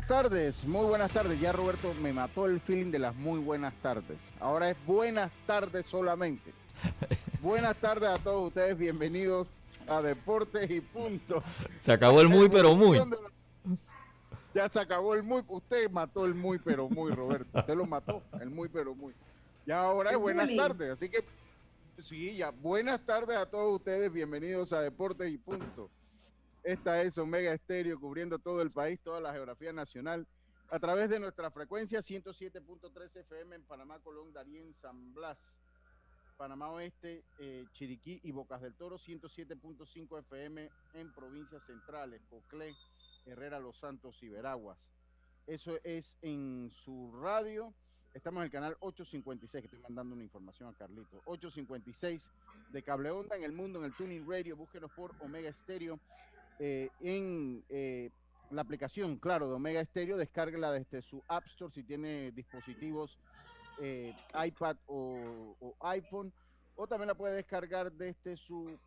Buenas 0.00 0.22
tardes, 0.22 0.64
muy 0.64 0.86
buenas 0.86 1.12
tardes. 1.12 1.40
Ya 1.40 1.52
Roberto 1.52 1.92
me 2.00 2.12
mató 2.12 2.46
el 2.46 2.58
feeling 2.60 2.90
de 2.90 2.98
las 2.98 3.14
muy 3.14 3.38
buenas 3.38 3.74
tardes. 3.82 4.18
Ahora 4.40 4.70
es 4.70 4.76
buenas 4.86 5.30
tardes 5.46 5.84
solamente. 5.84 6.52
buenas 7.42 7.76
tardes 7.76 8.08
a 8.08 8.16
todos 8.16 8.48
ustedes, 8.48 8.78
bienvenidos 8.78 9.48
a 9.86 10.00
Deportes 10.00 10.70
y 10.70 10.80
Punto. 10.80 11.42
Se 11.84 11.92
acabó 11.92 12.22
el 12.22 12.30
muy, 12.30 12.48
pero 12.48 12.74
muy. 12.74 12.98
Ya 14.54 14.70
se 14.70 14.80
acabó 14.80 15.14
el 15.14 15.22
muy. 15.22 15.42
Usted 15.46 15.90
mató 15.90 16.24
el 16.24 16.34
muy, 16.34 16.58
pero 16.58 16.88
muy, 16.88 17.12
Roberto. 17.12 17.58
Usted 17.58 17.74
lo 17.74 17.84
mató, 17.84 18.22
el 18.40 18.48
muy, 18.48 18.70
pero 18.70 18.94
muy. 18.94 19.12
Ya 19.66 19.80
ahora 19.80 20.12
es 20.12 20.16
buenas 20.16 20.48
tardes, 20.56 20.92
así 20.92 21.10
que 21.10 21.22
sí, 21.98 22.36
ya 22.36 22.50
buenas 22.50 23.04
tardes 23.04 23.36
a 23.36 23.44
todos 23.44 23.76
ustedes, 23.76 24.10
bienvenidos 24.10 24.72
a 24.72 24.80
Deportes 24.80 25.30
y 25.30 25.36
Punto. 25.36 25.90
Esta 26.62 27.02
es 27.02 27.16
Omega 27.16 27.54
Estéreo 27.54 27.98
cubriendo 27.98 28.38
todo 28.38 28.60
el 28.60 28.70
país, 28.70 29.00
toda 29.00 29.18
la 29.18 29.32
geografía 29.32 29.72
nacional, 29.72 30.26
a 30.68 30.78
través 30.78 31.08
de 31.08 31.18
nuestra 31.18 31.50
frecuencia 31.50 32.00
107.3 32.00 33.16
FM 33.16 33.56
en 33.56 33.62
Panamá, 33.62 33.98
Colón, 34.00 34.32
Darién, 34.32 34.74
San 34.74 35.14
Blas, 35.14 35.54
Panamá 36.36 36.70
Oeste, 36.70 37.24
eh, 37.38 37.64
Chiriquí 37.72 38.20
y 38.22 38.32
Bocas 38.32 38.60
del 38.60 38.74
Toro, 38.74 38.98
107.5 38.98 40.18
FM 40.20 40.70
en 40.94 41.12
provincias 41.12 41.64
centrales, 41.64 42.20
Coclé, 42.28 42.74
Herrera, 43.24 43.58
Los 43.58 43.78
Santos 43.78 44.22
y 44.22 44.28
Veraguas. 44.28 44.78
Eso 45.46 45.78
es 45.82 46.18
en 46.20 46.70
su 46.84 47.10
radio. 47.22 47.72
Estamos 48.12 48.40
en 48.40 48.44
el 48.44 48.50
canal 48.50 48.76
856, 48.80 49.62
que 49.62 49.66
estoy 49.66 49.82
mandando 49.82 50.14
una 50.14 50.24
información 50.24 50.68
a 50.68 50.74
Carlito. 50.74 51.22
856 51.24 52.30
de 52.70 52.82
Cable 52.82 53.10
Onda 53.10 53.36
en 53.36 53.44
el 53.44 53.52
mundo, 53.52 53.78
en 53.78 53.86
el 53.86 53.94
Tuning 53.94 54.28
Radio. 54.28 54.56
Búsquenos 54.56 54.90
por 54.92 55.14
Omega 55.20 55.48
Estéreo 55.48 55.98
eh, 56.62 56.90
en 57.00 57.64
eh, 57.70 58.10
la 58.50 58.60
aplicación, 58.60 59.16
claro, 59.16 59.48
de 59.48 59.54
Omega 59.54 59.82
Stereo, 59.82 60.18
descárguela 60.18 60.70
desde 60.70 61.00
su 61.00 61.22
App 61.26 61.46
Store 61.46 61.72
si 61.72 61.82
tiene 61.82 62.32
dispositivos 62.32 63.18
eh, 63.80 64.14
iPad 64.44 64.76
o, 64.86 65.74
iPhone, 65.80 66.30
o 66.76 66.86
también 66.86 67.08
la 67.08 67.14
puede 67.14 67.36
descargar 67.36 67.90
desde 67.92 68.36
su 68.36 68.78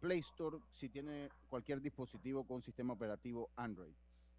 Play 0.00 0.20
Store 0.20 0.56
si 0.72 0.88
tiene 0.88 1.28
cualquier 1.50 1.82
dispositivo 1.82 2.44
con 2.44 2.62
sistema 2.62 2.94
operativo 2.94 3.50
Android. 3.56 3.92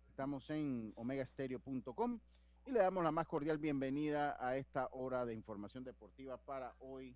Estamos 0.09 0.49
en 0.49 0.91
omegastereo.com 0.95 2.19
y 2.65 2.71
le 2.71 2.79
damos 2.79 3.03
la 3.03 3.11
más 3.11 3.27
cordial 3.27 3.59
bienvenida 3.59 4.35
a 4.39 4.57
esta 4.57 4.89
hora 4.93 5.25
de 5.25 5.35
información 5.35 5.83
deportiva 5.83 6.37
para 6.37 6.73
hoy, 6.79 7.15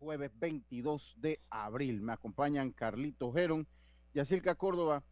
jueves 0.00 0.32
22 0.40 1.14
de 1.18 1.40
abril. 1.50 2.02
Me 2.02 2.12
acompañan 2.12 2.72
Carlito 2.72 3.32
Geron 3.32 3.66
Yacilca 4.14 4.54
Córdoba, 4.54 5.02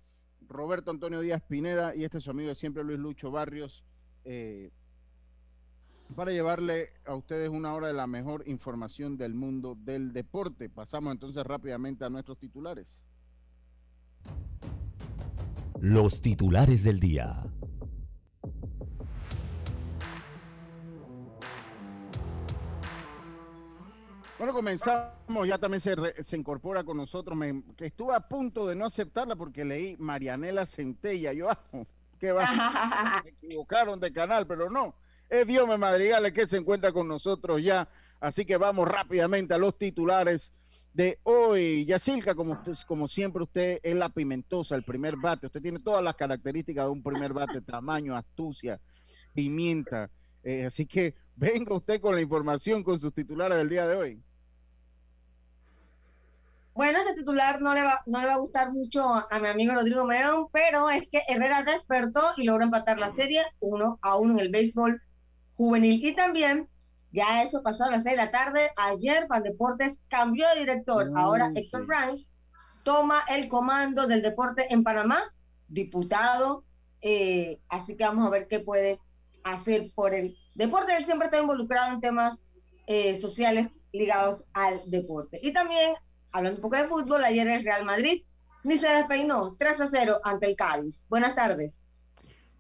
Roberto 0.49 0.91
Antonio 0.91 1.21
Díaz 1.21 1.43
Pineda 1.43 1.95
y 1.95 2.05
este 2.05 2.19
es 2.19 2.25
su 2.25 2.31
amigo 2.31 2.49
de 2.49 2.55
siempre, 2.55 2.85
Luis 2.85 2.99
Lucho 2.99 3.31
Barrios, 3.31 3.85
eh, 4.25 4.71
para 6.15 6.31
llevarle 6.31 6.91
a 7.05 7.15
ustedes 7.15 7.49
una 7.49 7.75
hora 7.75 7.89
de 7.89 7.95
la 7.95 8.07
mejor 8.07 8.45
información 8.47 9.17
del 9.17 9.35
mundo 9.35 9.77
del 9.79 10.13
deporte. 10.13 10.69
Pasamos 10.69 11.13
entonces 11.13 11.45
rápidamente 11.45 12.05
a 12.05 12.11
nuestros 12.11 12.39
titulares. 12.39 13.01
Los 15.81 16.23
titulares 16.23 16.85
del 16.85 17.01
día. 17.01 17.43
Bueno, 24.43 24.55
comenzamos, 24.55 25.47
ya 25.47 25.57
también 25.57 25.81
se, 25.81 25.95
re, 25.95 26.15
se 26.25 26.37
incorpora 26.37 26.83
con 26.83 26.97
nosotros, 26.97 27.39
me, 27.39 27.63
que 27.77 27.87
estuve 27.87 28.13
a 28.13 28.19
punto 28.19 28.67
de 28.67 28.75
no 28.75 28.87
aceptarla 28.87 29.37
porque 29.37 29.65
leí 29.65 29.97
Marianela 30.01 30.67
Centella, 30.67 31.33
yo, 31.33 31.49
ah, 31.49 31.61
¿qué 32.19 32.33
va? 32.33 32.49
Me 33.25 33.31
equivocaron 33.31 34.01
de 34.01 34.13
canal, 34.13 34.45
pero 34.49 34.69
no, 34.69 34.97
es 35.31 35.47
Dios 35.47 35.69
Madrigales 35.79 36.33
que 36.33 36.49
se 36.49 36.57
encuentra 36.57 36.91
con 36.91 37.07
nosotros 37.07 37.63
ya, 37.63 37.89
así 38.19 38.45
que 38.45 38.57
vamos 38.57 38.89
rápidamente 38.89 39.55
a 39.55 39.59
los 39.59 39.79
titulares 39.79 40.53
de 40.93 41.21
hoy. 41.23 41.85
Yacilca, 41.85 42.35
como, 42.35 42.55
usted, 42.55 42.75
como 42.85 43.07
siempre, 43.07 43.45
usted 43.45 43.79
es 43.81 43.95
la 43.95 44.09
pimentosa, 44.09 44.75
el 44.75 44.83
primer 44.83 45.15
bate, 45.19 45.47
usted 45.47 45.63
tiene 45.63 45.79
todas 45.79 46.03
las 46.03 46.17
características 46.17 46.87
de 46.87 46.91
un 46.91 47.03
primer 47.05 47.33
bate, 47.33 47.61
tamaño, 47.61 48.17
astucia, 48.17 48.81
pimienta, 49.35 50.11
eh, 50.43 50.65
así 50.65 50.85
que 50.85 51.15
venga 51.37 51.77
usted 51.77 52.01
con 52.01 52.17
la 52.17 52.21
información, 52.21 52.83
con 52.83 52.99
sus 52.99 53.15
titulares 53.15 53.57
del 53.57 53.69
día 53.69 53.87
de 53.87 53.95
hoy. 53.95 54.21
Bueno, 56.75 57.01
este 57.01 57.15
titular 57.15 57.61
no 57.61 57.75
le, 57.75 57.83
va, 57.83 58.01
no 58.07 58.21
le 58.21 58.27
va 58.27 58.35
a 58.35 58.39
gustar 58.39 58.73
mucho 58.73 59.05
a 59.05 59.39
mi 59.41 59.49
amigo 59.49 59.75
Rodrigo 59.75 60.07
Merón, 60.07 60.47
pero 60.53 60.89
es 60.89 61.03
que 61.11 61.21
Herrera 61.29 61.63
despertó 61.63 62.23
y 62.39 62.45
logró 62.45 62.65
empatar 62.65 62.99
la 62.99 63.15
serie 63.15 63.43
uno 63.61 63.99
a 64.01 64.17
uno 64.17 64.35
en 64.35 64.41
el 64.41 64.49
béisbol 64.49 65.03
juvenil. 65.55 66.03
Y 66.03 66.15
también, 66.15 66.69
ya 67.13 67.43
eso 67.43 67.63
pasó 67.63 67.85
a 67.85 67.91
las 67.91 68.05
seis 68.05 68.17
de 68.17 68.25
la 68.25 68.31
tarde, 68.31 68.71
ayer 68.77 69.27
Deportes 69.45 70.01
cambió 70.09 70.49
de 70.55 70.61
director. 70.61 71.11
Ahora 71.15 71.53
Héctor 71.55 71.83
sí. 71.83 71.87
Brands 71.87 72.31
toma 72.85 73.21
el 73.29 73.49
comando 73.49 74.07
del 74.07 74.23
deporte 74.23 74.67
en 74.71 74.83
Panamá, 74.83 75.23
diputado. 75.69 76.65
Eh, 77.03 77.61
así 77.69 77.97
que 77.97 78.05
vamos 78.05 78.27
a 78.27 78.31
ver 78.31 78.49
qué 78.49 78.61
puede 78.61 78.99
hacer 79.45 79.93
por 79.95 80.15
el 80.15 80.39
deporte. 80.55 80.97
Él 80.97 81.05
siempre 81.05 81.27
está 81.27 81.39
involucrado 81.39 81.93
en 81.93 82.01
temas 82.01 82.45
eh, 82.87 83.15
sociales 83.21 83.69
ligados 83.93 84.47
al 84.55 84.83
deporte. 84.87 85.39
Y 85.43 85.53
también 85.53 85.95
hablando 86.33 86.57
un 86.57 86.63
poco 86.63 86.77
de 86.77 86.85
fútbol, 86.85 87.25
ayer 87.25 87.47
el 87.47 87.63
Real 87.63 87.85
Madrid 87.85 88.25
ni 88.65 88.77
se 88.77 88.89
despeinó, 88.89 89.55
3 89.59 89.81
a 89.81 89.89
0 89.89 90.21
ante 90.23 90.47
el 90.47 90.57
Cádiz. 90.57 91.07
Buenas 91.09 91.35
tardes. 91.35 91.83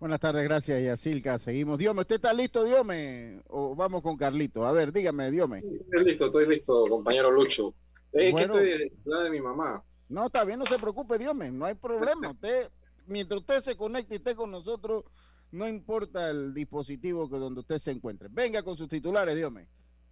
Buenas 0.01 0.19
tardes, 0.19 0.43
gracias, 0.43 0.83
Yacilca. 0.83 1.39
Seguimos. 1.39 1.79
Diome, 1.79 2.01
¿usted 2.01 2.17
está 2.17 2.33
listo, 2.33 2.65
Diome? 2.65 3.41
¿O 3.47 3.77
vamos 3.77 4.03
con 4.03 4.17
Carlito? 4.17 4.67
A 4.67 4.73
ver, 4.73 4.93
dígame, 4.93 5.31
Diome. 5.31 5.59
Estoy 5.59 6.05
listo, 6.05 6.27
estoy 6.27 6.49
listo, 6.49 6.87
compañero 6.89 7.31
Lucho. 7.31 7.75
Es 8.13 8.33
bueno, 8.33 8.55
que 8.55 8.73
estoy 8.73 8.89
de 8.89 8.91
la 9.05 9.23
de 9.23 9.31
mi 9.31 9.41
mamá. 9.41 9.83
No, 10.09 10.27
está 10.27 10.45
bien, 10.45 10.59
no 10.59 10.67
se 10.67 10.79
preocupe, 10.79 11.19
Diome, 11.19 11.53
no 11.53 11.67
hay 11.67 11.75
problema. 11.75 12.33
Usted, 12.33 12.69
mientras 13.07 13.41
usted 13.41 13.61
se 13.61 13.77
conecte 13.77 14.15
y 14.15 14.19
esté 14.19 14.35
con 14.35 14.51
nosotros, 14.51 15.05
no 15.53 15.69
importa 15.69 16.31
el 16.31 16.53
dispositivo 16.53 17.31
que 17.31 17.37
donde 17.37 17.61
usted 17.61 17.79
se 17.79 17.93
encuentre. 17.93 18.29
Venga 18.29 18.65
con 18.65 18.77
sus 18.77 18.89
titulares, 18.89 19.37
Diome. 19.37 19.69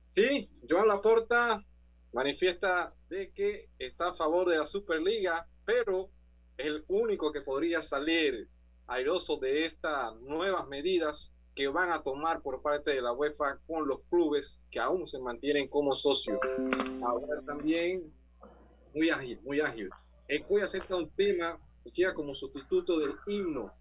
Sí, 0.06 0.48
Joan 0.68 0.86
Laporta 0.86 1.64
manifiesta 2.12 2.94
de 3.08 3.30
que 3.32 3.68
está 3.78 4.08
a 4.08 4.14
favor 4.14 4.48
de 4.48 4.58
la 4.58 4.66
Superliga, 4.66 5.46
pero 5.64 6.10
es 6.56 6.66
el 6.66 6.84
único 6.88 7.32
que 7.32 7.42
podría 7.42 7.82
salir 7.82 8.48
airoso 8.86 9.36
de 9.36 9.64
estas 9.64 10.14
nuevas 10.20 10.66
medidas 10.68 11.32
que 11.54 11.68
van 11.68 11.90
a 11.90 12.02
tomar 12.02 12.42
por 12.42 12.62
parte 12.62 12.92
de 12.92 13.02
la 13.02 13.12
UEFA 13.12 13.58
con 13.66 13.86
los 13.86 14.00
clubes 14.08 14.62
que 14.70 14.80
aún 14.80 15.06
se 15.06 15.18
mantienen 15.20 15.68
como 15.68 15.94
socios. 15.94 16.38
Ahora 17.02 17.40
también, 17.46 18.12
muy 18.94 19.10
ágil, 19.10 19.40
muy 19.42 19.60
ágil. 19.60 19.90
El 20.28 20.44
COI 20.44 20.62
acepta 20.62 20.96
un 20.96 21.10
tema 21.10 21.58
que 21.84 21.92
queda 21.92 22.14
como 22.14 22.34
sustituto 22.34 22.98
del 22.98 23.14
himno. 23.26 23.72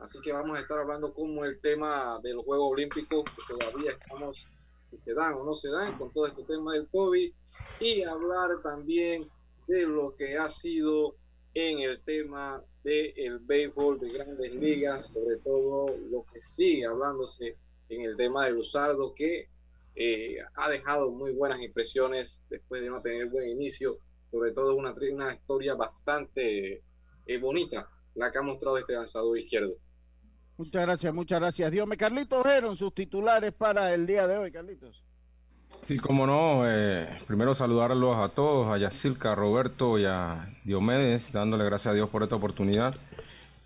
Así 0.00 0.20
que 0.20 0.32
vamos 0.32 0.58
a 0.58 0.60
estar 0.60 0.78
hablando 0.78 1.14
como 1.14 1.44
el 1.44 1.60
tema 1.60 2.18
de 2.22 2.34
los 2.34 2.44
Juegos 2.44 2.72
Olímpicos, 2.72 3.24
que 3.24 3.54
todavía 3.54 3.92
estamos, 3.92 4.46
si 4.90 4.96
se 4.96 5.14
dan 5.14 5.34
o 5.34 5.44
no 5.44 5.54
se 5.54 5.70
dan, 5.70 5.96
con 5.96 6.12
todo 6.12 6.26
este 6.26 6.42
tema 6.44 6.72
del 6.72 6.88
COVID, 6.88 7.32
y 7.80 8.02
hablar 8.02 8.62
también 8.62 9.28
de 9.66 9.82
lo 9.82 10.14
que 10.16 10.36
ha 10.36 10.48
sido 10.48 11.16
en 11.54 11.80
el 11.80 12.00
tema 12.00 12.62
del 12.82 13.38
béisbol 13.40 13.98
de 14.00 14.12
grandes 14.12 14.54
ligas, 14.54 15.06
sobre 15.06 15.36
todo 15.38 15.96
lo 16.10 16.24
que 16.32 16.40
sigue 16.40 16.84
hablándose 16.84 17.56
en 17.88 18.02
el 18.02 18.16
tema 18.16 18.44
de 18.44 18.52
Luzardo, 18.52 19.14
que 19.14 19.48
eh, 19.96 20.36
ha 20.56 20.68
dejado 20.68 21.10
muy 21.10 21.32
buenas 21.32 21.60
impresiones 21.60 22.46
después 22.50 22.82
de 22.82 22.90
no 22.90 23.00
tener 23.00 23.28
buen 23.28 23.48
inicio, 23.48 23.98
sobre 24.30 24.52
todo 24.52 24.74
una, 24.74 24.92
una 25.12 25.34
historia 25.34 25.74
bastante 25.74 26.82
eh, 27.26 27.38
bonita 27.38 27.88
la 28.14 28.30
que 28.30 28.38
ha 28.38 28.42
mostrado 28.42 28.78
este 28.78 28.94
lanzador 28.94 29.38
izquierdo. 29.38 29.74
Muchas 30.56 30.82
gracias, 30.82 31.14
muchas 31.14 31.40
gracias. 31.40 31.72
Dios 31.72 31.86
me 31.86 31.96
Carlitos 31.96 32.44
Heron, 32.46 32.76
sus 32.76 32.94
titulares 32.94 33.52
para 33.52 33.92
el 33.92 34.06
día 34.06 34.26
de 34.26 34.36
hoy, 34.36 34.52
Carlitos. 34.52 35.04
Sí, 35.82 35.98
como 35.98 36.26
no, 36.26 36.62
eh, 36.64 37.08
primero 37.26 37.54
saludarlos 37.54 38.16
a 38.16 38.30
todos, 38.30 38.68
a 38.68 38.78
Yacilca, 38.78 39.32
a 39.32 39.34
Roberto 39.34 39.98
y 39.98 40.06
a 40.06 40.48
Diomedes, 40.64 41.32
dándole 41.32 41.64
gracias 41.64 41.92
a 41.92 41.94
Dios 41.94 42.08
por 42.08 42.22
esta 42.22 42.36
oportunidad. 42.36 42.94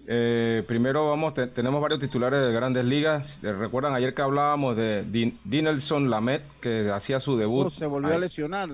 Eh, 0.06 0.64
primero 0.66 1.10
vamos, 1.10 1.34
tenemos 1.34 1.81
varios 1.81 2.00
titulares 2.00 2.40
de 2.40 2.52
grandes 2.52 2.84
ligas. 2.84 3.40
Eh, 3.44 3.52
recuerdan 3.52 3.94
ayer 3.94 4.14
que 4.14 4.22
hablábamos 4.22 4.76
de 4.76 5.05
Dinelson 5.44 6.10
Lamet, 6.10 6.43
que 6.60 6.90
hacía 6.90 7.20
su 7.20 7.37
debut. 7.37 7.66
Oh, 7.66 7.70
se 7.70 7.87
volvió 7.87 8.14
a 8.14 8.19
lesionar. 8.19 8.69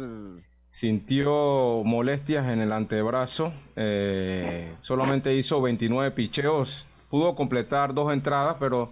Sintió 0.71 1.83
molestias 1.85 2.49
en 2.49 2.61
el 2.61 2.73
antebrazo. 2.73 3.53
solamente 4.81 5.35
hizo 5.35 5.61
29 5.61 6.13
picheos. 6.13 6.89
Pudo 7.11 7.35
completar 7.35 7.93
dos 7.95 8.13
entradas, 8.13 8.57
pero 8.59 8.91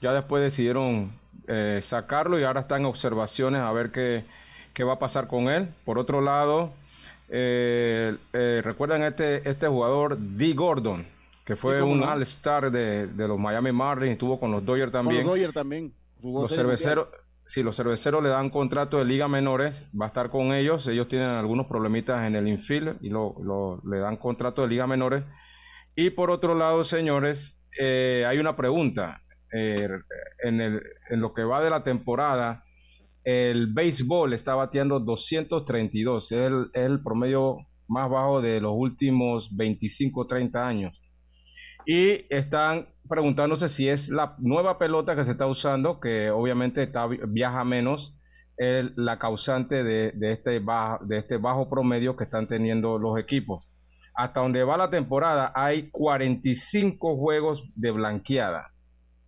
ya 0.00 0.12
después 0.12 0.42
decidieron 0.42 1.12
eh, 1.48 1.80
sacarlo 1.82 2.38
y 2.38 2.44
ahora 2.44 2.60
está 2.60 2.76
en 2.76 2.84
observaciones 2.84 3.60
a 3.60 3.72
ver 3.72 3.90
qué, 3.90 4.24
qué 4.74 4.84
va 4.84 4.94
a 4.94 4.98
pasar 4.98 5.26
con 5.26 5.48
él. 5.48 5.68
Por 5.84 5.98
otro 5.98 6.20
lado, 6.20 6.72
eh, 7.28 8.16
eh, 8.32 8.60
recuerdan 8.62 9.02
este, 9.02 9.48
este 9.48 9.66
jugador, 9.66 10.18
D. 10.18 10.52
Gordon, 10.52 11.06
que 11.44 11.56
fue 11.56 11.82
un 11.82 12.02
All-Star 12.02 12.70
de, 12.70 13.08
los 13.16 13.38
Miami 13.38 13.72
Marlins, 13.72 14.12
estuvo 14.12 14.38
con 14.38 14.50
los 14.50 14.64
Dodgers 14.64 14.92
también. 14.92 15.22
los 15.22 15.32
Dodgers 15.34 15.54
también. 15.54 15.92
los 16.22 16.54
cerveceros, 16.54 17.08
si 17.44 17.62
los 17.62 17.76
cerveceros 17.76 18.22
le 18.22 18.28
dan 18.28 18.50
contrato 18.50 18.98
de 18.98 19.04
liga 19.04 19.26
menores, 19.28 19.88
va 19.98 20.06
a 20.06 20.08
estar 20.08 20.30
con 20.30 20.52
ellos. 20.52 20.86
Ellos 20.86 21.08
tienen 21.08 21.30
algunos 21.30 21.66
problemitas 21.66 22.26
en 22.26 22.36
el 22.36 22.46
infield 22.46 22.98
y 23.00 23.08
lo, 23.08 23.80
le 23.84 23.98
dan 23.98 24.16
contrato 24.16 24.62
de 24.62 24.68
liga 24.68 24.86
menores. 24.86 25.24
Y 25.96 26.10
por 26.10 26.30
otro 26.30 26.54
lado, 26.54 26.84
señores, 26.84 27.60
hay 27.80 28.38
una 28.38 28.56
pregunta. 28.56 29.21
Eh, 29.52 29.86
en, 30.42 30.80
lo 31.10 31.34
que 31.34 31.44
va 31.44 31.62
de 31.62 31.70
la 31.70 31.82
temporada, 31.82 32.64
el 33.22 33.72
béisbol 33.72 34.32
está 34.32 34.54
bateando 34.54 34.98
232, 34.98 36.32
es 36.32 36.52
el, 36.72 37.02
promedio 37.02 37.58
más 37.86 38.08
bajo 38.08 38.40
de 38.40 38.60
los 38.60 38.72
últimos 38.74 39.54
25 39.54 40.26
30 40.26 40.66
años. 40.66 41.02
Y 41.84 42.24
están 42.34 42.88
preguntándose 43.08 43.68
si 43.68 43.88
es 43.88 44.08
la 44.08 44.36
nueva 44.38 44.78
pelota 44.78 45.14
que 45.14 45.24
se 45.24 45.32
está 45.32 45.46
usando, 45.46 46.00
que 46.00 46.30
obviamente 46.30 46.82
está, 46.82 47.06
viaja 47.06 47.64
menos, 47.64 48.18
el, 48.56 48.94
la 48.96 49.18
causante 49.18 49.82
de, 49.82 50.12
este 50.30 50.62
este 51.10 51.36
bajo 51.36 51.68
promedio 51.68 52.16
que 52.16 52.24
están 52.24 52.46
teniendo 52.46 52.98
los 52.98 53.18
equipos. 53.18 53.74
Hasta 54.14 54.40
donde 54.40 54.64
va 54.64 54.76
la 54.76 54.90
temporada 54.90 55.52
hay 55.54 55.90
45 55.90 57.16
juegos 57.16 57.70
de 57.74 57.90
blanqueada. 57.90 58.71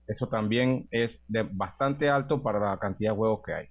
Eso 0.07 0.29
también 0.29 0.87
es 0.91 1.25
de 1.29 1.43
bastante 1.43 2.09
alto 2.09 2.43
para 2.43 2.61
la 2.61 2.79
cantidad 2.79 3.13
de 3.13 3.17
juegos 3.17 3.43
que 3.45 3.55
hay. 3.55 3.69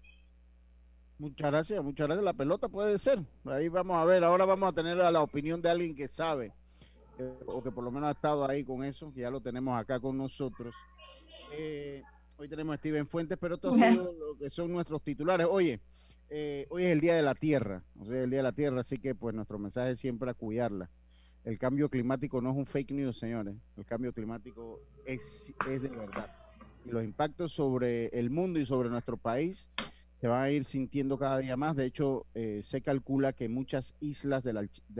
Muchas 1.19 1.51
gracias, 1.51 1.83
muchas 1.83 2.07
gracias. 2.07 2.25
La 2.25 2.33
pelota 2.33 2.68
puede 2.68 2.97
ser. 2.97 3.19
Ahí 3.45 3.69
vamos 3.69 3.97
a 3.97 4.06
ver. 4.06 4.24
Ahora 4.24 4.45
vamos 4.45 4.69
a 4.69 4.74
tener 4.74 4.97
la, 4.97 5.21
opinión 5.21 5.62
de 5.62 5.69
alguien 5.69 5.95
que 5.95 6.07
sabe, 6.07 6.51
eh, 7.19 7.33
o 7.45 7.62
que 7.62 7.71
por 7.71 7.83
lo 7.83 7.91
menos 7.91 8.09
ha 8.09 8.13
estado 8.13 8.47
ahí 8.50 8.63
con 8.63 8.83
eso, 8.83 9.13
que 9.13 9.21
ya 9.21 9.30
lo 9.30 9.41
tenemos 9.41 9.80
acá 9.80 10.00
con 10.00 10.18
nosotros. 10.18 10.74
Eh, 11.53 12.01
hoy 12.38 12.50
tenemos 12.50 12.74
a 12.74 12.77
Steven 12.77 13.07
Fuentes, 13.07 13.38
pero 13.39 13.56
estos 13.56 13.77
son 13.77 13.95
lo 13.95 14.38
que 14.39 14.50
son 14.50 14.71
nuestros 14.71 15.03
titulares. 15.03 15.45
Oye, 15.50 15.79
eh, 16.29 16.65
hoy 16.69 16.83
es 16.83 16.91
el 16.91 17.00
Día 17.00 17.15
de 17.15 17.21
la 17.21 17.36
Tierra, 17.36 17.83
o 18.00 18.06
sea, 18.06 18.24
el 18.24 18.31
Día 18.31 18.39
de 18.39 18.44
la 18.44 18.53
Tierra, 18.53 18.79
así 18.79 18.97
que 18.97 19.13
pues 19.13 19.36
nuestro 19.36 19.59
mensaje 19.59 19.91
es 19.91 20.00
siempre 20.00 20.31
a 20.31 20.33
cuidarla 20.33 20.89
el 21.44 21.57
cambio 21.57 21.90
climático 21.90 22.42
no 22.42 22.51
es 22.51 22.57
un 22.57 22.66
fake 22.66 22.92
news, 22.92 23.18
señores. 23.18 23.56
El 23.75 23.86
cambio 23.86 24.13
climático 24.13 24.80
es, 25.06 25.54
es 25.63 25.81
de 25.81 25.90
verdad. 25.90 26.30
Y 26.86 26.92
los 26.92 27.04
impactos 27.04 27.54
sobre 27.54 28.07
el 28.07 28.30
mundo 28.30 28.60
y 28.60 28.66
sobre 28.66 28.90
nuestro 28.90 29.18
país 29.18 29.69
se 30.19 30.28
van 30.28 30.44
a 30.44 30.51
ir 30.51 30.63
sintiendo 30.63 31.18
cada 31.18 31.40
día 31.40 31.57
más. 31.57 31.75
De 31.75 31.86
hecho, 31.86 32.25
eh, 32.34 32.62
se 32.63 32.81
calcula 32.81 33.34
que 33.34 33.50
muchas 33.50 33.94
islas 34.00 34.44
del, 34.44 34.57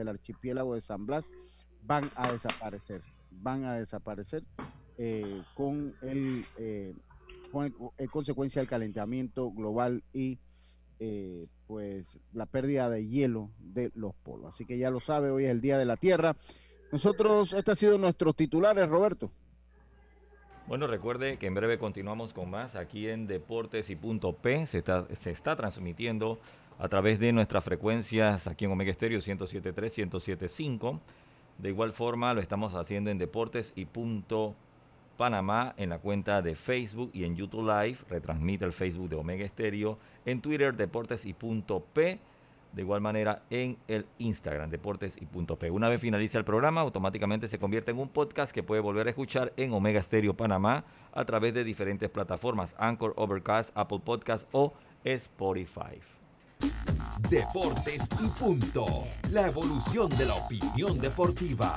archipiélago 0.10 0.76
de 0.76 0.82
San 0.82 1.06
Blas 1.06 1.30
van 1.82 2.12
a 2.16 2.30
desaparecer. 2.30 3.02
Van 3.32 3.64
a 3.64 3.76
desaparecer 3.76 4.44
eh, 4.98 5.44
con, 5.54 5.96
el, 6.02 6.46
eh, 6.58 6.94
con 7.52 7.74
consecuencia 8.10 8.62
del 8.62 8.68
calentamiento 8.68 9.50
global 9.52 10.04
y 10.12 10.40
eh, 11.06 11.48
pues 11.68 12.18
la 12.32 12.46
pérdida 12.46 12.90
de 12.90 13.06
hielo 13.06 13.50
de 13.60 13.92
los 13.94 14.16
polos. 14.16 14.56
Así 14.56 14.66
que 14.66 14.78
ya 14.78 14.90
lo 14.90 15.02
sabe, 15.02 15.32
hoy 15.32 15.44
es 15.44 15.52
el 15.52 15.60
Día 15.60 15.78
de 15.78 15.84
la 15.84 15.98
Tierra. 15.98 16.38
Nosotros, 16.94 17.52
este 17.52 17.72
ha 17.72 17.76
sido 17.76 17.98
nuestros 17.98 18.34
titulares, 18.38 18.88
Roberto. 18.88 19.30
Bueno, 20.66 20.88
recuerde 20.88 21.38
que 21.38 21.48
en 21.48 21.56
breve 21.56 21.78
continuamos 21.78 22.32
con 22.32 22.50
más 22.50 22.76
aquí 22.76 23.10
en 23.10 23.28
Deportes 23.28 23.90
y 23.90 23.98
Punto 23.98 24.32
P. 24.32 24.66
Se 24.66 24.78
está, 24.78 25.06
se 25.14 25.32
está 25.32 25.58
transmitiendo 25.58 26.40
a 26.80 26.88
través 26.88 27.20
de 27.20 27.34
nuestras 27.34 27.66
frecuencias 27.66 28.48
aquí 28.48 28.64
en 28.64 28.72
Omega 28.72 28.92
Estéreo 28.92 29.20
107.3, 29.20 30.10
107.5. 30.10 31.02
De 31.58 31.68
igual 31.68 31.92
forma 31.92 32.34
lo 32.34 32.40
estamos 32.40 32.76
haciendo 32.76 33.12
en 33.12 33.18
Deportes 33.18 33.74
y 33.76 33.84
Punto 33.84 34.56
Panamá 35.18 35.74
en 35.78 35.90
la 35.90 36.00
cuenta 36.00 36.42
de 36.42 36.56
Facebook 36.56 37.12
y 37.14 37.24
en 37.24 37.36
YouTube 37.36 37.68
Live. 37.68 38.00
Retransmite 38.10 38.66
el 38.66 38.74
Facebook 38.74 39.10
de 39.10 39.16
Omega 39.16 39.46
Estéreo 39.46 39.98
en 40.26 40.42
Twitter, 40.42 40.76
Deportes 40.76 41.26
y 41.26 41.34
punto 41.34 41.80
P. 41.94 42.20
De 42.72 42.82
igual 42.82 43.02
manera 43.02 43.44
en 43.52 43.78
el 43.88 44.08
Instagram, 44.18 44.70
Deportes 44.70 45.16
y 45.22 45.26
punto 45.26 45.58
P. 45.58 45.70
Una 45.70 45.90
vez 45.90 46.02
finaliza 46.02 46.40
el 46.40 46.44
programa, 46.44 46.82
automáticamente 46.82 47.48
se 47.48 47.60
convierte 47.60 47.92
en 47.92 48.00
un 48.00 48.10
podcast 48.10 48.52
que 48.52 48.64
puede 48.64 48.82
volver 48.82 49.06
a 49.06 49.12
escuchar 49.12 49.54
en 49.58 49.74
Omega 49.74 50.02
Stereo 50.02 50.34
Panamá 50.34 50.84
a 51.14 51.24
través 51.24 51.54
de 51.54 51.64
diferentes 51.64 52.10
plataformas, 52.10 52.74
Anchor, 52.80 53.14
Overcast, 53.16 53.70
Apple 53.76 54.02
Podcast 54.04 54.48
o 54.52 54.74
Spotify. 55.04 56.02
Deportes 57.30 58.08
y 58.24 58.28
punto. 58.40 58.86
La 59.32 59.48
evolución 59.48 60.10
de 60.10 60.26
la 60.26 60.34
opinión 60.34 60.98
deportiva. 61.00 61.76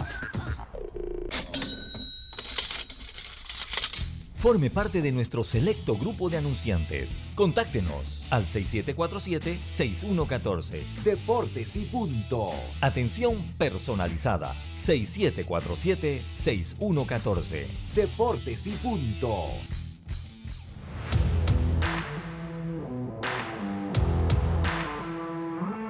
Forme 4.47 4.71
parte 4.71 5.03
de 5.03 5.11
nuestro 5.11 5.43
selecto 5.43 5.97
grupo 5.97 6.31
de 6.31 6.37
anunciantes. 6.37 7.25
Contáctenos 7.35 8.25
al 8.31 8.45
6747-6114. 8.45 10.85
Deportes 11.03 11.75
y 11.75 11.85
punto. 11.87 12.53
Atención 12.81 13.35
personalizada. 13.59 14.55
6747-6114. 14.79 17.67
Deportes 17.97 18.69
y 18.69 18.73
punto. 18.75 19.47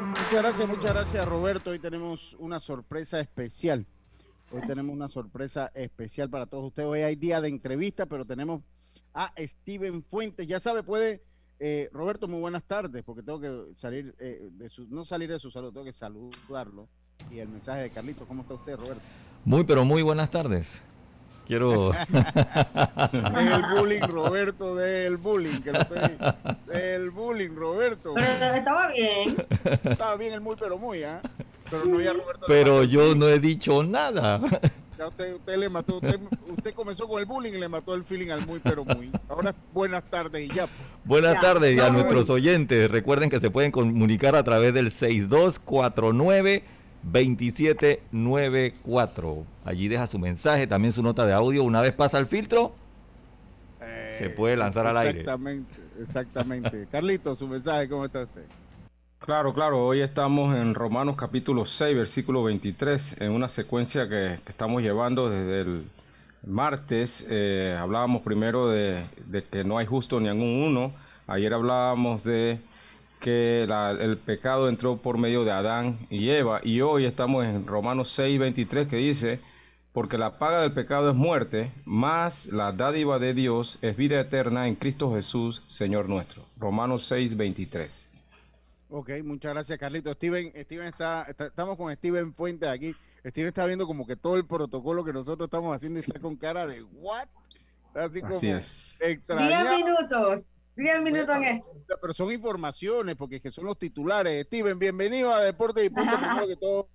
Muchas 0.09 0.33
gracias, 0.33 0.67
muchas 0.67 0.95
gracias 0.95 1.27
Roberto. 1.27 1.73
Hoy 1.73 1.79
tenemos 1.79 2.35
una 2.39 2.59
sorpresa 2.59 3.21
especial 3.21 3.87
Hoy 4.53 4.61
tenemos 4.67 4.95
una 4.95 5.09
sorpresa 5.09 5.73
especial 5.75 6.31
para 6.31 6.47
todos 6.47 6.67
ustedes. 6.67 6.89
Hoy 6.89 7.01
hay 7.01 7.17
día 7.17 7.41
de 7.41 7.49
entrevista, 7.49 8.07
pero 8.07 8.25
tenemos 8.25 8.63
a 9.13 9.33
Steven 9.39 10.05
Fuentes. 10.05 10.47
Ya 10.47 10.61
sabe, 10.61 10.85
puede, 10.85 11.23
eh, 11.59 11.89
Roberto, 11.93 12.29
muy 12.29 12.39
buenas 12.39 12.63
tardes, 12.63 13.03
porque 13.03 13.23
tengo 13.23 13.41
que 13.41 13.75
salir 13.75 14.15
eh, 14.21 14.49
de 14.53 14.69
su, 14.69 14.87
no 14.89 15.05
salir 15.05 15.31
de 15.31 15.41
su 15.41 15.51
salud, 15.51 15.73
tengo 15.73 15.85
que 15.85 15.93
saludarlo. 15.93 16.89
Y 17.31 17.39
el 17.39 17.49
mensaje 17.49 17.83
de 17.83 17.91
Carlitos, 17.91 18.27
¿cómo 18.29 18.43
está 18.43 18.55
usted, 18.55 18.77
Roberto? 18.77 19.03
Muy, 19.45 19.65
pero 19.65 19.85
muy 19.85 20.03
buenas 20.03 20.31
tardes. 20.31 20.81
Quiero. 21.47 21.93
el 22.13 23.63
bullying, 23.77 24.01
Roberto, 24.03 24.77
del 24.77 25.17
bullying. 25.17 25.61
Que 25.61 25.73
lo 25.73 25.81
estoy... 25.81 26.01
Del 26.67 27.11
bullying, 27.11 27.55
Roberto. 27.55 28.15
Pero 28.15 28.55
estaba 28.55 28.89
bien. 28.89 29.37
Estaba 29.85 30.17
bien 30.17 30.35
el 30.35 30.41
muy, 30.41 30.57
pero 30.57 30.77
muy, 30.77 31.05
¿ah? 31.05 31.21
Pero 31.71 31.85
no 31.85 32.01
ya 32.01 32.13
Roberto. 32.13 32.47
Pero 32.47 32.85
yo 32.85 33.15
no 33.15 33.29
he 33.29 33.39
dicho 33.39 33.83
nada. 33.83 34.41
Ya 34.99 35.09
usted, 35.09 35.35
usted 35.35 35.59
le 35.59 35.69
mató, 35.69 35.97
usted, 35.97 36.19
usted, 36.49 36.73
comenzó 36.73 37.07
con 37.07 37.21
el 37.21 37.27
bullying 37.27 37.53
y 37.53 37.59
le 37.59 37.69
mató 37.69 37.93
el 37.93 38.05
feeling 38.05 38.31
al 38.31 38.47
muy, 38.47 38.61
pero 38.61 38.83
muy. 38.83 39.13
Ahora 39.29 39.55
buenas 39.75 40.03
tardes 40.05 40.51
y 40.51 40.55
ya. 40.55 40.69
Buenas 41.05 41.35
ya, 41.35 41.41
tardes 41.43 41.79
a 41.81 41.91
nuestros 41.91 42.31
oyentes. 42.31 42.91
Recuerden 42.91 43.29
que 43.29 43.39
se 43.39 43.51
pueden 43.51 43.73
comunicar 43.73 44.35
a 44.37 44.43
través 44.43 44.73
del 44.73 44.91
6249 44.91 46.65
2794. 47.03 49.45
Allí 49.65 49.89
deja 49.89 50.07
su 50.07 50.19
mensaje, 50.19 50.67
también 50.67 50.95
su 50.95 51.03
nota 51.03 51.27
de 51.27 51.35
audio. 51.35 51.63
Una 51.63 51.83
vez 51.83 51.93
pasa 51.93 52.19
el 52.19 52.27
filtro, 52.27 52.75
eh, 53.81 54.15
se 54.19 54.29
puede 54.31 54.57
lanzar 54.57 54.87
al 54.87 54.97
aire. 54.97 55.21
Exactamente, 55.21 55.75
exactamente. 56.01 56.89
Carlito, 56.91 57.35
su 57.35 57.47
mensaje, 57.47 57.87
¿cómo 57.89 58.07
está 58.07 58.23
usted? 58.23 58.45
Claro, 59.27 59.53
claro, 59.55 59.85
hoy 59.85 60.03
estamos 60.03 60.55
en 60.55 60.73
Romanos 60.73 61.17
capítulo 61.17 61.67
6, 61.67 61.97
versículo 61.97 62.45
23, 62.45 63.23
en 63.23 63.33
una 63.33 63.49
secuencia 63.49 64.09
que, 64.09 64.39
estamos 64.47 64.83
llevando 64.83 65.29
desde 65.29 65.63
el 65.63 65.91
martes. 66.47 67.27
Eh, 67.29 67.77
hablábamos 67.77 68.23
primero 68.23 68.69
de, 68.69 69.03
que 69.51 69.65
no 69.65 69.79
hay 69.79 69.87
justo 69.87 70.21
ni 70.21 70.29
ningún 70.29 70.63
uno. 70.63 70.95
Ayer 71.27 71.53
hablábamos 71.53 72.23
de 72.23 72.61
que 73.19 73.65
el 73.65 74.17
pecado 74.19 74.69
entró 74.69 74.99
por 74.99 75.19
medio 75.19 75.45
de 75.45 75.51
Adán 75.51 76.07
y 76.09 76.31
Eva. 76.31 76.61
Y 76.63 76.81
hoy 76.83 77.05
estamos 77.05 77.45
en 77.47 77.67
Romanos 77.67 78.11
6, 78.11 78.39
23 78.39 78.87
que 78.87 78.99
dice, 78.99 79.41
porque 79.93 80.19
la 80.19 80.39
paga 80.39 80.61
del 80.61 80.73
pecado 80.73 81.11
es 81.11 81.17
muerte, 81.17 81.73
más 81.85 82.47
la 82.47 82.71
dádiva 82.71 83.19
de 83.19 83.35
Dios 83.35 83.81
es 83.83 83.97
vida 83.97 84.21
eterna 84.21 84.69
en 84.69 84.77
Cristo 84.77 85.13
Jesús, 85.13 85.65
Señor 85.67 86.09
nuestro. 86.09 86.45
Romanos 86.61 87.03
6, 87.07 87.37
23. 87.37 88.16
Ok, 88.89 89.11
muchas 89.25 89.53
gracias 89.53 89.79
Carlito. 89.79 90.13
Steven, 90.13 90.53
Steven 90.65 90.87
está, 90.87 91.25
está, 91.29 91.47
estamos 91.47 91.77
con 91.77 91.93
Steven 91.95 92.33
Fuentes 92.35 92.69
aquí. 92.69 92.95
Steven 93.25 93.49
está 93.49 93.67
viendo 93.67 93.87
como 93.87 94.07
que 94.07 94.17
todo 94.17 94.37
el 94.37 94.47
protocolo 94.47 95.05
que 95.05 95.13
nosotros 95.13 95.49
estamos 95.49 95.75
haciendo 95.75 95.99
y 95.99 96.03
está 96.03 96.21
con 96.21 96.37
cara 96.37 96.67
de 96.67 96.83
¿what? 96.83 97.27
Así, 97.95 98.21
como 98.21 98.37
Así 98.37 98.49
es. 98.49 98.97
Diez 99.01 99.21
minutos. 99.77 100.47
10 100.77 101.03
minutos 101.03 101.35
en 101.37 101.45
esto. 101.45 101.99
Pero 102.01 102.13
son 102.13 102.31
informaciones, 102.33 103.17
porque 103.17 103.41
que 103.41 103.51
son 103.51 103.65
los 103.65 103.79
titulares. 103.79 104.45
Steven, 104.47 104.79
bienvenido 104.79 105.35
a 105.35 105.41
Deportes 105.41 105.87
y 105.87 105.91
Punto. 105.91 106.13
Primero 106.19 106.47
que 106.47 106.57
todo, 106.57 106.89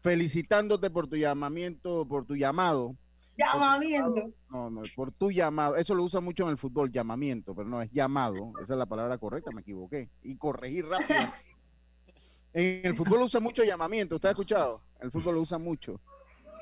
felicitándote 0.00 0.90
por 0.90 1.06
tu 1.06 1.16
llamamiento, 1.16 2.06
por 2.08 2.26
tu 2.26 2.34
llamado. 2.34 2.96
Llamamiento. 3.40 4.32
No, 4.50 4.70
no, 4.70 4.82
por 4.94 5.12
tu 5.12 5.30
llamado. 5.30 5.76
Eso 5.76 5.94
lo 5.94 6.04
usa 6.04 6.20
mucho 6.20 6.44
en 6.44 6.50
el 6.50 6.58
fútbol, 6.58 6.90
llamamiento, 6.90 7.54
pero 7.54 7.68
no 7.68 7.80
es 7.80 7.90
llamado. 7.90 8.52
Esa 8.62 8.74
es 8.74 8.78
la 8.78 8.86
palabra 8.86 9.18
correcta, 9.18 9.50
me 9.52 9.62
equivoqué. 9.62 10.10
Y 10.22 10.36
corregí 10.36 10.82
rápido. 10.82 11.20
en 12.52 12.86
el 12.86 12.94
fútbol 12.94 13.22
usa 13.22 13.40
mucho 13.40 13.64
llamamiento, 13.64 14.16
¿usted 14.16 14.28
ha 14.28 14.32
escuchado? 14.32 14.82
El 15.00 15.10
fútbol 15.10 15.36
lo 15.36 15.40
usa 15.40 15.58
mucho. 15.58 16.00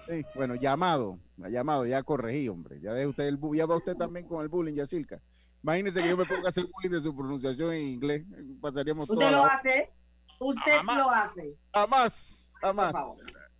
Sí, 0.07 0.25
bueno, 0.35 0.55
llamado, 0.55 1.19
llamado, 1.37 1.85
ya 1.85 2.03
corregí, 2.03 2.49
hombre. 2.49 2.81
Ya 2.81 2.95
de 2.95 3.07
usted 3.07 3.25
el 3.25 3.39
ya 3.55 3.67
va 3.67 3.77
usted 3.77 3.95
también 3.95 4.27
con 4.27 4.43
el 4.43 4.49
bullying, 4.49 4.75
Yacilca. 4.75 5.21
Imagínese 5.63 6.03
que 6.03 6.09
yo 6.09 6.17
me 6.17 6.25
ponga 6.25 6.47
a 6.47 6.49
hacer 6.49 6.67
bullying 6.67 6.91
de 6.91 7.03
su 7.03 7.15
pronunciación 7.15 7.73
en 7.75 7.87
inglés. 7.89 8.25
Pasaríamos 8.61 9.11
¿Usted 9.11 9.31
lo 9.31 9.45
hace? 9.45 9.93
¿Usted 10.41 10.77
jamás, 10.77 10.99
lo 10.99 11.11
hace? 11.11 11.59
Jamás, 11.75 12.53
jamás. 12.61 12.95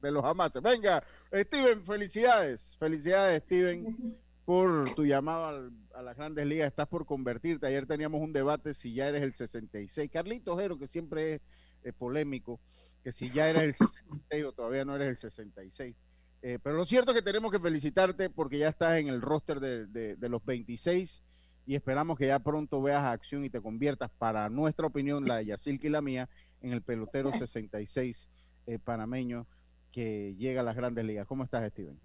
De 0.01 0.11
los 0.11 0.23
jamás. 0.23 0.53
Venga, 0.63 1.03
Steven, 1.33 1.85
felicidades. 1.85 2.77
Felicidades, 2.79 3.43
Steven, 3.43 4.17
por 4.45 4.95
tu 4.95 5.05
llamado 5.05 5.71
a 5.95 6.03
las 6.03 6.17
grandes 6.17 6.47
ligas. 6.47 6.69
Estás 6.69 6.89
por 6.89 7.05
convertirte. 7.05 7.67
Ayer 7.67 7.87
teníamos 7.87 8.21
un 8.21 8.33
debate 8.33 8.75
si 8.75 8.95
ya 8.95 9.09
eres 9.09 9.23
el 9.23 9.35
66. 9.35 10.11
Carlito 10.11 10.55
Ojero, 10.55 10.79
que 10.79 10.87
siempre 10.87 11.35
es 11.35 11.41
eh, 11.85 11.93
polémico, 11.93 12.61
que 13.03 13.13
si 13.13 13.29
ya 13.29 13.51
eres 13.51 13.63
el 13.63 13.75
66 13.75 14.45
o 14.45 14.53
todavía 14.53 14.85
no 14.85 14.95
eres 14.95 15.09
el 15.09 15.17
66. 15.17 15.97
Eh, 16.41 16.59
pero 16.63 16.77
lo 16.77 16.85
cierto 16.85 17.11
es 17.11 17.17
que 17.17 17.23
tenemos 17.23 17.51
que 17.51 17.59
felicitarte 17.59 18.31
porque 18.31 18.59
ya 18.59 18.69
estás 18.69 18.99
en 18.99 19.09
el 19.09 19.21
roster 19.21 19.59
de, 19.59 19.87
de, 19.87 20.15
de 20.15 20.29
los 20.29 20.45
26 20.45 21.23
y 21.67 21.75
esperamos 21.75 22.17
que 22.17 22.29
ya 22.29 22.39
pronto 22.39 22.81
veas 22.81 23.05
acción 23.05 23.45
y 23.45 23.51
te 23.51 23.61
conviertas, 23.61 24.11
para 24.17 24.49
nuestra 24.49 24.87
opinión, 24.87 25.27
la 25.27 25.37
de 25.37 25.47
Yacilca 25.47 25.87
y 25.87 25.91
la 25.91 26.01
mía, 26.01 26.29
en 26.63 26.73
el 26.73 26.81
pelotero 26.81 27.31
66 27.31 28.31
eh, 28.67 28.79
panameño 28.79 29.47
que 29.93 30.35
llega 30.37 30.61
a 30.61 30.65
las 30.65 30.77
grandes 30.77 31.05
ligas. 31.05 31.27
¿Cómo 31.27 31.45
estás, 31.45 31.69
Steven? 31.71 31.99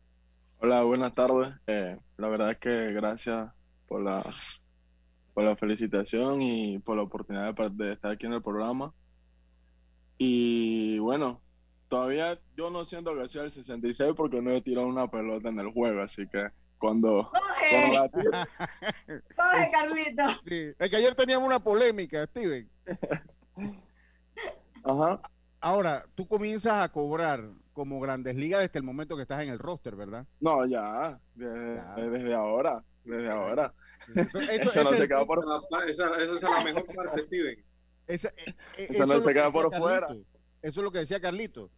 Hola, 0.60 0.84
buenas 0.84 1.14
tardes. 1.14 1.54
Eh, 1.68 1.98
la 2.18 2.28
verdad 2.28 2.52
es 2.52 2.58
que 2.58 2.94
gracias 2.94 3.52
por 3.88 4.02
la, 4.02 4.24
por 5.34 5.44
la 5.44 5.56
felicitación 5.56 6.42
y 6.42 6.80
por 6.80 6.96
la 6.96 7.04
oportunidad 7.04 7.54
de, 7.54 7.70
de 7.70 7.94
estar 7.94 8.12
aquí 8.12 8.26
en 8.26 8.34
el 8.34 8.42
programa. 8.42 8.94
Y 10.18 11.00
bueno, 11.00 11.42
todavía 11.90 12.40
yo 12.56 12.70
no 12.70 12.86
siento 12.86 13.16
que 13.16 13.28
sea 13.28 13.44
el 13.44 13.52
66 13.52 14.14
porque 14.16 14.42
no 14.42 14.52
he 14.52 14.62
tirado 14.62 14.88
una 14.88 15.10
pelota 15.10 15.50
en 15.50 15.60
el 15.60 15.72
juego, 15.72 16.02
así 16.02 16.28
que 16.28 16.48
cuando, 16.78 17.30
cuando 17.70 18.00
la 18.00 18.10
tiro... 18.10 18.32
Coge, 19.36 19.72
Carlito. 19.72 20.30
Sí, 20.44 20.74
es 20.78 20.90
que 20.90 20.96
ayer 20.96 21.16
teníamos 21.16 21.46
una 21.46 21.64
polémica, 21.64 22.26
Steven. 22.26 22.70
Ajá. 24.84 25.22
Ahora, 25.62 26.06
tú 26.16 26.28
comienzas 26.28 26.84
a 26.84 26.90
cobrar 26.92 27.50
como 27.74 28.00
Grandes 28.00 28.36
Ligas 28.36 28.62
desde 28.62 28.80
el 28.80 28.86
momento 28.86 29.16
que 29.16 29.24
estás 29.24 29.42
en 29.44 29.50
el 29.50 29.60
roster, 29.60 29.96
¿verdad? 29.96 30.26
No, 30.40 30.66
ya, 30.66 31.20
desde, 31.36 31.76
ya. 31.76 31.96
desde 31.96 32.34
ahora, 32.34 32.84
desde 33.04 33.30
ahora. 33.30 33.74
Eso, 34.16 34.40
eso 34.40 34.84
no 34.84 34.90
se 34.92 35.08
queda 35.08 35.26
por 35.26 35.44
esa, 35.88 36.16
esa, 36.18 36.36
es 36.36 36.44
la 36.44 36.64
mejor 36.64 36.86
parte, 36.94 37.26
Steven. 37.26 37.64
Esa, 38.08 38.30
eh, 38.30 38.56
eso 38.90 39.06
no 39.06 39.22
se 39.22 39.34
queda 39.34 39.52
por 39.52 39.76
fuera. 39.76 40.08
Eso 40.62 40.80
es 40.80 40.84
lo 40.84 40.92
que 40.92 41.00
decía 41.00 41.20
Carlito. 41.20 41.70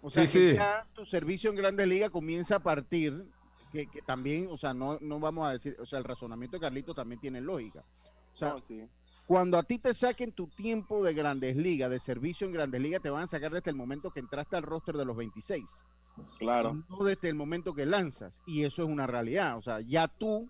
O 0.00 0.10
sea, 0.10 0.26
sí, 0.26 0.38
que 0.38 0.50
sí. 0.50 0.56
ya 0.56 0.86
tu 0.92 1.04
servicio 1.04 1.50
en 1.50 1.56
Grandes 1.56 1.88
Ligas 1.88 2.10
comienza 2.10 2.56
a 2.56 2.60
partir 2.60 3.26
que, 3.72 3.88
que, 3.88 4.00
también, 4.02 4.46
o 4.50 4.56
sea, 4.56 4.72
no, 4.72 4.98
no 5.00 5.18
vamos 5.18 5.46
a 5.46 5.52
decir, 5.52 5.76
o 5.80 5.86
sea, 5.86 5.98
el 5.98 6.04
razonamiento 6.04 6.56
de 6.56 6.60
Carlito 6.60 6.94
también 6.94 7.20
tiene 7.20 7.40
lógica. 7.40 7.84
O 8.34 8.36
sea, 8.36 8.50
No, 8.50 8.60
sí. 8.60 8.88
Cuando 9.28 9.58
a 9.58 9.62
ti 9.62 9.78
te 9.78 9.92
saquen 9.94 10.32
tu 10.32 10.46
tiempo 10.48 11.04
de 11.04 11.12
Grandes 11.14 11.54
Ligas, 11.54 11.90
de 11.90 12.00
servicio 12.00 12.46
en 12.46 12.52
Grandes 12.54 12.80
Ligas, 12.80 13.00
te 13.02 13.10
van 13.10 13.22
a 13.24 13.26
sacar 13.28 13.52
desde 13.52 13.70
el 13.70 13.76
momento 13.76 14.10
que 14.10 14.20
entraste 14.20 14.56
al 14.56 14.62
roster 14.64 14.96
de 14.96 15.04
los 15.04 15.16
26. 15.16 15.64
Claro. 16.38 16.82
No 16.88 17.04
desde 17.04 17.28
el 17.28 17.34
momento 17.36 17.74
que 17.74 17.86
lanzas. 17.86 18.42
Y 18.46 18.64
eso 18.64 18.82
es 18.82 18.88
una 18.88 19.06
realidad. 19.06 19.56
O 19.58 19.62
sea, 19.62 19.80
ya 19.80 20.08
tú 20.08 20.48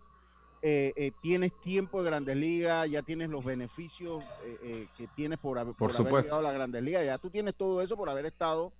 eh, 0.62 0.92
eh, 0.96 1.10
tienes 1.20 1.52
tiempo 1.60 2.02
de 2.02 2.10
Grandes 2.10 2.36
Ligas, 2.36 2.88
ya 2.90 3.02
tienes 3.02 3.28
los 3.30 3.44
beneficios 3.44 4.22
eh, 4.44 4.56
eh, 4.62 4.86
que 4.96 5.08
tienes 5.08 5.38
por, 5.38 5.58
haber- 5.58 5.74
por 5.74 5.90
haber 5.94 6.22
llegado 6.22 6.38
a 6.40 6.42
la 6.42 6.52
Grandes 6.52 6.82
Ligas. 6.82 7.04
Ya 7.04 7.18
tú 7.18 7.30
tienes 7.30 7.54
todo 7.56 7.82
eso 7.82 7.96
por 7.96 8.08
haber 8.08 8.26
estado, 8.26 8.72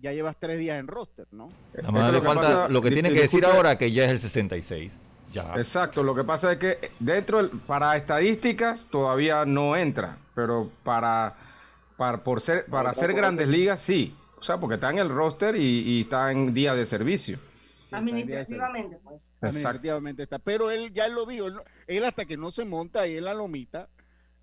ya 0.00 0.12
llevas 0.12 0.36
tres 0.38 0.58
días 0.58 0.78
en 0.78 0.88
roster, 0.88 1.26
¿no? 1.30 1.48
Nada 1.74 1.90
más 1.92 2.06
le 2.08 2.12
lo 2.12 2.20
que 2.20 2.26
falta 2.26 2.40
pasa- 2.42 2.68
lo 2.68 2.82
que 2.82 2.90
tiene 2.90 3.12
que 3.14 3.20
decir 3.22 3.44
ahora 3.46 3.78
que 3.78 3.92
ya 3.92 4.04
es 4.06 4.10
el 4.10 4.18
66. 4.18 4.92
Ya. 5.32 5.52
Exacto, 5.56 6.02
lo 6.02 6.14
que 6.14 6.24
pasa 6.24 6.52
es 6.52 6.58
que 6.58 6.90
dentro 6.98 7.38
del- 7.38 7.50
para 7.66 7.96
estadísticas 7.96 8.86
todavía 8.90 9.44
no 9.44 9.76
entra, 9.76 10.16
pero 10.34 10.70
para, 10.82 11.34
para 11.96 12.22
por 12.24 12.40
ser 12.40 12.66
para 12.66 12.90
hacer 12.90 13.12
grandes 13.12 13.48
ligas 13.48 13.80
sí, 13.82 14.14
o 14.38 14.42
sea, 14.42 14.58
porque 14.58 14.76
está 14.76 14.90
en 14.90 14.98
el 14.98 15.08
roster 15.08 15.56
y, 15.56 15.60
y 15.80 16.00
está 16.02 16.30
en 16.32 16.54
día 16.54 16.74
de 16.74 16.86
servicio. 16.86 17.38
Administrativamente, 17.90 18.98
pues. 19.02 19.14
Exacto. 19.16 19.46
Administrativamente 19.46 20.22
está. 20.24 20.38
Pero 20.38 20.70
él 20.70 20.92
ya 20.92 21.08
lo 21.08 21.26
dijo, 21.26 21.46
él, 21.86 22.04
hasta 22.04 22.24
que 22.24 22.36
no 22.36 22.50
se 22.50 22.64
monta 22.64 23.00
ahí 23.02 23.16
en 23.16 23.24
la 23.24 23.34
lomita, 23.34 23.88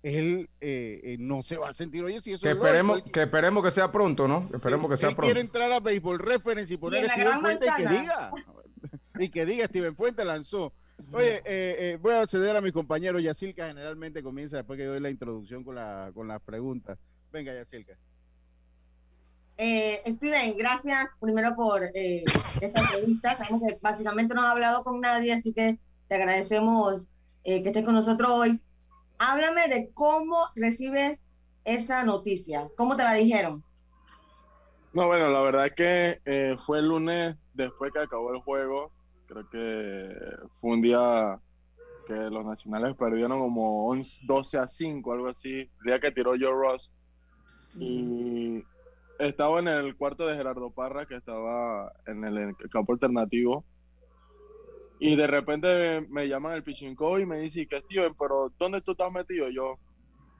él 0.02 0.48
eh, 0.60 1.00
eh, 1.02 1.16
no 1.18 1.42
se 1.42 1.56
va 1.56 1.70
a 1.70 1.72
sentir, 1.72 2.04
oye, 2.04 2.20
si 2.20 2.32
eso 2.32 2.42
Que 2.42 2.50
es 2.50 2.56
esperemos, 2.56 3.02
que 3.12 3.22
esperemos 3.22 3.64
que 3.64 3.70
sea 3.70 3.90
pronto, 3.90 4.28
¿no? 4.28 4.48
Esperemos 4.54 4.90
que 4.90 4.96
sea 4.96 5.10
él 5.10 5.16
quiere 5.16 5.40
pronto. 5.40 5.58
entrar 5.58 5.72
a 5.72 5.80
Baseball 5.80 6.18
Reference 6.18 6.72
y 6.74 6.76
poner 6.76 7.02
en 7.02 7.08
la 7.08 7.16
Gran 7.16 7.40
y 7.40 7.82
que 7.82 7.88
diga. 7.88 8.30
Y 9.18 9.28
que 9.28 9.46
diga, 9.46 9.66
Steven 9.66 9.96
Fuentes 9.96 10.24
lanzó. 10.24 10.72
Oye, 11.12 11.38
eh, 11.38 11.42
eh, 11.44 11.98
voy 12.00 12.14
a 12.14 12.26
ceder 12.26 12.56
a 12.56 12.60
mis 12.60 12.72
compañeros. 12.72 13.22
Yacilca 13.22 13.66
generalmente 13.66 14.22
comienza 14.22 14.58
después 14.58 14.78
que 14.78 14.86
doy 14.86 15.00
la 15.00 15.10
introducción 15.10 15.64
con, 15.64 15.74
la, 15.74 16.10
con 16.14 16.28
las 16.28 16.40
preguntas. 16.42 16.98
Venga, 17.32 17.52
Yacilca. 17.52 17.96
Eh, 19.56 20.02
Steven, 20.06 20.56
gracias 20.56 21.10
primero 21.20 21.54
por 21.54 21.84
eh, 21.94 22.24
esta 22.60 22.80
entrevista. 22.80 23.36
Sabemos 23.36 23.62
que 23.62 23.78
básicamente 23.80 24.34
no 24.34 24.42
has 24.42 24.52
hablado 24.52 24.82
con 24.82 25.00
nadie, 25.00 25.32
así 25.32 25.52
que 25.52 25.78
te 26.08 26.14
agradecemos 26.14 27.06
eh, 27.44 27.62
que 27.62 27.68
estés 27.68 27.84
con 27.84 27.94
nosotros 27.94 28.30
hoy. 28.30 28.60
Háblame 29.18 29.68
de 29.68 29.90
cómo 29.94 30.48
recibes 30.56 31.28
esa 31.64 32.04
noticia, 32.04 32.68
cómo 32.76 32.96
te 32.96 33.04
la 33.04 33.14
dijeron. 33.14 33.64
No, 34.92 35.06
bueno, 35.06 35.30
la 35.30 35.40
verdad 35.40 35.66
es 35.66 35.74
que 35.74 36.20
eh, 36.24 36.56
fue 36.58 36.78
el 36.78 36.88
lunes 36.88 37.36
después 37.52 37.92
que 37.92 38.00
acabó 38.00 38.32
el 38.32 38.40
juego. 38.40 38.92
Creo 39.26 39.48
que 39.48 40.08
fue 40.60 40.72
un 40.72 40.82
día 40.82 41.38
que 42.06 42.14
los 42.14 42.44
nacionales 42.44 42.96
perdieron 42.96 43.40
como 43.40 43.88
11, 43.88 44.26
12 44.26 44.58
a 44.58 44.66
5, 44.66 45.12
algo 45.12 45.28
así. 45.28 45.60
El 45.60 45.84
día 45.84 45.98
que 45.98 46.10
tiró 46.10 46.32
Joe 46.32 46.52
Ross. 46.52 46.92
Y 47.78 48.62
estaba 49.18 49.58
en 49.60 49.68
el 49.68 49.96
cuarto 49.96 50.26
de 50.26 50.36
Gerardo 50.36 50.70
Parra, 50.70 51.06
que 51.06 51.16
estaba 51.16 51.92
en 52.06 52.24
el, 52.24 52.56
campo 52.70 52.92
alternativo. 52.92 53.64
Y 55.00 55.16
de 55.16 55.26
repente 55.26 56.06
me, 56.08 56.28
llaman 56.28 56.54
el 56.54 56.62
pichinco 56.62 57.18
y 57.18 57.26
me 57.26 57.38
dice 57.38 57.66
que 57.66 57.80
Steven, 57.80 58.14
pero 58.18 58.52
¿dónde 58.58 58.80
tú 58.80 58.92
estás 58.92 59.12
metido? 59.12 59.48
Yo, 59.50 59.78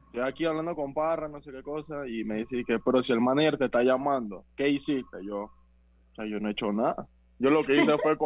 estoy 0.07 0.23
aquí 0.23 0.45
hablando 0.45 0.77
con 0.77 0.95
Parra, 0.95 1.29
no 1.29 1.43
sé 1.43 1.51
qué 1.51 1.63
cosa, 1.63 2.07
y 2.07 2.25
me 2.25 2.37
dice 2.37 2.63
que, 2.65 2.79
pero 2.79 3.03
si 3.03 3.13
el 3.13 3.21
manager 3.21 3.59
te 3.59 3.65
está 3.65 3.83
llamando, 3.83 4.45
¿qué 4.57 4.69
hiciste? 4.69 5.25
Yo, 5.25 5.43
o 5.43 6.15
sea, 6.15 6.25
yo 6.27 6.39
no 6.39 6.49
he 6.49 6.53
hecho 6.53 6.73
nada. 6.73 7.09
Yo 7.39 7.51
lo 7.51 7.63
que 7.63 7.77
hice 7.77 7.99
fue 7.99 8.17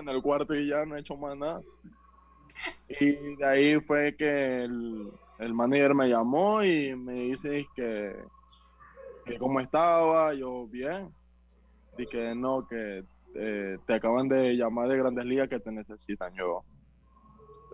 en 0.00 0.08
el 0.08 0.22
cuarto 0.22 0.54
y 0.54 0.68
ya 0.68 0.84
no 0.84 0.96
he 0.96 1.00
hecho 1.00 1.16
más 1.16 1.36
nada. 1.36 1.60
Y 2.88 3.36
de 3.36 3.46
ahí 3.46 3.80
fue 3.80 4.14
que 4.16 4.64
el, 4.64 5.10
el 5.38 5.54
manager 5.54 5.94
me 5.94 6.08
llamó 6.08 6.62
y 6.62 6.94
me 6.94 7.14
dice 7.14 7.66
que, 7.74 8.14
que 9.24 9.38
cómo 9.38 9.60
estaba, 9.60 10.34
yo 10.34 10.66
bien. 10.66 11.12
Que 12.10 12.34
no, 12.34 12.66
que 12.66 13.04
eh, 13.34 13.76
te 13.86 13.94
acaban 13.94 14.28
de 14.28 14.56
llamar 14.56 14.88
de 14.88 14.96
Grandes 14.96 15.24
Ligas 15.24 15.48
que 15.48 15.60
te 15.60 15.70
necesitan. 15.70 16.34
Yo, 16.34 16.64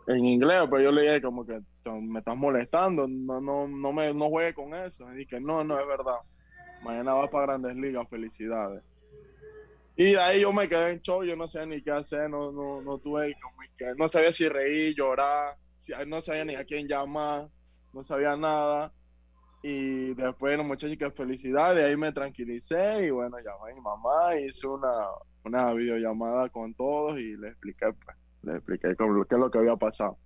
en 0.07 0.25
inglés, 0.25 0.63
pero 0.71 0.83
yo 0.83 0.93
le 0.93 1.03
dije 1.03 1.23
como 1.23 1.47
que 1.47 1.61
me 2.01 2.19
estás 2.19 2.37
molestando, 2.37 3.07
no, 3.09 3.41
no, 3.41 3.67
no 3.67 3.93
me 3.93 4.13
no 4.13 4.29
juegue 4.29 4.55
con 4.55 4.75
eso. 4.75 5.07
Y 5.17 5.27
que 5.27 5.41
no, 5.41 5.65
no 5.65 5.79
es 5.79 5.87
verdad. 5.87 6.19
Mañana 6.83 7.15
vas 7.15 7.31
para 7.31 7.47
Grandes 7.47 7.77
Ligas, 7.77 8.09
felicidades. 8.09 8.83
Y 10.01 10.13
de 10.13 10.21
ahí 10.21 10.43
yo 10.43 10.53
me 10.53 10.69
quedé 10.69 10.93
en 10.93 11.03
show, 11.03 11.25
yo 11.25 11.35
no 11.35 11.49
sabía 11.49 11.75
ni 11.75 11.83
qué 11.83 11.91
hacer, 11.91 12.31
no, 12.31 12.53
no, 12.53 12.81
no 12.83 12.99
tuve 12.99 13.35
no 13.97 14.09
sabía 14.09 14.33
si 14.33 14.49
reír, 14.49 14.95
llorar, 14.95 15.57
no 16.07 16.21
sabía 16.21 16.45
ni 16.45 16.55
a 16.55 16.65
quién 16.65 16.87
llamar, 16.87 17.49
no 17.93 18.05
sabía 18.05 18.37
nada. 18.37 18.93
Y 19.61 20.15
después 20.15 20.57
los 20.57 20.65
muchachos 20.65 20.97
que 20.97 21.11
felicidad, 21.11 21.75
de 21.75 21.85
ahí 21.85 21.97
me 21.97 22.13
tranquilicé 22.13 23.07
y 23.07 23.11
bueno, 23.11 23.39
llamé 23.39 23.73
a 23.73 23.75
mi 23.75 23.81
mamá, 23.81 24.39
hice 24.39 24.69
una, 24.69 24.89
una 25.45 25.73
videollamada 25.75 26.49
con 26.49 26.73
todos 26.75 27.19
y 27.19 27.37
le 27.37 27.49
expliqué, 27.49 27.87
pues, 27.93 28.17
le 28.45 28.53
expliqué 28.53 28.95
qué 28.97 29.05
es 29.05 29.41
lo 29.41 29.51
que 29.51 29.59
había 29.59 29.75
pasado. 29.75 30.17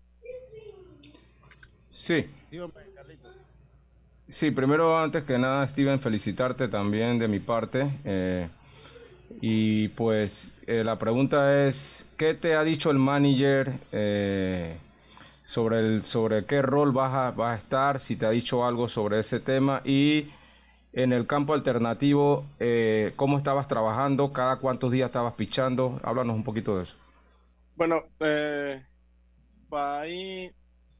Sí. 1.89 2.27
Sí, 4.29 4.51
primero 4.51 4.99
antes 4.99 5.25
que 5.25 5.39
nada, 5.39 5.67
Steven, 5.67 5.99
felicitarte 5.99 6.69
también 6.69 7.19
de 7.19 7.27
mi 7.27 7.41
parte. 7.41 7.91
Eh, 8.05 8.51
y 9.41 9.89
pues 9.89 10.55
eh, 10.67 10.85
la 10.85 10.99
pregunta 10.99 11.67
es, 11.67 12.07
¿qué 12.17 12.35
te 12.35 12.55
ha 12.55 12.65
dicho 12.65 12.91
el 12.91 12.99
manager 12.99 13.73
eh, 13.93 14.77
sobre, 15.45 15.79
el, 15.79 16.03
sobre 16.03 16.45
qué 16.45 16.63
rol 16.63 16.93
vas 16.93 17.13
a, 17.13 17.31
vas 17.31 17.55
a 17.55 17.63
estar? 17.63 18.01
Si 18.01 18.17
te 18.17 18.27
ha 18.27 18.31
dicho 18.31 18.65
algo 18.65 18.89
sobre 18.89 19.21
ese 19.21 19.41
tema 19.41 19.81
y 19.85 20.29
en 20.93 21.13
el 21.13 21.27
campo 21.27 21.55
alternativo, 21.55 22.45
eh, 22.61 23.13
¿cómo 23.17 23.39
estabas 23.39 23.67
trabajando? 23.67 24.33
¿Cada 24.33 24.57
cuántos 24.57 24.93
días 24.93 25.07
estabas 25.07 25.35
pichando? 25.35 26.01
Háblanos 26.03 26.37
un 26.37 26.45
poquito 26.45 26.77
de 26.77 26.83
eso. 26.85 26.97
Bueno, 27.77 28.03
eh, 28.21 28.85
para 29.69 30.03
ahí, 30.03 30.51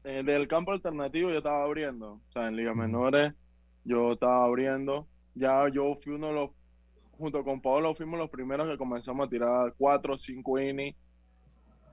del 0.03 0.47
campo 0.47 0.71
alternativo 0.71 1.29
yo 1.29 1.37
estaba 1.37 1.63
abriendo, 1.63 2.13
o 2.13 2.21
sea, 2.31 2.47
en 2.47 2.55
Liga 2.55 2.73
Menores 2.73 3.33
yo 3.85 4.13
estaba 4.13 4.45
abriendo. 4.45 5.07
Ya 5.35 5.67
yo 5.69 5.95
fui 5.95 6.13
uno 6.13 6.27
de 6.27 6.33
los 6.33 6.49
junto 7.23 7.41
con 7.45 7.61
Pablo 7.61 7.95
fuimos 7.95 8.19
los 8.19 8.29
primeros 8.29 8.67
que 8.67 8.77
comenzamos 8.77 9.25
a 9.25 9.29
tirar 9.29 9.73
cuatro 9.77 10.15
o 10.15 10.17
cinco 10.17 10.59
innings. 10.59 10.97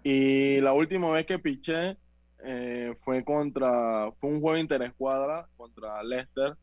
Y 0.02 0.60
la 0.60 0.72
última 0.72 1.08
vez 1.10 1.24
que 1.24 1.38
piché 1.38 1.96
eh, 2.44 2.96
fue 3.00 3.22
contra, 3.22 4.10
fue 4.18 4.30
un 4.30 4.40
juego 4.40 4.56
interescuadra 4.56 5.46
contra 5.56 6.02
Lester, 6.02 6.56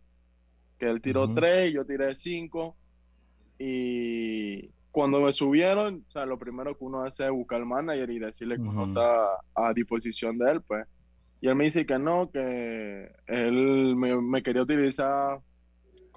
que 0.78 0.88
él 0.88 1.02
tiró 1.02 1.34
tres 1.34 1.70
y 1.70 1.76
yo 1.76 1.86
tiré 1.86 2.14
cinco. 2.14 2.76
Y 3.58 4.68
cuando 4.92 5.22
me 5.22 5.32
subieron, 5.32 6.04
o 6.06 6.12
sea, 6.12 6.26
lo 6.26 6.38
primero 6.38 6.78
que 6.78 6.84
uno 6.84 7.04
hace 7.04 7.26
es 7.26 7.32
buscar 7.32 7.62
al 7.62 7.68
manager 7.68 8.10
y 8.10 8.20
decirle 8.20 8.58
que 8.58 8.64
uno 8.64 8.88
está 8.88 9.28
a 9.56 9.74
disposición 9.74 10.38
de 10.38 10.52
él, 10.52 10.62
pues. 10.62 10.86
Y 11.40 11.48
él 11.48 11.56
me 11.56 11.66
dice 11.66 11.86
que 11.86 11.98
no, 11.98 12.30
que 12.32 13.12
él 13.28 13.96
me, 13.96 14.20
me 14.22 14.44
quería 14.44 14.64
utilizar 14.64 15.40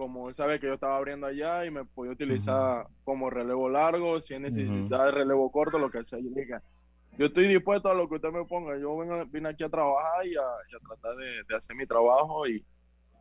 como 0.00 0.30
él 0.30 0.34
sabe 0.34 0.58
que 0.58 0.66
yo 0.66 0.72
estaba 0.72 0.96
abriendo 0.96 1.26
allá 1.26 1.66
y 1.66 1.70
me 1.70 1.84
podía 1.84 2.12
utilizar 2.12 2.86
como 3.04 3.28
relevo 3.28 3.68
largo, 3.68 4.18
si 4.18 4.32
es 4.32 4.40
necesidad 4.40 5.04
de 5.04 5.10
relevo 5.10 5.52
corto, 5.52 5.78
lo 5.78 5.90
que 5.90 6.02
sea. 6.06 6.18
Yo 6.18 6.30
dije, 6.34 6.54
yo 7.18 7.26
estoy 7.26 7.46
dispuesto 7.48 7.90
a 7.90 7.94
lo 7.94 8.08
que 8.08 8.14
usted 8.14 8.30
me 8.30 8.46
ponga. 8.46 8.78
Yo 8.78 8.96
vengo, 8.96 9.26
vine 9.26 9.50
aquí 9.50 9.62
a 9.62 9.68
trabajar 9.68 10.24
y 10.24 10.34
a, 10.36 10.78
tratar 10.88 11.16
de, 11.16 11.54
hacer 11.54 11.76
mi 11.76 11.86
trabajo. 11.86 12.48
Y, 12.48 12.64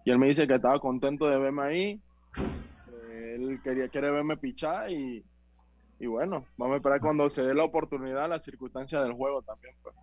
y, 0.05 0.09
él 0.09 0.17
me 0.19 0.27
dice 0.27 0.47
que 0.47 0.55
estaba 0.55 0.79
contento 0.79 1.27
de 1.27 1.37
verme 1.37 1.63
ahí. 1.63 2.01
él 3.11 3.59
quería 3.61 3.89
quiere 3.89 4.09
verme 4.09 4.37
pichar 4.37 4.89
y, 4.89 5.21
y, 5.99 6.07
bueno, 6.07 6.45
vamos 6.57 6.75
a 6.75 6.77
esperar 6.77 7.01
cuando 7.01 7.29
se 7.29 7.43
dé 7.43 7.53
la 7.53 7.65
oportunidad, 7.65 8.29
las 8.29 8.45
circunstancias 8.45 9.03
del 9.03 9.11
juego 9.11 9.41
también. 9.41 9.75
Pues. 9.83 9.95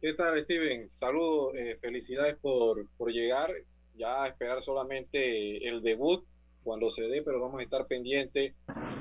¿Qué 0.00 0.12
tal, 0.14 0.38
Steven? 0.44 0.90
Saludos, 0.90 1.54
eh, 1.54 1.78
felicidades 1.80 2.36
por, 2.36 2.86
por 2.96 3.12
llegar. 3.12 3.52
Ya 3.96 4.24
a 4.24 4.28
esperar 4.28 4.60
solamente 4.60 5.66
el 5.66 5.82
debut 5.82 6.24
cuando 6.62 6.90
se 6.90 7.02
dé, 7.08 7.22
pero 7.22 7.40
vamos 7.40 7.60
a 7.60 7.64
estar 7.64 7.86
pendientes 7.86 8.52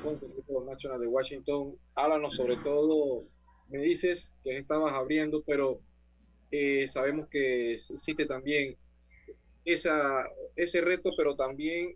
con 0.04 0.20
el 0.22 0.32
equipo 0.32 0.64
Nacional 0.64 1.02
de 1.02 1.08
Washington. 1.08 1.76
Háblanos 1.96 2.36
sobre 2.36 2.58
todo, 2.58 3.26
me 3.70 3.80
dices 3.80 4.34
que 4.44 4.58
estabas 4.58 4.94
abriendo, 4.94 5.42
pero 5.42 5.80
eh, 6.52 6.88
sabemos 6.88 7.28
que 7.28 7.74
existe 7.74 8.26
también 8.26 8.78
esa, 9.66 10.30
ese 10.56 10.82
reto, 10.82 11.10
pero 11.18 11.36
también 11.36 11.96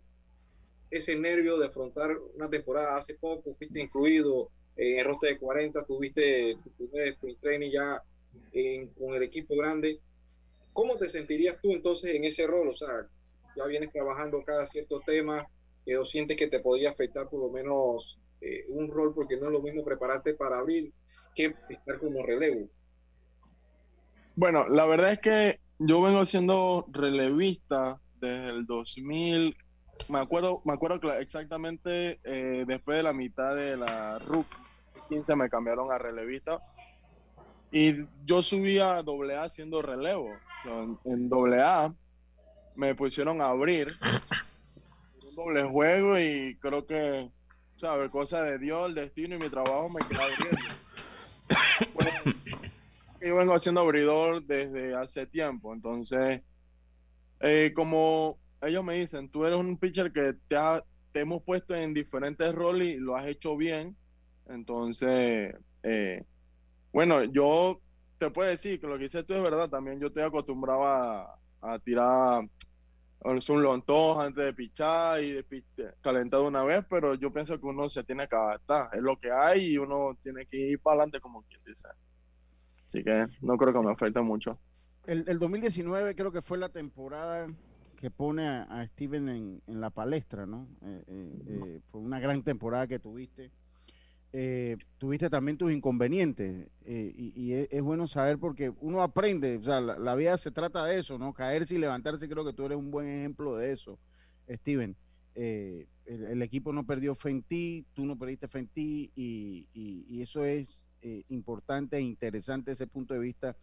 ese 0.90 1.16
nervio 1.16 1.58
de 1.58 1.66
afrontar 1.68 2.18
una 2.34 2.50
temporada. 2.50 2.98
Hace 2.98 3.14
poco 3.14 3.54
fuiste 3.54 3.80
incluido 3.80 4.50
en 4.80 4.98
el 4.98 5.04
roster 5.04 5.34
de 5.34 5.38
40, 5.38 5.84
tuviste 5.84 6.56
tu 6.64 6.70
primer 6.70 7.08
sprint 7.08 7.40
training 7.40 7.70
ya 7.70 8.02
con 8.98 9.14
el 9.14 9.22
equipo 9.22 9.54
grande. 9.54 10.00
¿Cómo 10.72 10.96
te 10.96 11.08
sentirías 11.08 11.60
tú 11.60 11.72
entonces 11.72 12.14
en 12.14 12.24
ese 12.24 12.46
rol? 12.46 12.68
O 12.68 12.74
sea, 12.74 13.06
ya 13.56 13.66
vienes 13.66 13.92
trabajando 13.92 14.42
cada 14.42 14.66
cierto 14.66 15.00
tema, 15.04 15.46
eh, 15.84 15.98
o 15.98 16.06
sientes 16.06 16.36
que 16.38 16.46
te 16.46 16.60
podría 16.60 16.90
afectar 16.90 17.28
por 17.28 17.40
lo 17.40 17.50
menos 17.50 18.18
eh, 18.40 18.64
un 18.68 18.90
rol, 18.90 19.12
porque 19.14 19.36
no 19.36 19.46
es 19.46 19.52
lo 19.52 19.60
mismo 19.60 19.84
prepararte 19.84 20.32
para 20.32 20.58
abrir 20.58 20.90
que 21.34 21.54
estar 21.68 21.98
como 21.98 22.24
relevo. 22.24 22.66
Bueno, 24.34 24.66
la 24.66 24.86
verdad 24.86 25.12
es 25.12 25.20
que 25.20 25.60
yo 25.78 26.00
vengo 26.00 26.24
siendo 26.24 26.86
relevista 26.90 28.00
desde 28.18 28.48
el 28.48 28.64
2000, 28.64 29.54
me 30.08 30.18
acuerdo, 30.20 30.62
me 30.64 30.72
acuerdo 30.72 31.12
exactamente 31.18 32.18
eh, 32.24 32.64
después 32.66 32.96
de 32.96 33.02
la 33.02 33.12
mitad 33.12 33.54
de 33.54 33.76
la 33.76 34.18
RUC 34.20 34.46
15 35.10 35.36
me 35.36 35.50
cambiaron 35.50 35.92
a 35.92 35.98
relevista 35.98 36.62
y 37.72 38.04
yo 38.24 38.42
subí 38.42 38.78
a 38.78 38.98
AA 38.98 39.42
haciendo 39.42 39.82
relevo. 39.82 40.34
en, 41.04 41.28
doble 41.28 41.60
AA 41.62 41.94
me 42.76 42.94
pusieron 42.94 43.40
a 43.40 43.48
abrir 43.50 43.94
un 45.28 45.34
doble 45.34 45.64
juego 45.64 46.18
y 46.18 46.56
creo 46.60 46.86
que, 46.86 47.30
¿sabes? 47.76 48.10
Cosa 48.10 48.42
de 48.42 48.58
Dios, 48.58 48.88
el 48.88 48.94
destino 48.94 49.36
y 49.36 49.38
mi 49.38 49.48
trabajo 49.48 49.88
me 49.88 50.00
quedó 50.06 50.22
abriendo. 50.22 50.58
yo 53.20 53.36
vengo 53.36 53.54
haciendo 53.54 53.82
abridor 53.82 54.42
desde 54.44 54.94
hace 54.94 55.26
tiempo, 55.26 55.74
entonces, 55.74 56.42
eh, 57.40 57.72
como 57.74 58.38
ellos 58.62 58.82
me 58.82 58.94
dicen, 58.94 59.28
tú 59.30 59.44
eres 59.44 59.58
un 59.58 59.76
pitcher 59.76 60.12
que 60.12 60.34
te, 60.48 60.56
te 61.12 61.20
hemos 61.20 61.42
puesto 61.42 61.74
en 61.74 61.94
diferentes 61.94 62.52
roles 62.54 62.88
y 62.88 62.96
lo 62.96 63.16
has 63.16 63.26
hecho 63.26 63.56
bien, 63.56 63.96
entonces, 64.50 65.54
eh, 65.82 66.24
bueno, 66.92 67.24
yo 67.24 67.80
te 68.18 68.30
puedo 68.30 68.48
decir 68.48 68.80
que 68.80 68.86
lo 68.86 68.96
que 68.96 69.04
dices 69.04 69.24
tú 69.24 69.34
es 69.34 69.42
verdad. 69.42 69.68
También 69.68 69.98
yo 69.98 70.08
estoy 70.08 70.22
acostumbrado 70.22 70.84
a, 70.84 71.36
tirar 71.84 72.42
un 73.22 73.62
lontón 73.62 74.20
antes 74.20 74.44
de 74.44 74.54
pichar 74.54 75.22
y 75.22 75.32
de 75.32 75.44
calentar 76.00 76.40
una 76.40 76.62
vez, 76.62 76.84
pero 76.88 77.14
yo 77.14 77.32
pienso 77.32 77.58
que 77.58 77.66
uno 77.66 77.88
se 77.88 78.02
tiene 78.04 78.26
que 78.28 78.36
adaptar. 78.36 78.90
Es 78.92 79.02
lo 79.02 79.18
que 79.18 79.30
hay 79.30 79.72
y 79.72 79.78
uno 79.78 80.16
tiene 80.22 80.46
que 80.46 80.56
ir 80.56 80.80
para 80.80 80.96
adelante 80.96 81.20
como 81.20 81.42
quien 81.42 81.60
dice. 81.64 81.88
Así 82.86 83.04
que 83.04 83.26
no 83.40 83.56
creo 83.56 83.72
que 83.72 83.80
me 83.80 83.92
afecte 83.92 84.20
mucho. 84.20 84.58
El, 85.06 85.38
2019 85.38 86.14
creo 86.14 86.32
que 86.32 86.42
fue 86.42 86.58
la 86.58 86.68
temporada 86.68 87.46
que 87.96 88.10
pone 88.10 88.46
a, 88.46 88.86
Steven 88.88 89.28
en, 89.28 89.80
la 89.80 89.90
palestra, 89.90 90.46
¿no? 90.46 90.66
Eh, 90.82 91.04
eh, 91.06 91.42
eh, 91.46 91.80
fue 91.90 92.00
una 92.00 92.20
gran 92.20 92.42
temporada 92.42 92.86
que 92.86 92.98
tuviste 92.98 93.50
eh, 94.32 94.76
tuviste 94.98 95.28
también 95.28 95.58
tus 95.58 95.72
inconvenientes 95.72 96.68
eh, 96.84 97.12
y, 97.16 97.52
es, 97.52 97.82
bueno 97.82 98.06
saber 98.06 98.38
porque 98.38 98.72
uno 98.80 99.02
aprende, 99.02 99.56
o 99.56 99.62
sea, 99.62 99.80
la, 99.80 100.14
vida 100.14 100.38
se 100.38 100.50
trata 100.50 100.84
de 100.84 100.98
eso, 100.98 101.18
¿no? 101.18 101.32
Caerse 101.32 101.74
y 101.74 101.78
levantarse, 101.78 102.28
creo 102.28 102.44
que 102.44 102.52
tú 102.52 102.66
eres 102.66 102.78
un 102.78 102.90
buen 102.90 103.08
ejemplo 103.08 103.56
de 103.56 103.72
eso, 103.72 103.98
Steven. 104.48 104.96
Eh, 105.34 105.86
el, 106.06 106.42
equipo 106.42 106.72
no 106.72 106.84
perdió 106.84 107.14
fe 107.14 107.30
en 107.30 107.42
ti, 107.42 107.86
tú 107.94 108.04
no 108.04 108.16
perdiste 108.16 108.48
fe 108.48 108.60
en 108.60 108.68
ti 108.68 109.10
y, 109.14 110.22
eso 110.22 110.44
es 110.44 110.78
importante 111.28 111.96
e 111.96 112.02
interesante 112.02 112.72
ese 112.72 112.86
punto 112.86 113.14
de 113.14 113.20
vista, 113.20 113.56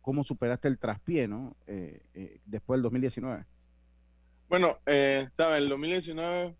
cómo 0.00 0.24
superaste 0.24 0.68
el 0.68 0.78
traspié, 0.78 1.28
¿no? 1.28 1.56
después 2.44 2.78
del 2.78 2.82
2019. 2.82 3.46
Bueno, 4.48 4.78
eh, 4.86 5.26
¿sabes? 5.30 5.62
El 5.62 5.68
2019 5.68 6.54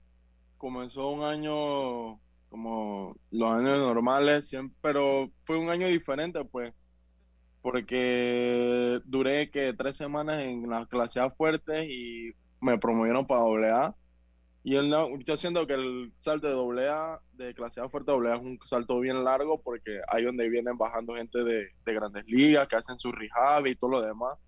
comenzó 0.57 1.11
un 1.11 1.23
año 1.23 2.19
como 2.55 3.17
los 3.33 3.51
años 3.51 3.85
normales, 3.85 4.47
siempre, 4.49 4.79
pero 4.81 5.29
fue 5.45 5.57
un 5.57 5.71
año 5.71 5.89
diferente, 5.89 6.45
pues, 6.45 6.73
porque 7.63 9.01
duré 9.07 9.51
que 9.51 9.73
tres 9.73 9.97
semanas 9.97 10.45
en 10.45 10.71
la 10.71 10.87
clase 10.87 11.19
A 11.19 11.31
fuerte 11.31 11.85
y 11.93 12.33
me 12.61 12.79
promovieron 12.79 13.27
para 13.27 13.41
doble 13.41 13.71
A. 13.73 13.97
Y 14.63 14.77
el, 14.77 14.95
yo 15.25 15.37
siento 15.37 15.67
que 15.67 15.75
el 15.75 16.13
salto 16.15 16.47
de 16.47 16.53
doble 16.53 16.89
A, 16.89 17.19
de 17.33 17.55
clase 17.55 17.81
A 17.81 17.89
fuerte 17.89 18.13
a 18.13 18.15
doble 18.15 18.31
A, 18.31 18.37
es 18.37 18.43
un 18.43 18.57
salto 18.67 19.01
bien 19.01 19.25
largo 19.25 19.61
porque 19.61 19.99
ahí 20.07 20.23
donde 20.23 20.49
vienen 20.49 20.79
bajando 20.79 21.17
gente 21.17 21.43
de, 21.43 21.71
de 21.85 21.93
grandes 21.93 22.25
ligas, 22.29 22.69
que 22.69 22.77
hacen 22.77 23.01
su 23.01 23.11
rehab 23.11 23.67
y 23.67 23.75
todo 23.75 23.91
lo 23.91 24.01
demás. 24.01 24.39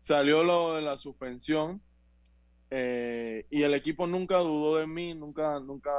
Salió 0.00 0.42
lo 0.42 0.74
de 0.74 0.82
la 0.82 0.98
suspensión 0.98 1.80
eh, 2.74 3.44
y 3.50 3.64
el 3.64 3.74
equipo 3.74 4.06
nunca 4.06 4.38
dudó 4.38 4.78
de 4.78 4.86
mí, 4.86 5.12
nunca, 5.12 5.60
nunca 5.60 5.90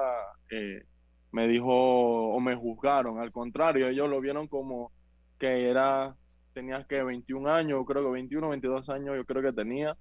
eh, 0.50 0.84
me 1.32 1.48
dijo 1.48 1.70
o 1.70 2.40
me 2.40 2.56
juzgaron. 2.56 3.20
Al 3.20 3.32
contrario, 3.32 3.88
ellos 3.88 4.10
lo 4.10 4.20
vieron 4.20 4.48
como 4.48 4.92
que 5.38 5.70
era, 5.70 6.16
tenías 6.52 6.88
que 6.88 7.04
21 7.04 7.48
años, 7.48 7.86
creo 7.86 8.04
que 8.04 8.12
21, 8.14 8.50
22 8.50 8.90
años, 8.90 9.16
yo 9.16 9.24
creo 9.24 9.44
que 9.44 9.54
tenía. 9.54 9.96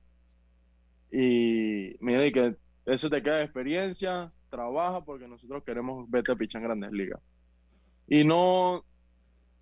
Y 1.11 1.95
mira, 2.01 2.25
y 2.25 2.33
que 2.33 2.57
eso 2.87 3.11
te 3.11 3.23
queda 3.23 3.37
de 3.37 3.45
experiencia, 3.45 4.33
trabaja 4.49 5.05
porque 5.05 5.29
nosotros 5.29 5.63
queremos 5.65 6.11
verte 6.11 6.33
a 6.33 6.37
pichar 6.37 6.63
en 6.63 6.69
grandes 6.69 6.93
ligas. 6.93 7.21
Y 8.09 8.25
no 8.25 8.83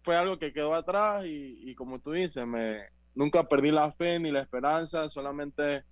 fue 0.04 0.14
algo 0.14 0.38
que 0.38 0.52
quedó 0.52 0.74
atrás 0.74 1.26
y, 1.26 1.58
y 1.68 1.74
como 1.74 1.98
tú 1.98 2.12
dices, 2.12 2.46
me, 2.46 2.82
nunca 3.16 3.48
perdí 3.48 3.72
la 3.72 3.90
fe 3.90 4.20
ni 4.20 4.30
la 4.30 4.42
esperanza, 4.42 5.08
solamente 5.08 5.82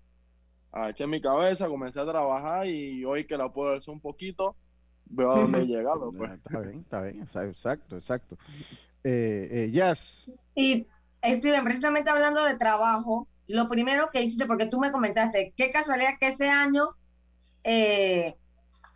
eché 0.89 1.07
mi 1.07 1.21
cabeza, 1.21 1.69
comencé 1.69 2.01
a 2.01 2.07
trabajar 2.07 2.67
y 2.67 3.05
hoy 3.05 3.27
que 3.27 3.37
la 3.37 3.53
puedo 3.53 3.75
hacer 3.75 3.93
un 3.93 4.01
poquito, 4.01 4.57
veo 5.07 5.33
a 5.33 5.41
dónde 5.41 5.59
he 5.63 5.67
llegado. 5.67 6.13
Pues. 6.13 6.33
Está 6.33 6.61
bien, 6.61 6.81
está 6.81 7.03
bien, 7.03 7.23
exacto, 7.23 7.97
exacto. 7.97 8.39
Eh, 9.05 9.49
eh, 9.51 9.71
Jazz. 9.73 10.31
Y 10.55 10.87
Steven, 11.25 11.65
precisamente 11.65 12.11
hablando 12.11 12.45
de 12.45 12.57
trabajo, 12.57 13.29
lo 13.47 13.69
primero 13.69 14.11
que 14.11 14.23
hiciste, 14.23 14.47
porque 14.47 14.67
tú 14.67 14.79
me 14.79 14.93
comentaste, 14.93 15.53
qué 15.57 15.71
casualidad 15.71 16.19
que 16.21 16.29
ese 16.29 16.49
año 16.49 16.91
eh, 17.65 18.35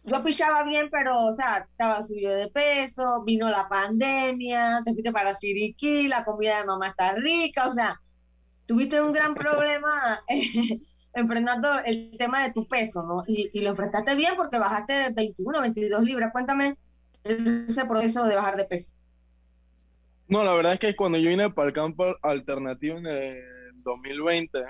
yo 0.05 0.23
pichaba 0.23 0.63
bien, 0.65 0.89
pero, 0.91 1.27
o 1.27 1.33
sea, 1.35 1.67
estaba 1.71 2.03
subido 2.03 2.35
de 2.35 2.49
peso, 2.49 3.23
vino 3.25 3.49
la 3.49 3.69
pandemia, 3.69 4.83
te 4.85 4.93
fuiste 4.93 5.13
para 5.13 5.35
Chiriquí, 5.35 6.09
la 6.09 6.25
comida 6.25 6.59
de 6.59 6.65
mamá 6.65 6.89
está 6.89 7.15
rica, 7.15 7.67
o 7.67 7.71
sea, 7.71 8.01
tuviste 8.67 9.01
un 9.01 9.13
gran 9.13 9.35
problema 9.35 10.21
enfrentando 11.15 11.69
el 11.85 12.17
tema 12.17 12.43
de 12.43 12.53
tu 12.53 12.67
peso, 12.67 13.03
¿no? 13.03 13.23
Y, 13.27 13.61
lo 13.61 13.71
enfrentaste 13.71 14.15
bien 14.15 14.35
porque 14.37 14.59
bajaste 14.59 15.11
21, 15.15 15.61
22 15.61 16.03
libras. 16.03 16.33
Cuéntame 16.33 16.77
ese 17.25 17.85
proceso 17.85 18.25
de 18.25 18.37
bajar 18.37 18.57
de 18.57 18.65
peso. 18.65 18.95
No, 20.29 20.43
la 20.45 20.55
verdad 20.55 20.75
es 20.75 20.79
que 20.79 20.97
cuando 20.97 21.19
yo 21.19 21.29
vine 21.29 21.51
para 21.51 21.69
el 21.69 21.75
campo 21.75 22.17
alternativo 22.23 22.99
en 22.99 23.07
el 23.07 23.83
2020, 23.83 24.65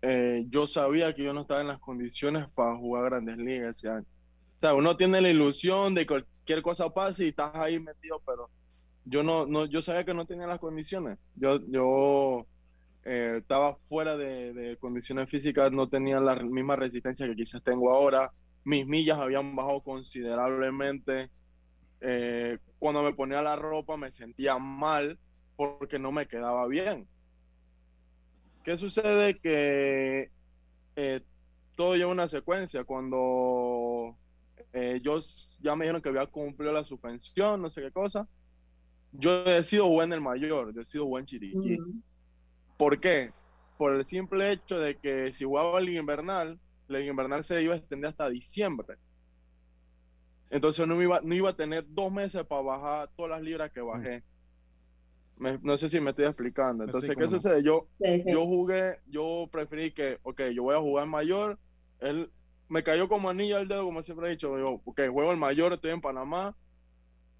eh, 0.00 0.44
yo 0.48 0.66
sabía 0.66 1.14
que 1.14 1.24
yo 1.24 1.32
no 1.32 1.42
estaba 1.42 1.60
en 1.60 1.68
las 1.68 1.80
condiciones 1.80 2.48
para 2.54 2.76
jugar 2.76 3.10
grandes 3.10 3.36
ligas 3.36 3.76
ese 3.76 3.90
año. 3.90 4.06
O 4.56 4.60
sea, 4.60 4.74
uno 4.74 4.96
tiene 4.96 5.20
la 5.20 5.30
ilusión 5.30 5.94
de 5.94 6.02
que 6.02 6.06
cualquier 6.06 6.62
cosa 6.62 6.88
pase 6.90 7.26
y 7.26 7.28
estás 7.28 7.54
ahí 7.54 7.78
metido, 7.78 8.20
pero 8.24 8.48
yo 9.04 9.22
no, 9.22 9.46
no 9.46 9.66
yo 9.66 9.82
sabía 9.82 10.04
que 10.04 10.14
no 10.14 10.26
tenía 10.26 10.46
las 10.46 10.58
condiciones. 10.58 11.18
Yo, 11.36 11.60
yo 11.68 12.46
eh, 13.10 13.38
estaba 13.38 13.74
fuera 13.88 14.18
de, 14.18 14.52
de, 14.52 14.76
condiciones 14.76 15.30
físicas, 15.30 15.72
no 15.72 15.88
tenía 15.88 16.20
la 16.20 16.36
misma 16.36 16.76
resistencia 16.76 17.26
que 17.26 17.34
quizás 17.34 17.62
tengo 17.62 17.90
ahora. 17.90 18.30
Mis 18.64 18.86
millas 18.86 19.16
habían 19.16 19.56
bajado 19.56 19.80
considerablemente. 19.80 21.30
Eh, 22.02 22.58
cuando 22.78 23.02
me 23.02 23.14
ponía 23.14 23.40
la 23.40 23.56
ropa 23.56 23.96
me 23.96 24.10
sentía 24.10 24.58
mal 24.58 25.18
porque 25.56 25.98
no 25.98 26.12
me 26.12 26.26
quedaba 26.26 26.66
bien. 26.66 27.08
¿Qué 28.62 28.76
sucede? 28.76 29.38
Que 29.38 30.30
eh, 30.96 31.22
todo 31.76 31.96
lleva 31.96 32.12
una 32.12 32.28
secuencia. 32.28 32.84
Cuando 32.84 34.18
yo 35.02 35.18
ya 35.62 35.74
me 35.74 35.86
dijeron 35.86 36.02
que 36.02 36.10
había 36.10 36.26
cumplido 36.26 36.72
la 36.72 36.84
suspensión, 36.84 37.62
no 37.62 37.70
sé 37.70 37.80
qué 37.80 37.90
cosa, 37.90 38.28
yo 39.12 39.44
decido 39.44 39.88
buen 39.88 40.12
el 40.12 40.20
mayor, 40.20 40.74
decido 40.74 41.06
buen 41.06 41.24
Chiriquí. 41.24 41.78
Mm. 41.78 42.02
¿Por 42.78 43.00
qué? 43.00 43.32
Por 43.76 43.94
el 43.94 44.04
simple 44.04 44.52
hecho 44.52 44.78
de 44.78 44.96
que 44.96 45.32
si 45.32 45.44
jugaba 45.44 45.80
el 45.80 45.88
invernal, 45.90 46.58
el 46.88 47.06
invernal 47.06 47.44
se 47.44 47.62
iba 47.62 47.74
a 47.74 47.76
extender 47.76 48.08
hasta 48.08 48.30
diciembre. 48.30 48.96
Entonces 50.48 50.86
no 50.86 51.02
iba, 51.02 51.20
no 51.22 51.34
iba 51.34 51.50
a 51.50 51.56
tener 51.56 51.84
dos 51.88 52.10
meses 52.10 52.44
para 52.44 52.62
bajar 52.62 53.10
todas 53.16 53.30
las 53.32 53.42
libras 53.42 53.70
que 53.72 53.80
bajé. 53.80 54.22
Me, 55.36 55.58
no 55.58 55.76
sé 55.76 55.88
si 55.88 56.00
me 56.00 56.10
estoy 56.10 56.26
explicando. 56.26 56.84
Entonces, 56.84 57.10
sí, 57.10 57.16
¿qué 57.16 57.28
sucede? 57.28 57.62
Yo, 57.62 57.88
sí, 58.00 58.22
sí. 58.22 58.32
yo 58.32 58.46
jugué, 58.46 58.98
yo 59.06 59.48
preferí 59.50 59.90
que, 59.90 60.18
ok, 60.22 60.42
yo 60.54 60.62
voy 60.62 60.76
a 60.76 60.80
jugar 60.80 61.06
mayor. 61.06 61.58
Él 61.98 62.30
me 62.68 62.82
cayó 62.84 63.08
como 63.08 63.28
anillo 63.28 63.56
al 63.56 63.68
dedo, 63.68 63.84
como 63.84 64.02
siempre 64.02 64.28
he 64.28 64.30
dicho. 64.30 64.56
Yo, 64.56 64.80
ok, 64.84 65.00
juego 65.10 65.32
el 65.32 65.36
mayor, 65.36 65.72
estoy 65.72 65.90
en 65.90 66.00
Panamá. 66.00 66.56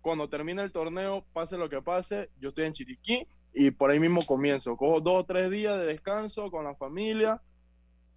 Cuando 0.01 0.29
termine 0.29 0.63
el 0.63 0.73
torneo, 0.73 1.25
pase 1.33 1.57
lo 1.57 1.69
que 1.69 1.81
pase, 1.81 2.29
yo 2.41 2.51
estoy 2.51 2.67
en 2.67 2.73
Chiriquí 2.73 3.27
y 3.59 3.73
por 3.73 3.91
ahí 3.91 3.99
mismo 3.99 4.21
comienzo. 4.25 4.77
Cojo 4.77 5.01
dos 5.01 5.15
o 5.17 5.25
tres 5.25 5.51
días 5.51 5.77
de 5.77 5.87
descanso 5.87 6.49
con 6.49 6.65
la 6.65 6.77
familia 6.77 7.43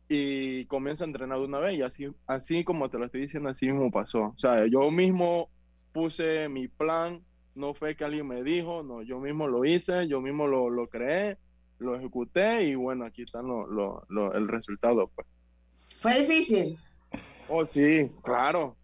y 0.08 0.65
comienzo 0.65 1.04
a 1.04 1.08
entrenar 1.08 1.39
de 1.39 1.45
una 1.45 1.58
vez. 1.58 1.80
Y 1.80 1.82
así, 1.82 2.13
así 2.27 2.63
como 2.63 2.91
te 2.91 2.99
lo 2.99 3.06
estoy 3.06 3.21
diciendo, 3.21 3.49
así 3.49 3.65
mismo 3.65 3.89
pasó. 3.89 4.25
O 4.25 4.38
sea, 4.38 4.67
yo 4.67 4.91
mismo 4.91 5.49
puse 5.93 6.47
mi 6.47 6.67
plan, 6.67 7.23
no 7.56 7.73
fue 7.73 7.95
que 7.95 8.06
alguien 8.06 8.27
me 8.27 8.43
dijo, 8.43 8.84
no, 8.84 9.01
yo 9.01 9.19
mismo 9.19 9.47
lo 9.47 9.65
hice, 9.65 10.08
yo 10.08 10.21
mismo 10.21 10.45
lo, 10.45 10.69
lo 10.69 10.88
creé, 10.88 11.38
lo 11.80 11.95
ejecuté 11.95 12.65
y 12.65 12.75
bueno, 12.75 13.06
aquí 13.06 13.23
está 13.23 13.41
lo, 13.41 13.65
lo, 13.65 14.06
lo, 14.10 14.36
el 14.36 14.47
resultado. 14.47 15.10
Pues. 15.15 15.25
¿Fue 16.01 16.19
difícil? 16.19 16.67
Oh, 17.49 17.65
sí, 17.65 18.12
claro, 18.21 18.75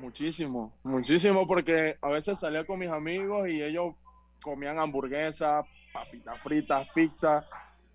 muchísimo, 0.00 0.72
muchísimo 0.82 1.46
porque 1.46 1.98
a 2.00 2.08
veces 2.08 2.38
salía 2.38 2.64
con 2.64 2.78
mis 2.78 2.88
amigos 2.88 3.50
y 3.50 3.62
ellos 3.62 3.94
comían 4.40 4.78
hamburguesas, 4.78 5.66
papitas 5.96 6.38
fritas, 6.42 6.88
pizza, 6.94 7.46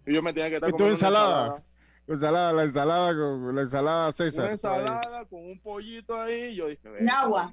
y 0.06 0.14
yo 0.14 0.22
me 0.22 0.34
tenía 0.34 0.50
que 0.50 0.56
estar 0.56 0.70
¿Y 0.70 0.74
tu 0.74 0.86
ensalada? 0.86 1.64
ensalada, 2.08 2.54
la 2.54 2.64
ensalada 2.64 3.14
con 3.14 3.56
la 3.56 3.62
ensalada 3.62 4.12
César. 4.12 4.46
Una 4.46 4.52
ensalada 4.52 5.26
con 5.26 5.40
un 5.46 5.60
pollito 5.62 6.20
ahí, 6.20 6.56
yo 6.56 6.68
dije, 6.68 6.90
y 7.00 7.10
agua. 7.10 7.52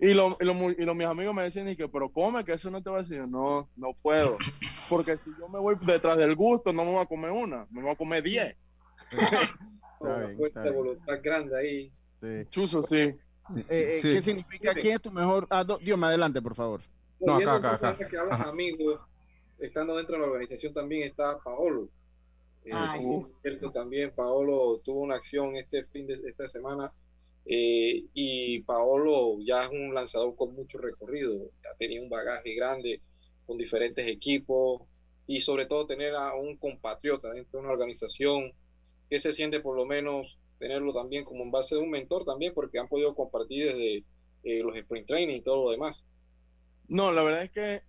Y, 0.00 0.14
lo, 0.14 0.36
y, 0.40 0.44
lo, 0.44 0.70
y 0.70 0.84
lo, 0.84 0.94
mis 0.94 1.06
amigos 1.06 1.34
me 1.34 1.42
decían, 1.42 1.68
y 1.68 1.76
que, 1.76 1.88
pero 1.88 2.08
come, 2.08 2.44
que 2.44 2.52
eso 2.52 2.70
no 2.70 2.82
te 2.82 2.90
va 2.90 2.96
a 2.96 3.02
decir. 3.02 3.26
No, 3.26 3.68
no 3.76 3.94
puedo. 4.00 4.38
Porque 4.88 5.16
si 5.18 5.30
yo 5.38 5.48
me 5.48 5.58
voy 5.58 5.76
detrás 5.82 6.16
del 6.16 6.36
gusto, 6.36 6.72
no 6.72 6.84
me 6.84 6.92
voy 6.92 7.02
a 7.02 7.06
comer 7.06 7.30
una, 7.32 7.66
me 7.70 7.82
voy 7.82 7.90
a 7.90 7.96
comer 7.96 8.22
diez. 8.22 8.56
Una 10.00 10.28
fuerza 10.36 10.60
de 10.60 10.70
voluntad 10.70 11.18
grande 11.20 11.58
ahí. 11.58 11.92
Sí. 12.20 12.48
Chuzo, 12.50 12.84
sí. 12.84 12.96
Eh, 12.98 13.66
eh, 13.68 13.98
sí. 14.00 14.12
¿Qué 14.12 14.22
significa? 14.22 14.72
¿Quién 14.74 14.94
es 14.94 15.02
tu 15.02 15.10
mejor? 15.10 15.46
Ah, 15.50 15.64
do, 15.64 15.78
Dios, 15.78 15.98
me 15.98 16.06
adelante, 16.06 16.40
por 16.40 16.54
favor. 16.54 16.82
No, 17.18 17.34
acá, 17.34 17.56
acá, 17.56 17.74
acá. 17.74 18.08
Que 18.08 18.16
hablas 18.16 18.46
amigos, 18.46 19.00
estando 19.58 19.96
dentro 19.96 20.16
de 20.16 20.22
la 20.22 20.28
organización 20.28 20.72
también 20.72 21.02
está 21.02 21.38
Paolo. 21.40 21.88
Eh, 22.64 22.70
ah, 22.72 22.96
sí. 23.00 23.60
También 23.72 24.12
Paolo 24.14 24.80
tuvo 24.84 25.00
una 25.00 25.16
acción 25.16 25.56
este 25.56 25.84
fin 25.86 26.06
de 26.06 26.14
esta 26.26 26.48
semana 26.48 26.92
eh, 27.46 28.04
y 28.12 28.60
Paolo 28.62 29.38
ya 29.40 29.64
es 29.64 29.70
un 29.70 29.94
lanzador 29.94 30.36
con 30.36 30.54
mucho 30.54 30.78
recorrido, 30.78 31.50
ya 31.62 31.70
tenía 31.78 32.02
un 32.02 32.10
bagaje 32.10 32.54
grande 32.54 33.00
con 33.46 33.56
diferentes 33.56 34.06
equipos 34.06 34.82
y 35.26 35.40
sobre 35.40 35.66
todo 35.66 35.86
tener 35.86 36.14
a 36.14 36.34
un 36.34 36.56
compatriota 36.56 37.32
dentro 37.32 37.58
de 37.58 37.64
una 37.64 37.72
organización 37.72 38.52
que 39.08 39.18
se 39.18 39.32
siente 39.32 39.60
por 39.60 39.76
lo 39.76 39.86
menos 39.86 40.38
tenerlo 40.58 40.92
también 40.92 41.24
como 41.24 41.44
en 41.44 41.50
base 41.50 41.74
de 41.74 41.80
un 41.80 41.90
mentor 41.90 42.24
también 42.24 42.52
porque 42.52 42.78
han 42.78 42.88
podido 42.88 43.14
compartir 43.14 43.68
desde 43.68 44.04
eh, 44.44 44.62
los 44.62 44.76
sprint 44.76 45.06
training 45.06 45.36
y 45.36 45.40
todo 45.40 45.64
lo 45.64 45.70
demás. 45.70 46.06
No, 46.88 47.12
la 47.12 47.22
verdad 47.22 47.44
es 47.44 47.50
que 47.50 47.82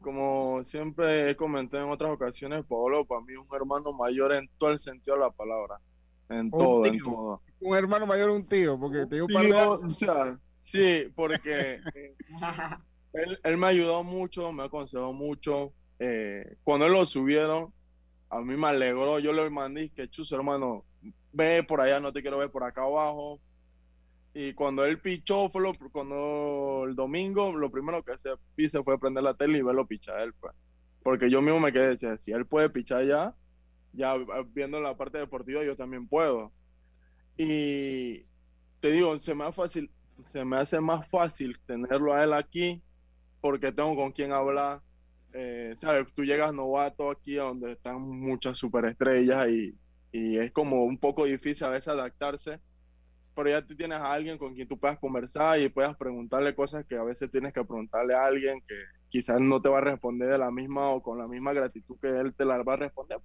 como 0.00 0.62
siempre 0.64 1.30
he 1.30 1.36
comentado 1.36 1.84
en 1.84 1.90
otras 1.90 2.12
ocasiones, 2.12 2.64
Paolo 2.66 3.04
para 3.04 3.20
mí 3.22 3.32
es 3.32 3.38
un 3.38 3.56
hermano 3.56 3.92
mayor 3.92 4.32
en 4.32 4.48
todo 4.56 4.70
el 4.70 4.78
sentido 4.78 5.16
de 5.16 5.22
la 5.22 5.30
palabra. 5.30 5.78
En 6.28 6.50
todo, 6.50 6.84
en 6.84 6.98
todo. 7.00 7.42
Un 7.60 7.76
hermano 7.76 8.06
mayor 8.06 8.30
un 8.30 8.46
tío, 8.46 8.78
porque 8.78 9.06
te 9.06 9.22
un 9.22 9.28
tío, 9.28 9.72
o 9.72 9.90
sea, 9.90 10.38
sí, 10.58 11.10
porque 11.14 11.80
eh, 11.94 12.14
él, 13.12 13.40
él, 13.42 13.56
me 13.56 13.66
ayudó 13.66 14.04
mucho, 14.04 14.52
me 14.52 14.64
aconsejó 14.64 15.12
mucho. 15.12 15.72
Eh, 15.98 16.56
cuando 16.62 16.86
él 16.86 16.92
lo 16.92 17.04
subieron, 17.06 17.72
a 18.30 18.40
mí 18.40 18.56
me 18.56 18.68
alegró. 18.68 19.18
Yo 19.18 19.32
le 19.32 19.48
mandé 19.50 19.90
que 19.90 20.08
chuzo, 20.08 20.36
hermano, 20.36 20.84
ve 21.32 21.64
por 21.64 21.80
allá, 21.80 21.98
no 21.98 22.12
te 22.12 22.22
quiero 22.22 22.38
ver 22.38 22.50
por 22.50 22.64
acá 22.64 22.82
abajo. 22.82 23.40
Y 24.40 24.52
cuando 24.52 24.84
él 24.84 25.00
pichó, 25.00 25.48
fue 25.48 25.60
lo, 25.62 25.72
cuando 25.90 26.84
el 26.86 26.94
domingo, 26.94 27.56
lo 27.56 27.72
primero 27.72 28.04
que 28.04 28.16
se 28.18 28.30
hice 28.56 28.84
fue 28.84 28.96
prender 28.96 29.24
la 29.24 29.34
tele 29.34 29.58
y 29.58 29.62
verlo 29.62 29.84
pichar 29.84 30.20
él, 30.20 30.32
pues. 30.34 30.54
Porque 31.02 31.28
yo 31.28 31.42
mismo 31.42 31.58
me 31.58 31.72
quedé, 31.72 31.88
decía, 31.88 32.16
si 32.18 32.30
él 32.30 32.46
puede 32.46 32.70
pichar 32.70 33.04
ya, 33.04 33.34
ya 33.92 34.14
viendo 34.52 34.80
la 34.80 34.96
parte 34.96 35.18
deportiva, 35.18 35.64
yo 35.64 35.74
también 35.74 36.06
puedo. 36.06 36.52
Y 37.36 38.26
te 38.78 38.92
digo, 38.92 39.18
se 39.18 39.34
me 39.34 39.42
ha 39.42 39.50
facil, 39.50 39.90
se 40.22 40.44
me 40.44 40.58
hace 40.58 40.80
más 40.80 41.08
fácil 41.08 41.58
tenerlo 41.66 42.14
a 42.14 42.22
él 42.22 42.32
aquí 42.32 42.80
porque 43.40 43.72
tengo 43.72 43.96
con 43.96 44.12
quién 44.12 44.32
hablar. 44.32 44.82
Eh, 45.32 45.72
¿Sabes? 45.74 46.06
Tú 46.14 46.24
llegas 46.24 46.54
novato 46.54 47.10
aquí 47.10 47.38
a 47.38 47.42
donde 47.42 47.72
están 47.72 48.00
muchas 48.02 48.56
superestrellas 48.56 49.48
y, 49.48 49.74
y 50.12 50.38
es 50.38 50.52
como 50.52 50.84
un 50.84 50.96
poco 50.96 51.24
difícil 51.24 51.66
a 51.66 51.70
veces 51.70 51.88
adaptarse, 51.88 52.60
pero 53.38 53.50
ya 53.50 53.64
tú 53.64 53.76
tienes 53.76 53.98
a 53.98 54.12
alguien 54.12 54.36
con 54.36 54.52
quien 54.52 54.66
tú 54.66 54.76
puedas 54.76 54.98
conversar 54.98 55.60
y 55.60 55.68
puedas 55.68 55.96
preguntarle 55.96 56.56
cosas 56.56 56.84
que 56.84 56.96
a 56.96 57.04
veces 57.04 57.30
tienes 57.30 57.52
que 57.52 57.62
preguntarle 57.64 58.12
a 58.12 58.24
alguien 58.24 58.60
que 58.66 58.74
quizás 59.08 59.40
no 59.40 59.62
te 59.62 59.68
va 59.68 59.78
a 59.78 59.82
responder 59.82 60.28
de 60.28 60.38
la 60.38 60.50
misma 60.50 60.88
o 60.88 61.00
con 61.00 61.18
la 61.18 61.28
misma 61.28 61.52
gratitud 61.52 61.96
que 62.00 62.08
él 62.08 62.34
te 62.34 62.44
la 62.44 62.60
va 62.64 62.72
a 62.72 62.78
responder. 62.78 63.18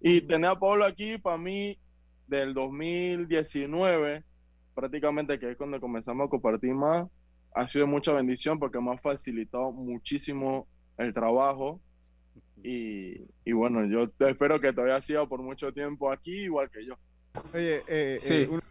Y 0.00 0.20
tener 0.20 0.50
a 0.50 0.56
Pablo 0.60 0.84
aquí, 0.84 1.18
para 1.18 1.36
mí, 1.36 1.76
del 2.28 2.54
2019, 2.54 4.22
prácticamente 4.72 5.36
que 5.40 5.50
es 5.50 5.56
cuando 5.56 5.80
comenzamos 5.80 6.28
a 6.28 6.30
compartir 6.30 6.72
más, 6.74 7.08
ha 7.56 7.66
sido 7.66 7.88
mucha 7.88 8.12
bendición 8.12 8.60
porque 8.60 8.80
me 8.80 8.92
ha 8.92 8.98
facilitado 8.98 9.72
muchísimo 9.72 10.68
el 10.96 11.12
trabajo. 11.12 11.80
Y, 12.62 13.16
y 13.44 13.52
bueno, 13.52 13.84
yo 13.86 14.12
espero 14.20 14.60
que 14.60 14.72
todavía 14.72 15.02
siga 15.02 15.26
por 15.26 15.42
mucho 15.42 15.72
tiempo 15.72 16.12
aquí, 16.12 16.42
igual 16.42 16.70
que 16.70 16.86
yo. 16.86 16.94
Oye, 17.52 17.82
eh, 17.88 18.18
Sí. 18.20 18.34
eh, 18.34 18.48
un- 18.48 18.67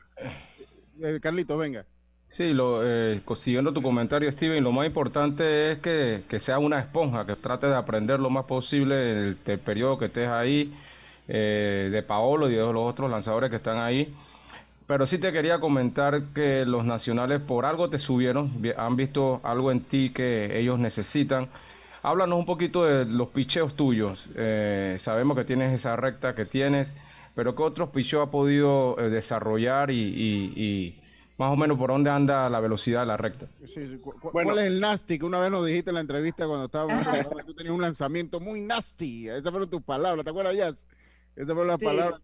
eh, 1.01 1.19
Carlito, 1.21 1.57
venga. 1.57 1.85
Sí, 2.29 2.53
lo, 2.53 2.81
eh, 2.85 3.21
siguiendo 3.35 3.71
tu 3.71 3.81
comentario, 3.81 4.29
Steven, 4.29 4.61
lo 4.63 4.73
más 4.73 4.85
importante 4.85 5.71
es 5.71 5.79
que, 5.79 6.23
que 6.27 6.39
sea 6.41 6.59
una 6.59 6.79
esponja, 6.79 7.25
que 7.25 7.37
trate 7.37 7.67
de 7.67 7.75
aprender 7.75 8.19
lo 8.19 8.29
más 8.29 8.45
posible 8.45 9.11
en 9.11 9.37
el, 9.45 9.59
periodo 9.59 9.97
que 9.97 10.05
estés 10.05 10.27
ahí, 10.27 10.73
eh, 11.29 11.89
de 11.89 12.03
Paolo 12.03 12.49
y 12.49 12.55
de 12.55 12.61
los 12.61 12.75
otros 12.77 13.09
lanzadores 13.09 13.49
que 13.49 13.55
están 13.55 13.77
ahí. 13.77 14.13
Pero 14.87 15.07
sí 15.07 15.17
te 15.19 15.31
quería 15.31 15.59
comentar 15.59 16.21
que 16.33 16.65
los 16.65 16.85
nacionales 16.85 17.41
por 17.41 17.65
algo 17.65 17.89
te 17.89 17.97
subieron, 17.97 18.51
han 18.77 18.95
visto 18.95 19.39
algo 19.43 19.71
en 19.71 19.81
ti 19.81 20.11
que 20.11 20.59
ellos 20.59 20.79
necesitan. 20.79 21.49
Háblanos 22.03 22.39
un 22.39 22.45
poquito 22.45 22.85
de 22.85 23.05
los 23.05 23.29
picheos 23.29 23.75
tuyos. 23.75 24.29
Eh, 24.35 24.95
sabemos 24.97 25.37
que 25.37 25.43
tienes 25.43 25.73
esa 25.73 25.95
recta 25.95 26.35
que 26.35 26.45
tienes, 26.45 26.93
pero 27.37 27.55
¿qué 27.55 27.61
otros 27.63 27.89
picheos 27.91 28.27
ha 28.27 28.31
podido 28.31 28.97
eh, 28.99 29.09
desarrollar 29.09 29.91
y, 29.91 29.95
y- 29.99 30.53
y 30.55 31.01
más 31.37 31.53
o 31.53 31.55
menos 31.55 31.77
por 31.77 31.91
dónde 31.91 32.09
anda 32.09 32.49
la 32.49 32.59
velocidad 32.59 33.01
de 33.01 33.05
la 33.05 33.15
recta? 33.15 33.47
Sí, 33.59 33.73
sí, 33.75 33.97
cu- 34.01 34.19
cu- 34.19 34.31
Bueno. 34.33 34.49
¿Cuál 34.53 34.57
es 34.59 34.65
el 34.65 34.79
nasty 34.81 35.19
que 35.19 35.25
una 35.25 35.39
vez 35.39 35.51
nos 35.51 35.63
dijiste 35.65 35.91
en 35.91 35.95
la 35.95 36.01
entrevista 36.01 36.47
cuando 36.47 36.65
estábamos 36.65 37.05
tú 37.45 37.53
tenías 37.53 37.75
un 37.75 37.81
lanzamiento 37.81 38.39
muy 38.39 38.61
nasty? 38.61 39.29
Esas 39.29 39.51
fueron 39.51 39.69
tus 39.69 39.83
palabras, 39.83 40.23
¿te 40.25 40.31
acuerdas, 40.31 40.57
Jazz? 40.57 40.87
Esas 41.35 41.53
fueron 41.53 41.67
las 41.67 41.79
Sí. 41.79 41.85
palabras. 41.85 42.21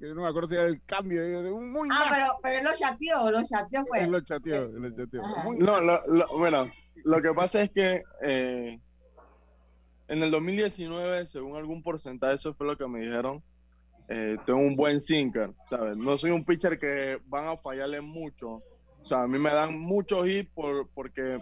no 0.00 0.22
me 0.22 0.28
acuerdo 0.28 0.48
si 0.48 0.54
era 0.54 0.66
el 0.68 0.80
cambio. 0.86 1.20
muy 1.60 1.88
Ah, 1.92 2.06
pero, 2.08 2.26
pero 2.40 2.58
él 2.60 2.64
lo 2.64 2.72
chateó, 2.72 3.30
lo 3.32 3.42
chateó 3.42 3.84
pues. 3.84 4.02
Él 4.02 4.10
lo 4.12 4.20
chateó, 4.20 4.62
él 4.66 4.80
lo 4.80 4.90
chateó. 4.96 5.22
No, 5.58 5.80
lo, 5.80 6.00
lo- 6.06 6.38
bueno, 6.38 6.70
lo 7.04 7.20
que 7.20 7.34
pasa 7.34 7.62
es 7.62 7.70
que 7.72 8.02
eh, 8.22 8.78
en 10.08 10.22
el 10.22 10.30
2019, 10.30 11.26
según 11.26 11.56
algún 11.56 11.82
porcentaje, 11.82 12.34
eso 12.36 12.54
fue 12.54 12.66
lo 12.68 12.76
que 12.78 12.86
me 12.86 13.00
dijeron, 13.00 13.42
eh, 14.08 14.36
tengo 14.44 14.58
un 14.60 14.76
buen 14.76 15.00
sinker, 15.00 15.50
¿sabes? 15.68 15.96
No 15.96 16.16
soy 16.18 16.30
un 16.30 16.44
pitcher 16.44 16.78
que 16.78 17.18
van 17.26 17.46
a 17.48 17.56
fallarle 17.56 18.00
mucho. 18.00 18.48
O 18.54 19.04
sea, 19.04 19.22
a 19.22 19.28
mí 19.28 19.38
me 19.38 19.50
dan 19.50 19.78
muchos 19.78 20.28
hits 20.28 20.50
por, 20.52 20.88
porque 20.94 21.38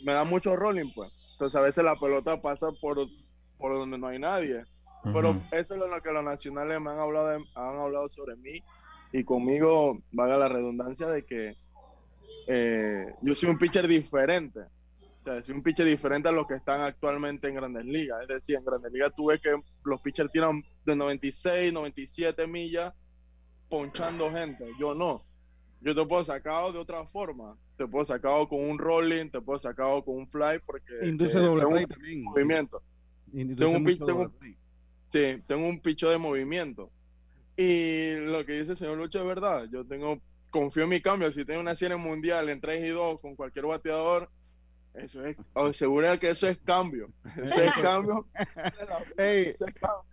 me 0.00 0.12
dan 0.14 0.28
mucho 0.28 0.56
rolling, 0.56 0.90
pues. 0.94 1.12
Entonces, 1.32 1.56
a 1.56 1.62
veces 1.62 1.84
la 1.84 1.96
pelota 1.98 2.40
pasa 2.40 2.70
por, 2.72 3.08
por 3.58 3.74
donde 3.76 3.98
no 3.98 4.06
hay 4.08 4.18
nadie. 4.18 4.64
Pero 5.02 5.32
eso 5.50 5.74
es 5.74 5.80
lo 5.90 6.00
que 6.00 6.12
los 6.12 6.24
nacionales 6.24 6.80
me 6.80 6.90
han 6.90 6.98
hablado, 6.98 7.28
de- 7.28 7.44
han 7.54 7.76
hablado 7.78 8.08
sobre 8.08 8.36
mí 8.36 8.64
y 9.12 9.22
conmigo, 9.22 9.98
valga 10.12 10.38
la 10.38 10.48
redundancia, 10.48 11.08
de 11.08 11.24
que 11.24 11.54
eh, 12.46 13.06
yo 13.20 13.34
soy 13.34 13.50
un 13.50 13.58
pitcher 13.58 13.86
diferente. 13.86 14.60
O 15.26 15.32
sea, 15.32 15.42
soy 15.42 15.54
un 15.54 15.62
pitcher 15.62 15.86
diferente 15.86 16.28
a 16.28 16.32
los 16.32 16.46
que 16.46 16.52
están 16.54 16.82
actualmente 16.82 17.48
en 17.48 17.54
Grandes 17.54 17.86
Ligas. 17.86 18.20
Es 18.22 18.28
decir, 18.28 18.56
en 18.56 18.64
Grandes 18.64 18.92
Ligas 18.92 19.14
tuve 19.14 19.38
que 19.38 19.54
los 19.84 20.00
pitchers 20.02 20.30
tiran 20.30 20.62
de 20.84 20.94
96, 20.96 21.72
97 21.72 22.46
millas 22.46 22.92
ponchando 23.70 24.30
gente. 24.30 24.66
Yo 24.78 24.94
no. 24.94 25.24
Yo 25.80 25.94
te 25.94 26.04
puedo 26.04 26.24
sacar 26.24 26.70
de 26.72 26.78
otra 26.78 27.06
forma. 27.06 27.56
Te 27.78 27.86
puedo 27.86 28.04
sacar 28.04 28.46
con 28.48 28.60
un 28.68 28.78
rolling, 28.78 29.30
te 29.30 29.40
puedo 29.40 29.58
sacar 29.58 30.04
con 30.04 30.16
un 30.16 30.28
fly 30.28 30.60
porque 30.64 30.92
Induce 31.08 31.38
eh, 31.38 31.40
doble 31.40 31.66
play 31.66 31.86
también. 31.86 32.22
movimiento. 32.22 32.82
Induce 33.32 33.56
Tengo 33.56 33.78
un 33.78 33.84
pitch- 33.86 34.06
tengo. 34.06 34.32
Sí, 35.10 35.42
tengo 35.46 35.66
un 35.68 35.80
picho 35.80 36.10
de 36.10 36.18
movimiento. 36.18 36.90
Y 37.56 38.14
lo 38.16 38.44
que 38.44 38.52
dice 38.60 38.72
el 38.72 38.76
señor 38.76 38.98
Lucho 38.98 39.20
es 39.20 39.26
verdad. 39.26 39.66
Yo 39.72 39.86
tengo, 39.86 40.20
confío 40.50 40.82
en 40.84 40.90
mi 40.90 41.00
cambio. 41.00 41.32
Si 41.32 41.44
tengo 41.46 41.60
una 41.60 41.74
serie 41.74 41.96
mundial 41.96 42.48
en 42.50 42.60
3 42.60 42.84
y 42.84 42.88
2 42.88 43.20
con 43.20 43.34
cualquier 43.36 43.64
bateador, 43.66 44.28
eso 44.94 45.24
es, 45.24 45.36
asegura 45.54 46.16
que 46.18 46.30
eso 46.30 46.46
es 46.48 46.58
cambio. 46.58 47.10
Eso 47.36 47.60
es 47.62 47.72
cambio. 47.74 48.26
Ey, 49.18 49.48
Eso 49.48 49.66
es 49.66 49.74
cambio. 49.74 50.04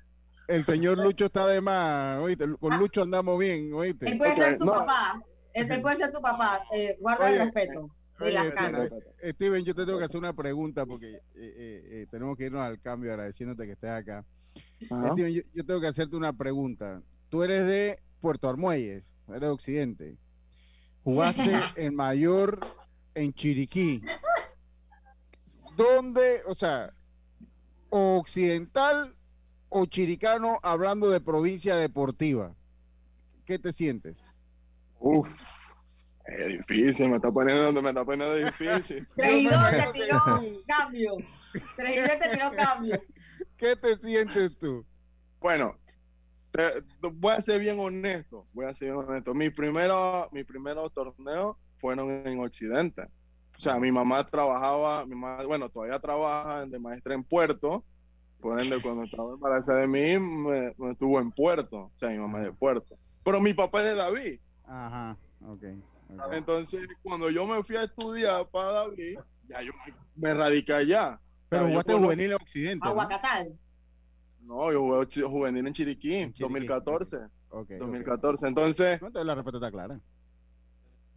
el 0.47 0.65
señor 0.65 0.97
Lucho 0.97 1.25
está 1.25 1.47
de 1.47 1.61
más, 1.61 2.19
oíste. 2.19 2.45
Con 2.59 2.77
Lucho 2.77 3.01
andamos 3.03 3.39
bien, 3.39 3.73
oíste. 3.73 4.09
Él 4.09 4.17
puede 4.17 4.35
ser 4.35 4.57
tu 4.57 4.65
no. 4.65 4.73
papá. 4.73 5.21
Él, 5.53 5.81
puede 5.81 5.95
ser 5.97 6.11
tu 6.11 6.21
papá. 6.21 6.63
Eh, 6.73 6.97
guarda 6.99 7.25
Oye, 7.25 7.33
el 7.35 7.39
respeto. 7.45 7.89
las 8.19 8.47
Steven, 8.47 8.51
canas. 8.51 8.89
Steven, 9.33 9.65
yo 9.65 9.75
te 9.75 9.85
tengo 9.85 9.99
que 9.99 10.05
hacer 10.05 10.19
una 10.19 10.33
pregunta 10.33 10.85
porque 10.85 11.15
eh, 11.15 11.21
eh, 11.35 11.83
eh, 11.91 12.07
tenemos 12.09 12.37
que 12.37 12.45
irnos 12.45 12.61
al 12.61 12.79
cambio 12.79 13.11
agradeciéndote 13.11 13.65
que 13.65 13.73
estés 13.73 13.89
acá. 13.91 14.25
Ajá. 14.89 15.11
Steven, 15.13 15.33
yo, 15.33 15.41
yo 15.53 15.65
tengo 15.65 15.79
que 15.81 15.87
hacerte 15.87 16.15
una 16.15 16.33
pregunta. 16.33 17.01
Tú 17.29 17.43
eres 17.43 17.65
de 17.67 17.99
Puerto 18.19 18.49
Armuelles, 18.49 19.13
eres 19.27 19.41
de 19.41 19.47
Occidente. 19.47 20.17
Jugaste 21.03 21.51
en 21.75 21.95
mayor 21.95 22.59
en 23.15 23.33
Chiriquí. 23.33 24.01
¿Dónde, 25.81 26.41
o 26.45 26.53
sea, 26.53 26.93
o 27.89 28.17
occidental 28.19 29.15
o 29.69 29.85
chiricano 29.85 30.59
hablando 30.63 31.09
de 31.09 31.21
provincia 31.21 31.75
deportiva? 31.75 32.53
¿Qué 33.45 33.57
te 33.57 33.71
sientes? 33.71 34.23
Uf, 34.99 35.71
es 36.25 36.47
difícil, 36.67 37.09
me 37.09 37.15
está 37.15 37.31
poniendo, 37.31 37.81
me 37.81 37.89
está 37.89 38.05
poniendo 38.05 38.35
difícil. 38.35 39.07
Traidor 39.15 39.71
te 39.71 39.99
tiró 39.99 40.19
cambio. 40.67 41.11
Traidor 41.75 42.19
te 42.19 42.29
tiró 42.29 42.51
cambio. 42.55 43.01
¿Qué 43.57 43.75
te 43.75 43.97
sientes 43.97 44.57
tú? 44.59 44.85
Bueno, 45.39 45.75
te- 46.51 46.83
voy 47.13 47.33
a 47.33 47.41
ser 47.41 47.59
bien 47.59 47.79
honesto, 47.79 48.45
voy 48.53 48.65
a 48.65 48.73
ser 48.73 48.89
bien 48.93 49.03
honesto. 49.05 49.33
Mi 49.33 49.49
primero, 49.49 50.29
mi 50.31 50.43
primero 50.43 50.89
torneo 50.91 51.57
fueron 51.77 52.25
en 52.27 52.39
Occidente. 52.39 53.07
O 53.61 53.63
sea, 53.63 53.79
mi 53.79 53.91
mamá 53.91 54.23
trabajaba, 54.23 55.05
mi 55.05 55.13
mamá, 55.13 55.43
bueno, 55.43 55.69
todavía 55.69 55.99
trabaja 55.99 56.65
de 56.65 56.79
maestra 56.79 57.13
en 57.13 57.23
Puerto. 57.23 57.85
Por 58.39 58.59
ende, 58.59 58.81
cuando 58.81 59.03
estaba 59.03 59.33
embarazada 59.35 59.81
de 59.81 59.87
mí, 59.87 60.17
me, 60.17 60.73
me 60.79 60.91
estuvo 60.93 61.19
en 61.19 61.31
Puerto. 61.31 61.77
O 61.77 61.91
sea, 61.93 62.09
mi 62.09 62.17
mamá 62.17 62.39
es 62.39 62.45
de 62.45 62.53
Puerto. 62.53 62.97
Pero 63.23 63.39
mi 63.39 63.53
papá 63.53 63.81
es 63.81 63.89
de 63.89 63.95
David. 63.95 64.39
Ajá, 64.65 65.15
ok. 65.45 65.63
ok. 66.09 66.33
Entonces, 66.33 66.87
cuando 67.03 67.29
yo 67.29 67.45
me 67.45 67.63
fui 67.63 67.75
a 67.75 67.83
estudiar 67.83 68.47
para 68.49 68.71
David, 68.71 69.19
ya 69.47 69.61
yo 69.61 69.73
me, 69.85 69.93
me 70.15 70.33
radiqué 70.33 70.73
allá. 70.73 71.19
Pero 71.47 71.67
jugaste 71.67 71.93
juvenil 71.93 72.31
en 72.31 72.37
Occidente. 72.37 72.83
¿no? 72.83 72.89
Aguacatal. 72.89 73.59
No, 74.39 74.71
yo 74.71 74.79
jugué 74.81 75.27
juvenil 75.27 75.67
en 75.67 75.73
Chiriquí, 75.73 76.15
En 76.15 76.33
Chiriquí, 76.33 76.41
2014. 76.41 77.17
Ok, 77.17 77.29
ok. 77.49 77.69
2014. 77.77 78.47
Entonces, 78.47 78.99
No, 79.01 79.07
entonces 79.09 79.27
la 79.27 79.35
respuesta 79.35 79.57
está 79.59 79.69
clara. 79.69 79.99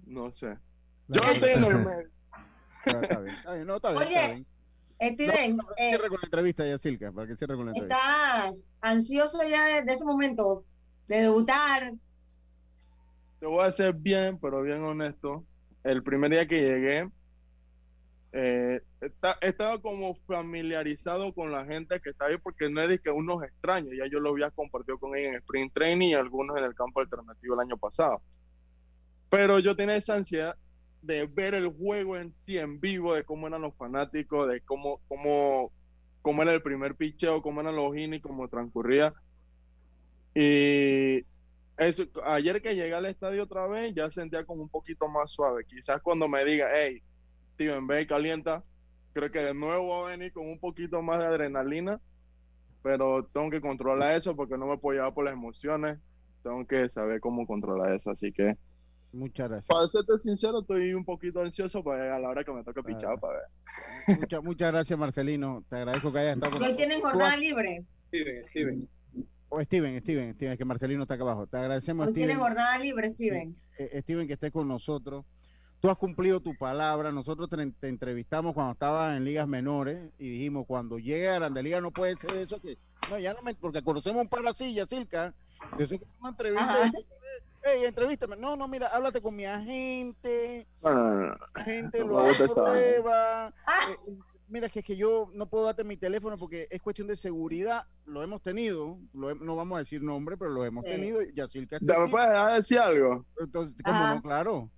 no 0.04 0.30
sé. 0.30 0.58
La 1.08 1.20
Yo 1.32 1.40
tengo 1.40 1.68
está. 2.86 3.00
Está, 3.00 3.02
está 3.02 3.20
bien, 3.20 3.34
está 3.34 3.54
bien, 3.54 3.66
no, 3.66 3.76
está 3.76 3.90
bien, 3.92 4.02
Oye, 4.02 4.14
está 4.16 4.28
bien. 4.28 4.46
Steven, 5.14 5.56
No, 5.56 5.64
eh, 5.76 5.88
cierra 5.90 6.08
con 6.08 6.18
la 6.20 6.26
entrevista, 6.26 6.66
Yacilca, 6.66 7.12
para 7.12 7.26
que 7.26 7.36
cierre 7.36 7.56
con 7.56 7.66
la 7.66 7.72
entrevista. 7.72 7.96
¿estás 8.50 8.64
ansioso 8.80 9.38
ya 9.48 9.64
de, 9.66 9.82
de 9.82 9.92
ese 9.92 10.04
momento 10.04 10.64
de 11.08 11.16
debutar? 11.22 11.92
Te 13.40 13.46
voy 13.46 13.66
a 13.66 13.72
ser 13.72 13.92
bien, 13.94 14.38
pero 14.38 14.62
bien 14.62 14.82
honesto. 14.82 15.44
El 15.82 16.02
primer 16.02 16.30
día 16.30 16.46
que 16.48 16.62
llegué, 16.62 17.10
eh, 18.32 18.80
esta- 19.00 19.36
estaba 19.42 19.80
como 19.80 20.14
familiarizado 20.26 21.32
con 21.34 21.52
la 21.52 21.64
gente 21.66 22.00
que 22.00 22.10
está 22.10 22.26
ahí 22.26 22.38
porque 22.38 22.70
no 22.70 22.80
es 22.80 23.00
que 23.00 23.10
unos 23.10 23.42
extraños, 23.44 23.90
ya 23.98 24.06
yo 24.10 24.18
lo 24.20 24.30
había 24.30 24.50
compartido 24.50 24.98
con 24.98 25.16
ellos 25.16 25.30
en 25.32 25.34
Spring 25.36 25.70
Training 25.72 26.08
y 26.10 26.14
algunos 26.14 26.56
en 26.56 26.64
el 26.64 26.74
campo 26.74 27.00
alternativo 27.00 27.54
el 27.54 27.60
año 27.60 27.76
pasado. 27.76 28.22
Pero 29.28 29.58
yo 29.58 29.76
tenía 29.76 29.96
esa 29.96 30.14
ansiedad 30.16 30.56
de 31.04 31.26
ver 31.26 31.54
el 31.54 31.68
juego 31.68 32.16
en 32.16 32.34
sí, 32.34 32.58
en 32.58 32.80
vivo, 32.80 33.14
de 33.14 33.24
cómo 33.24 33.46
eran 33.46 33.62
los 33.62 33.74
fanáticos, 33.76 34.48
de 34.48 34.60
cómo, 34.62 35.00
cómo, 35.08 35.70
cómo 36.22 36.42
era 36.42 36.52
el 36.52 36.62
primer 36.62 36.94
picheo, 36.94 37.42
cómo 37.42 37.60
eran 37.60 37.76
los 37.76 37.96
innings, 37.96 38.22
cómo 38.22 38.48
transcurría. 38.48 39.12
Y 40.34 41.24
eso, 41.76 42.04
ayer 42.24 42.62
que 42.62 42.74
llegué 42.74 42.94
al 42.94 43.06
estadio 43.06 43.42
otra 43.42 43.66
vez, 43.66 43.94
ya 43.94 44.10
sentía 44.10 44.44
como 44.44 44.62
un 44.62 44.68
poquito 44.68 45.08
más 45.08 45.30
suave. 45.32 45.64
Quizás 45.66 46.00
cuando 46.02 46.26
me 46.26 46.44
diga, 46.44 46.68
hey, 46.74 47.02
Steven, 47.54 47.86
ve 47.86 48.02
y 48.02 48.06
calienta, 48.06 48.64
creo 49.12 49.30
que 49.30 49.40
de 49.40 49.54
nuevo 49.54 49.88
va 49.88 50.08
a 50.08 50.10
venir 50.10 50.32
con 50.32 50.46
un 50.46 50.58
poquito 50.58 51.02
más 51.02 51.18
de 51.18 51.26
adrenalina, 51.26 52.00
pero 52.82 53.26
tengo 53.32 53.50
que 53.50 53.60
controlar 53.60 54.14
eso 54.14 54.34
porque 54.34 54.56
no 54.56 54.66
me 54.66 54.78
puedo 54.78 54.98
llevar 54.98 55.14
por 55.14 55.24
las 55.24 55.34
emociones. 55.34 55.98
Tengo 56.42 56.66
que 56.66 56.88
saber 56.88 57.20
cómo 57.20 57.46
controlar 57.46 57.92
eso. 57.92 58.10
Así 58.10 58.32
que 58.32 58.56
Muchas 59.14 59.48
gracias. 59.48 59.66
Para 59.68 59.86
serte 59.88 60.18
sincero, 60.18 60.60
estoy 60.60 60.92
un 60.94 61.04
poquito 61.04 61.40
ansioso 61.40 61.82
para 61.84 62.16
a 62.16 62.18
la 62.18 62.28
hora 62.28 62.42
que 62.44 62.52
me 62.52 62.64
toque 62.64 62.82
pichar 62.82 63.18
para 63.20 63.38
ver. 63.38 64.18
Muchas, 64.20 64.42
muchas 64.42 64.72
gracias, 64.72 64.98
Marcelino. 64.98 65.64
Te 65.70 65.76
agradezco 65.76 66.12
que 66.12 66.18
hayas 66.18 66.34
estado 66.36 66.52
con 66.58 66.62
Hoy 66.62 66.74
tienen 66.76 67.00
jornada 67.00 67.32
has- 67.32 67.38
libre. 67.38 67.84
Steven, 68.08 68.44
Steven. 68.50 68.88
Oh, 69.50 69.62
Steven, 69.62 70.00
Steven, 70.00 70.34
Steven, 70.34 70.58
que 70.58 70.64
Marcelino 70.64 71.02
está 71.02 71.14
acá 71.14 71.22
abajo. 71.22 71.46
Te 71.46 71.56
agradecemos, 71.58 72.06
Hoy 72.08 72.12
Steven. 72.12 72.26
tienen 72.28 72.42
jornada 72.42 72.78
libre, 72.78 73.10
Steven. 73.10 73.54
eh, 73.78 74.00
Steven, 74.02 74.26
que 74.26 74.32
estés 74.34 74.50
con 74.52 74.66
nosotros. 74.66 75.24
Tú 75.80 75.90
has 75.90 75.98
cumplido 75.98 76.40
tu 76.40 76.56
palabra. 76.56 77.12
Nosotros 77.12 77.48
te, 77.50 77.56
te 77.72 77.88
entrevistamos 77.88 78.54
cuando 78.54 78.72
estabas 78.72 79.16
en 79.16 79.24
ligas 79.24 79.46
menores 79.46 80.10
y 80.18 80.28
dijimos, 80.30 80.64
cuando 80.66 80.98
llegue 80.98 81.28
a 81.28 81.34
Grande 81.34 81.62
Liga 81.62 81.80
no 81.80 81.90
puede 81.92 82.16
ser 82.16 82.32
eso 82.38 82.60
que... 82.60 82.78
No, 83.10 83.18
ya 83.18 83.34
no 83.34 83.42
me... 83.42 83.54
Porque 83.54 83.82
conocemos 83.82 84.22
un 84.22 84.28
par 84.28 84.44
así, 84.48 84.76
Silca. 84.88 85.34
De 85.76 85.84
eso 85.84 85.98
que 85.98 86.04
una 86.20 86.30
entrevista... 86.30 86.90
Hey, 87.64 87.84
entrevístame. 87.86 88.36
No, 88.36 88.56
no, 88.56 88.68
mira, 88.68 88.88
háblate 88.88 89.22
con 89.22 89.34
mi 89.34 89.46
agente. 89.46 90.66
No, 90.82 90.90
no, 90.92 91.14
no. 91.28 91.36
La 91.54 91.64
gente 91.64 92.00
No 92.00 92.06
lo 92.08 92.16
me 92.22 92.28
gusta 92.28 92.44
esa 92.44 92.60
vaina. 92.62 92.78
aprueba. 92.98 93.48
Eh, 93.48 94.16
mira, 94.48 94.68
que 94.68 94.80
es 94.80 94.84
que 94.84 94.96
yo 94.96 95.30
no 95.32 95.46
puedo 95.46 95.64
darte 95.64 95.82
mi 95.82 95.96
teléfono 95.96 96.36
porque 96.36 96.66
es 96.70 96.82
cuestión 96.82 97.08
de 97.08 97.16
seguridad. 97.16 97.86
Lo 98.04 98.22
hemos 98.22 98.42
tenido. 98.42 98.98
lo 99.14 99.30
he- 99.30 99.34
no 99.36 99.56
vamos 99.56 99.76
a 99.76 99.78
decir 99.78 100.02
nombre, 100.02 100.36
pero 100.36 100.50
lo 100.50 100.64
hemos 100.64 100.84
Sí. 100.84 100.90
tenido. 100.90 101.22
Yacilca 101.22 101.78
¿Ya 101.80 101.98
¿Me 101.98 102.08
puedes 102.08 102.28
dejar 102.28 102.54
decir 102.56 102.78
algo? 102.78 103.24
Entonces, 103.40 103.76
¿cómo 103.82 103.96
Ajá. 103.96 104.14
no? 104.16 104.22
Claro. 104.22 104.70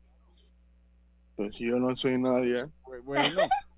Pues 1.35 1.57
si 1.57 1.67
yo 1.67 1.77
no 1.77 1.95
soy 1.97 2.19
nadie. 2.19 2.67
Pues, 2.85 3.05
Bueno, 3.05 3.25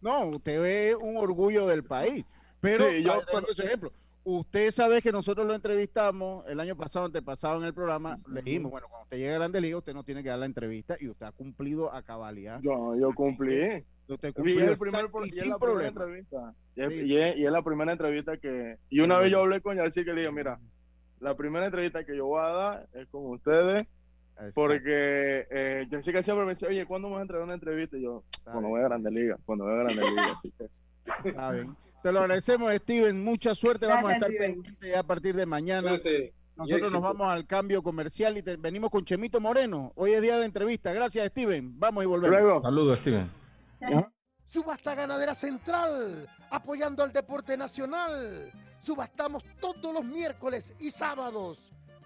no, 0.03 0.27
usted 0.27 0.65
es 0.65 0.95
un 0.97 1.17
orgullo 1.17 1.67
del 1.67 1.83
país. 1.83 2.25
Pero, 2.61 2.89
Sí, 2.89 3.03
yo- 3.05 3.13
ah, 3.15 3.25
tengo 3.31 3.49
ese 3.51 3.65
ejemplo. 3.65 3.93
Usted 4.25 4.71
sabe 4.73 5.01
que 5.01 5.11
nosotros 5.11 5.47
lo 5.47 5.55
entrevistamos 5.55 6.45
el 6.49 6.61
año 6.61 6.77
pasado, 6.77 7.07
antepasado 7.07 7.59
en 7.61 7.65
el 7.65 7.73
programa. 7.73 8.19
Le 8.31 8.43
dijimos, 8.43 8.71
bueno, 8.71 8.87
cuando 8.89 9.05
usted 9.05 9.17
llegue 9.17 9.31
a 9.31 9.35
Grande 9.39 9.61
Liga, 9.61 9.79
usted 9.79 9.95
no 9.95 10.05
tiene 10.05 10.23
que 10.23 10.29
dar 10.29 10.39
la 10.39 10.47
entrevista 10.47 10.97
y 11.01 11.09
usted 11.09 11.27
ha 11.27 11.33
cumplido 11.33 11.93
a 11.93 12.03
cabalidad. 12.03 12.61
Yo, 12.61 12.95
yo 12.97 13.13
cumplí. 13.15 13.85
Usted 14.07 14.29
Y 14.29 14.33
cumplió 14.33 14.55
el 14.71 14.79
primer 14.79 15.01
exacto 15.05 15.27
y 15.27 15.31
sin 15.31 15.49
la 15.51 15.59
problema. 15.59 15.89
entrevista. 15.89 16.55
Y 16.77 16.81
es, 16.83 16.89
Sí, 16.93 17.01
y 17.01 17.07
sí. 17.07 17.17
es- 17.17 17.37
y 17.37 17.47
es 17.47 17.53
la 17.53 17.63
primera 17.63 17.93
entrevista 17.93 18.37
que. 18.37 18.77
Y 18.91 19.01
una 19.01 19.19
vez 19.19 19.31
yo 19.31 19.41
hablé 19.41 19.61
con 19.63 19.77
Yacir 19.77 20.05
que 20.05 20.13
le 20.13 20.21
dije, 20.23 20.33
mira, 20.33 20.59
la 21.21 21.35
primera 21.37 21.65
entrevista 21.67 22.05
que 22.05 22.17
yo 22.17 22.27
voy 22.27 22.41
a 22.41 22.49
dar 22.49 22.89
es 22.95 23.07
con 23.09 23.27
ustedes. 23.31 23.87
Porque 24.55 25.47
eh, 25.51 25.87
Jessica 25.91 26.23
siempre 26.23 26.45
me 26.47 26.53
dice, 26.53 26.67
oye, 26.69 26.87
¿cuándo 26.87 27.09
me 27.09 27.15
vas 27.15 27.21
a 27.21 27.23
entregar 27.23 27.45
una 27.45 27.55
entrevista? 27.55 27.97
Y 27.97 28.03
yo, 28.03 28.23
cuando 28.45 28.69
voy 28.69 28.81
a 28.81 28.85
Grande 28.85 29.11
Liga, 29.11 29.37
cuando 29.45 29.65
voy 29.65 29.75
a 29.75 29.77
Grande 29.79 30.03
Liga. 30.09 30.33
Así 30.37 30.53
que. 30.57 31.29
Está 31.29 31.51
bien. 31.51 31.77
Te 32.03 32.13
lo 32.13 32.21
agradecemos, 32.21 32.73
Steven. 32.75 33.23
Mucha 33.25 33.55
suerte. 33.55 33.87
Vamos 33.87 34.11
a 34.11 34.15
estar 34.15 34.31
pendientes 34.31 34.97
a 34.97 35.03
partir 35.03 35.35
de 35.35 35.47
mañana. 35.47 35.89
Suerte 35.91 36.33
Nosotros 36.57 36.93
nos 36.93 37.03
vamos 37.03 37.33
al 37.33 37.47
cambio 37.47 37.83
comercial 37.83 38.37
y 38.39 38.43
te- 38.43 38.57
venimos 38.57 38.91
con 38.91 39.05
Chemito 39.05 39.41
Moreno. 39.41 39.93
Hoy 39.97 40.13
es 40.13 40.23
día 40.23 40.39
de 40.39 40.45
entrevista. 40.45 40.93
Gracias, 40.93 41.27
Steven. 41.29 41.79
Vamos 41.79 42.05
y 42.05 42.07
volvemos. 42.07 42.63
Saludos, 42.63 42.99
Steven. 42.99 43.31
Subasta 44.47 44.95
Ganadera 44.95 45.35
Central, 45.35 46.27
apoyando 46.51 47.03
al 47.03 47.13
deporte 47.13 47.57
nacional. 47.57 48.51
Subastamos 48.81 49.45
todos 49.61 49.93
los 49.93 50.05
miércoles 50.05 50.73
y 50.81 50.91
sábados, 50.91 51.71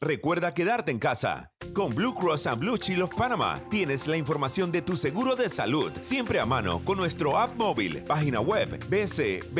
Recuerda 0.00 0.52
quedarte 0.52 0.92
en 0.92 0.98
casa. 0.98 1.50
Con 1.72 1.94
Blue 1.94 2.14
Cross 2.14 2.46
and 2.46 2.60
Blue 2.60 2.76
Shield 2.76 3.02
of 3.02 3.14
Panama 3.14 3.58
tienes 3.70 4.06
la 4.06 4.18
información 4.18 4.70
de 4.70 4.82
tu 4.82 4.94
seguro 4.96 5.36
de 5.36 5.48
salud 5.48 5.90
siempre 6.02 6.38
a 6.38 6.44
mano 6.46 6.82
con 6.84 6.98
nuestro 6.98 7.38
app 7.38 7.56
móvil, 7.56 8.02
página 8.04 8.40
web 8.40 8.78
bcbspma.com. 8.90 9.50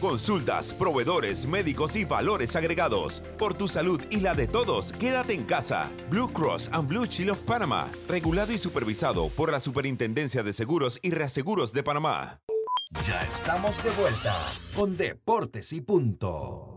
Consultas, 0.00 0.72
proveedores, 0.72 1.46
médicos 1.46 1.96
y 1.96 2.06
valores 2.06 2.56
agregados. 2.56 3.22
Por 3.38 3.52
tu 3.54 3.68
salud 3.68 4.00
y 4.10 4.20
la 4.20 4.34
de 4.34 4.46
todos, 4.46 4.92
quédate 4.92 5.34
en 5.34 5.44
casa. 5.44 5.90
Blue 6.08 6.32
Cross 6.32 6.70
and 6.72 6.88
Blue 6.88 7.04
Shield 7.06 7.32
of 7.32 7.40
Panama, 7.40 7.90
regulado 8.08 8.52
y 8.52 8.58
supervisado 8.58 9.28
por 9.28 9.52
la 9.52 9.60
Superintendencia 9.60 10.42
de 10.42 10.54
Seguros 10.54 10.98
y 11.02 11.10
Reaseguros 11.10 11.72
de 11.72 11.82
Panamá. 11.82 12.40
Ya 13.06 13.22
estamos 13.22 13.82
de 13.82 13.90
vuelta 13.90 14.36
con 14.74 14.96
Deportes 14.96 15.72
y 15.72 15.80
Punto. 15.80 16.73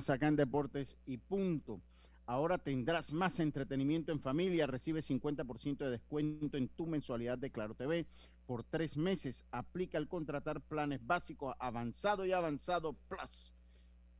Más 0.00 0.08
acá 0.08 0.28
en 0.28 0.36
Deportes 0.36 0.96
y 1.04 1.18
punto. 1.18 1.78
Ahora 2.24 2.56
tendrás 2.56 3.12
más 3.12 3.38
entretenimiento 3.38 4.12
en 4.12 4.20
familia, 4.20 4.66
recibe 4.66 5.02
50% 5.02 5.76
de 5.76 5.90
descuento 5.90 6.56
en 6.56 6.68
tu 6.68 6.86
mensualidad 6.86 7.36
de 7.36 7.50
Claro 7.50 7.74
TV 7.74 8.06
por 8.46 8.64
tres 8.64 8.96
meses. 8.96 9.44
Aplica 9.50 9.98
al 9.98 10.08
contratar 10.08 10.62
planes 10.62 11.06
básicos 11.06 11.54
avanzado 11.58 12.24
y 12.24 12.32
avanzado 12.32 12.94
plus. 13.08 13.52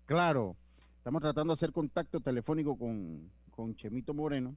Claro, 0.04 0.54
estamos 0.98 1.22
tratando 1.22 1.52
de 1.52 1.54
hacer 1.54 1.72
contacto 1.72 2.20
telefónico 2.20 2.76
con, 2.76 3.30
con 3.50 3.74
Chemito 3.74 4.12
Moreno, 4.12 4.54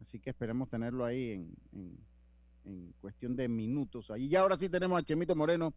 así 0.00 0.18
que 0.18 0.30
esperemos 0.30 0.68
tenerlo 0.68 1.04
ahí 1.04 1.30
en, 1.32 1.54
en- 1.74 1.98
en 2.64 2.92
cuestión 3.00 3.36
de 3.36 3.46
minutos. 3.46 4.10
Ahí 4.10 4.28
ya 4.28 4.40
ahora 4.40 4.58
sí 4.58 4.68
tenemos 4.68 4.98
a 4.98 5.04
Chemito 5.04 5.36
Moreno. 5.36 5.72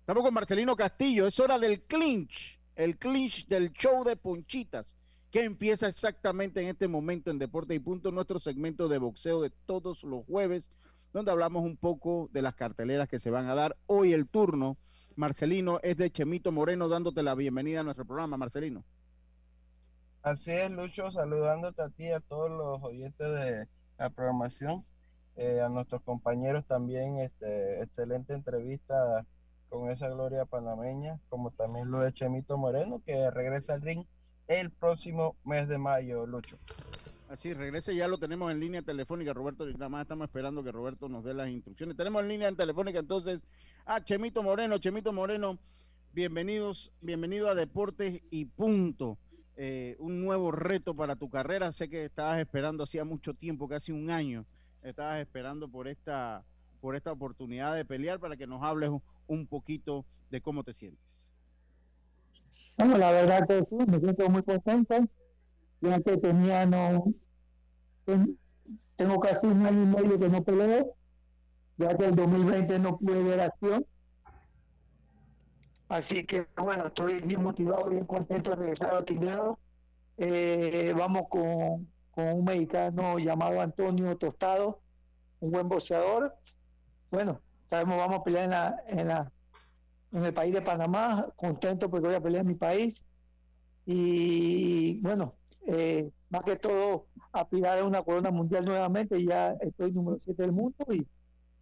Estamos 0.00 0.24
con 0.24 0.34
Marcelino 0.34 0.74
Castillo. 0.74 1.28
Es 1.28 1.38
hora 1.38 1.56
del 1.60 1.82
clinch, 1.82 2.58
el 2.76 2.98
clinch 2.98 3.46
del 3.48 3.72
show 3.72 4.04
de 4.04 4.16
Ponchitas, 4.16 4.96
que 5.30 5.44
empieza 5.44 5.88
exactamente 5.88 6.60
en 6.60 6.68
este 6.68 6.88
momento 6.88 7.30
en 7.30 7.38
Deporte 7.38 7.74
y 7.74 7.78
Punto, 7.78 8.10
nuestro 8.10 8.38
segmento 8.38 8.88
de 8.88 8.98
boxeo 8.98 9.40
de 9.40 9.50
todos 9.50 10.04
los 10.04 10.24
jueves, 10.26 10.70
donde 11.12 11.30
hablamos 11.30 11.62
un 11.62 11.76
poco 11.76 12.28
de 12.32 12.42
las 12.42 12.54
carteleras 12.54 13.08
que 13.08 13.18
se 13.18 13.30
van 13.30 13.48
a 13.48 13.54
dar. 13.54 13.76
Hoy 13.86 14.12
el 14.12 14.28
turno, 14.28 14.76
Marcelino, 15.16 15.80
es 15.82 15.96
de 15.96 16.10
Chemito 16.10 16.52
Moreno, 16.52 16.88
dándote 16.88 17.22
la 17.22 17.34
bienvenida 17.34 17.80
a 17.80 17.84
nuestro 17.84 18.06
programa, 18.06 18.36
Marcelino. 18.36 18.84
Así 20.22 20.52
es, 20.52 20.70
Lucho, 20.70 21.10
saludándote 21.10 21.82
a 21.82 21.88
ti 21.88 22.08
a 22.10 22.20
todos 22.20 22.50
los 22.50 22.82
oyentes 22.82 23.28
de 23.32 23.68
la 23.98 24.10
programación, 24.10 24.84
eh, 25.36 25.60
a 25.60 25.68
nuestros 25.68 26.02
compañeros 26.02 26.64
también, 26.66 27.16
este, 27.18 27.82
excelente 27.82 28.32
entrevista 28.32 29.26
con 29.72 29.90
esa 29.90 30.10
gloria 30.10 30.44
panameña, 30.44 31.18
como 31.30 31.50
también 31.50 31.90
lo 31.90 32.00
de 32.02 32.12
Chemito 32.12 32.58
Moreno, 32.58 33.00
que 33.06 33.30
regresa 33.30 33.72
al 33.72 33.80
ring 33.80 34.04
el 34.46 34.70
próximo 34.70 35.34
mes 35.44 35.66
de 35.66 35.78
mayo, 35.78 36.26
Lucho. 36.26 36.58
Así, 37.30 37.54
regrese, 37.54 37.96
ya 37.96 38.06
lo 38.06 38.18
tenemos 38.18 38.52
en 38.52 38.60
línea 38.60 38.82
telefónica, 38.82 39.32
Roberto, 39.32 39.64
nada 39.64 39.88
más 39.88 40.02
estamos 40.02 40.26
esperando 40.26 40.62
que 40.62 40.70
Roberto 40.72 41.08
nos 41.08 41.24
dé 41.24 41.32
las 41.32 41.48
instrucciones. 41.48 41.96
Tenemos 41.96 42.20
en 42.22 42.28
línea 42.28 42.52
telefónica 42.52 42.98
entonces 42.98 43.46
a 43.86 44.04
Chemito 44.04 44.42
Moreno. 44.42 44.76
Chemito 44.76 45.10
Moreno, 45.10 45.58
bienvenidos, 46.12 46.92
bienvenido 47.00 47.48
a 47.48 47.54
Deportes 47.54 48.20
y 48.30 48.44
Punto. 48.44 49.16
eh, 49.56 49.96
un 49.98 50.22
nuevo 50.22 50.52
reto 50.52 50.94
para 50.94 51.16
tu 51.16 51.30
carrera. 51.30 51.72
Sé 51.72 51.88
que 51.88 52.04
estabas 52.04 52.38
esperando 52.40 52.84
hacía 52.84 53.04
mucho 53.06 53.32
tiempo, 53.32 53.68
casi 53.68 53.90
un 53.90 54.10
año, 54.10 54.44
estabas 54.82 55.20
esperando 55.20 55.66
por 55.68 55.88
esta, 55.88 56.44
por 56.82 56.94
esta 56.94 57.10
oportunidad 57.12 57.74
de 57.74 57.86
pelear 57.86 58.18
para 58.18 58.36
que 58.36 58.46
nos 58.46 58.62
hables 58.62 58.90
un, 58.90 59.02
un 59.26 59.46
poquito 59.46 60.04
de 60.30 60.40
cómo 60.40 60.64
te 60.64 60.74
sientes. 60.74 61.30
Bueno, 62.78 62.98
la 62.98 63.12
verdad 63.12 63.46
que 63.46 63.60
sí, 63.68 63.76
me 63.86 64.00
siento 64.00 64.28
muy 64.28 64.42
contento, 64.42 64.96
ya 65.80 66.00
que 66.00 66.16
tenía 66.18 66.66
no, 66.66 67.04
ten- 68.04 68.38
tengo 68.96 69.20
casi 69.20 69.46
un 69.48 69.66
año 69.66 69.82
y 69.82 69.86
medio 69.86 70.18
que 70.18 70.28
no 70.28 70.42
peleo, 70.44 70.96
ya 71.78 71.96
que 71.96 72.06
el 72.06 72.14
2020 72.16 72.78
no 72.78 72.98
pude 72.98 73.22
ver 73.22 73.40
acción. 73.40 73.86
Así 75.88 76.24
que 76.26 76.48
bueno, 76.56 76.86
estoy 76.86 77.20
bien 77.20 77.42
motivado, 77.42 77.90
bien 77.90 78.06
contento 78.06 78.50
de 78.50 78.56
regresar 78.56 78.94
al 78.94 79.04
tinglado. 79.04 79.58
Eh, 80.16 80.94
vamos 80.96 81.24
con, 81.28 81.92
con 82.10 82.28
un 82.28 82.44
mexicano 82.44 83.18
llamado 83.18 83.60
Antonio 83.60 84.16
Tostado, 84.16 84.82
un 85.40 85.50
buen 85.50 85.68
boxeador. 85.68 86.34
Bueno, 87.10 87.42
sabemos 87.72 87.96
vamos 87.96 88.20
a 88.20 88.22
pelear 88.24 88.44
en 88.44 88.50
la, 88.50 88.76
en 88.86 89.08
la 89.08 89.32
en 90.12 90.24
el 90.26 90.34
país 90.34 90.52
de 90.52 90.60
Panamá, 90.60 91.26
contento 91.36 91.88
porque 91.88 92.06
voy 92.08 92.14
a 92.14 92.20
pelear 92.20 92.42
en 92.42 92.48
mi 92.48 92.54
país. 92.54 93.08
Y 93.86 95.00
bueno, 95.00 95.34
eh, 95.66 96.10
más 96.28 96.44
que 96.44 96.56
todo, 96.56 97.06
aspirar 97.32 97.78
a 97.78 97.84
una 97.86 98.02
corona 98.02 98.30
mundial 98.30 98.66
nuevamente. 98.66 99.24
Ya 99.24 99.52
estoy 99.52 99.90
número 99.92 100.18
7 100.18 100.42
del 100.42 100.52
mundo 100.52 100.84
y, 100.90 101.06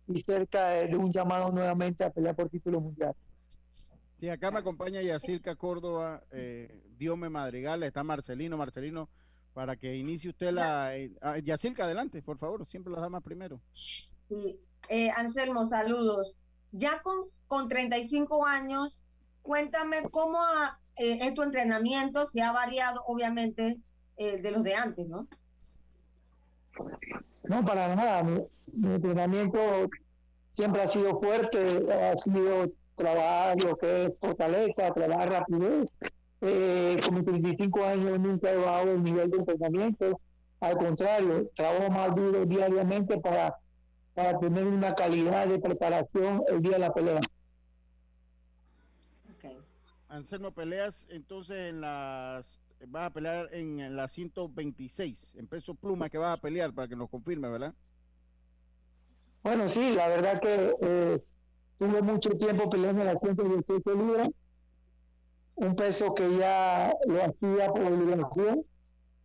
y 0.09 0.21
cerca 0.21 0.71
de, 0.71 0.89
de 0.89 0.97
un 0.97 1.13
llamado 1.13 1.53
nuevamente 1.53 2.03
a 2.03 2.11
pelear 2.11 2.35
por 2.35 2.49
título 2.49 2.81
mundial. 2.81 3.15
Sí, 4.15 4.29
acá 4.29 4.51
me 4.51 4.59
acompaña 4.59 5.01
Yacirca 5.01 5.55
Córdoba, 5.55 6.25
eh, 6.33 6.83
Diome 6.99 7.31
Madrigal, 7.31 7.85
está 7.85 8.03
Marcelino, 8.03 8.57
Marcelino, 8.59 9.09
para 9.55 9.77
que 9.77 9.97
inicie 9.97 10.29
usted 10.31 10.51
la... 10.51 10.97
eh, 10.97 11.13
ah, 11.23 11.39
Yacirca, 11.39 11.85
adelante, 11.85 12.21
por 12.21 12.37
favor, 12.37 12.67
siempre 12.67 12.93
las 12.93 13.01
damas 13.01 13.23
primero. 13.23 13.61
Sí. 13.71 14.59
Eh, 14.89 15.11
Anselmo, 15.11 15.69
saludos. 15.69 16.37
Ya 16.73 17.01
con, 17.03 17.27
con 17.47 17.69
35 17.69 18.47
años, 18.47 19.03
cuéntame 19.43 20.03
cómo 20.11 20.41
ha, 20.43 20.79
eh, 20.97 21.33
tu 21.35 21.43
entrenamiento, 21.43 22.27
si 22.27 22.41
ha 22.41 22.53
variado, 22.53 23.03
obviamente, 23.07 23.79
eh, 24.17 24.41
de 24.41 24.51
los 24.51 24.63
de 24.63 24.75
antes, 24.75 25.07
¿no? 25.09 25.27
No, 27.45 27.65
para 27.65 27.95
nada. 27.95 28.23
Mi, 28.23 28.41
mi 28.75 28.95
entrenamiento 28.95 29.89
siempre 30.49 30.83
ha 30.83 30.87
sido 30.87 31.19
fuerte, 31.21 31.87
ha 31.93 32.17
sido 32.17 32.71
trabajar 32.97 33.63
lo 33.63 33.77
que 33.77 34.07
es 34.07 34.13
fortaleza, 34.19 34.93
trabajar 34.93 35.31
rapidez. 35.31 35.99
Eh, 36.43 36.99
con 37.05 37.15
mis 37.15 37.25
35 37.25 37.85
años 37.85 38.19
nunca 38.19 38.51
he 38.51 38.57
bajado 38.57 38.93
el 38.93 39.03
nivel 39.03 39.31
de 39.31 39.39
entrenamiento. 39.39 40.21
Al 40.61 40.77
contrario, 40.77 41.51
trabajo 41.55 41.91
más 41.91 42.15
duro 42.15 42.45
diariamente 42.45 43.19
para, 43.19 43.57
para 44.15 44.39
tener 44.39 44.67
una 44.67 44.95
calidad 44.95 45.47
de 45.47 45.59
preparación 45.59 46.43
el 46.49 46.61
día 46.61 46.73
de 46.73 46.79
la 46.79 46.93
pelea. 46.93 47.21
Anselmo, 50.09 50.51
peleas 50.53 51.07
entonces 51.09 51.71
en 51.71 51.81
las... 51.81 52.59
Vas 52.89 53.07
a 53.07 53.11
pelear 53.11 53.49
en, 53.55 53.79
en 53.79 53.95
la 53.95 54.09
126, 54.09 55.37
en 55.37 55.47
peso 55.47 55.75
pluma 55.75 56.09
que 56.09 56.19
vas 56.19 56.37
a 56.37 56.41
pelear, 56.41 56.73
para 56.73 56.89
que 56.89 56.97
nos 56.97 57.11
confirme, 57.11 57.49
¿verdad? 57.49 57.75
Bueno, 59.43 59.69
sí, 59.69 59.93
la 59.93 60.09
verdad 60.09 60.41
que 60.41 60.75
eh, 60.81 61.23
tuve 61.77 62.03
mucho 62.03 62.31
tiempo 62.31 62.69
peleando 62.69 63.03
en 63.03 63.09
las 63.09 63.21
118 63.21 63.95
libras, 63.95 64.29
un 65.55 65.77
peso 65.77 66.15
que 66.15 66.37
ya 66.39 66.93
lo 67.07 67.23
hacía 67.23 67.71
por 67.71 67.83
obligación. 67.83 68.65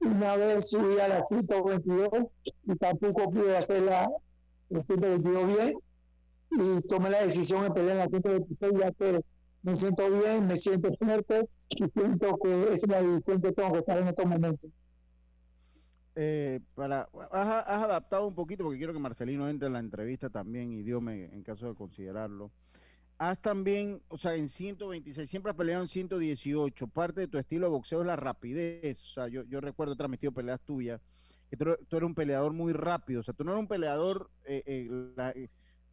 Una 0.01 0.35
vez 0.35 0.69
subí 0.69 0.99
a 0.99 1.07
las 1.07 1.27
122 1.29 2.09
y 2.43 2.75
tampoco 2.75 3.31
pude 3.31 3.57
hacer 3.57 3.83
la, 4.69 4.79
la 4.79 4.85
122 4.85 5.47
bien 5.47 5.73
y 6.51 6.81
tomé 6.87 7.09
la 7.09 7.23
decisión 7.23 7.63
de 7.63 7.71
pelear 7.71 7.97
en 7.97 7.97
la 7.97 8.07
126 8.07 8.71
ya 8.79 8.91
que 8.91 9.21
me 9.63 9.75
siento 9.75 10.09
bien, 10.11 10.45
me 10.45 10.57
siento 10.57 10.93
fuerte 10.95 11.49
y 11.69 11.83
siento 11.89 12.37
que 12.37 12.73
es 12.73 12.87
la 12.87 13.01
decisión 13.01 13.41
que 13.41 13.51
tengo 13.51 13.73
que 13.73 13.79
estar 13.79 13.97
en 13.97 14.07
estos 14.07 14.25
momentos. 14.25 14.69
Eh, 16.17 16.61
para, 16.75 17.09
has, 17.31 17.67
has 17.67 17.83
adaptado 17.83 18.27
un 18.27 18.35
poquito, 18.35 18.63
porque 18.63 18.77
quiero 18.77 18.93
que 18.93 18.99
Marcelino 18.99 19.49
entre 19.49 19.67
en 19.67 19.73
la 19.73 19.79
entrevista 19.79 20.29
también, 20.29 20.71
y 20.71 20.83
Diome, 20.83 21.25
en 21.25 21.43
caso 21.43 21.67
de 21.67 21.75
considerarlo. 21.75 22.51
Has 23.17 23.41
también, 23.41 24.01
o 24.07 24.17
sea, 24.17 24.35
en 24.35 24.49
126, 24.49 25.29
siempre 25.29 25.49
has 25.49 25.57
peleado 25.57 25.81
en 25.81 25.89
118. 25.89 26.87
Parte 26.87 27.21
de 27.21 27.27
tu 27.27 27.37
estilo 27.37 27.67
de 27.67 27.71
boxeo 27.71 28.01
es 28.01 28.07
la 28.07 28.15
rapidez. 28.15 29.01
O 29.01 29.13
sea, 29.13 29.27
yo, 29.27 29.43
yo 29.43 29.61
recuerdo, 29.61 29.95
transmitido 29.95 30.31
peleas 30.31 30.61
tuyas, 30.61 31.01
que 31.49 31.57
tú, 31.57 31.65
tú 31.87 31.97
eres 31.97 32.07
un 32.07 32.15
peleador 32.15 32.53
muy 32.53 32.73
rápido. 32.73 33.21
O 33.21 33.23
sea, 33.23 33.33
tú 33.33 33.43
no 33.43 33.51
eres 33.51 33.61
un 33.61 33.67
peleador, 33.67 34.29
eh, 34.45 34.63
eh, 34.65 35.13
eh, 35.35 35.49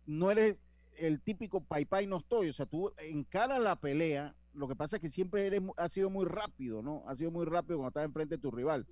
no 0.07 0.31
eres 0.31 0.57
el 0.97 1.21
típico 1.21 1.63
pai 1.63 1.85
pai 1.85 2.07
no 2.07 2.19
estoy. 2.19 2.49
O 2.49 2.53
sea, 2.53 2.67
tú 2.67 2.93
encaras 2.99 3.61
la 3.61 3.77
pelea. 3.77 4.35
Lo 4.55 4.69
que 4.69 4.77
pasa 4.77 4.97
es 4.97 5.03
que 5.03 5.11
siempre 5.11 5.47
eres, 5.47 5.63
has 5.77 5.93
sido 5.93 6.11
muy 6.11 6.27
rápido, 6.27 6.83
¿no? 6.83 7.05
Has 7.07 7.19
sido 7.19 7.31
muy 7.31 7.47
rápido 7.47 7.79
cuando 7.79 7.89
estás 7.89 8.05
enfrente 8.05 8.37
de 8.37 8.43
tu 8.43 8.51
rival. 8.51 8.87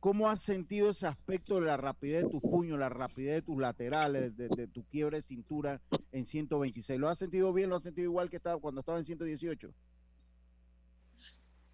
¿Cómo 0.00 0.28
has 0.28 0.42
sentido 0.42 0.90
ese 0.90 1.06
aspecto 1.06 1.60
de 1.60 1.66
la 1.66 1.76
rapidez 1.78 2.24
de 2.24 2.30
tus 2.30 2.42
puños, 2.42 2.78
la 2.78 2.90
rapidez 2.90 3.36
de 3.36 3.42
tus 3.42 3.58
laterales, 3.58 4.36
de, 4.36 4.48
de 4.48 4.66
tu 4.66 4.82
quiebre 4.82 5.18
de 5.18 5.22
cintura 5.22 5.80
en 6.12 6.26
126? 6.26 7.00
¿Lo 7.00 7.08
has 7.08 7.18
sentido 7.18 7.52
bien? 7.54 7.70
¿Lo 7.70 7.76
has 7.76 7.82
sentido 7.82 8.04
igual 8.04 8.28
que 8.28 8.36
estaba 8.36 8.60
cuando 8.60 8.80
estaba 8.80 8.98
en 8.98 9.04
118? 9.04 9.72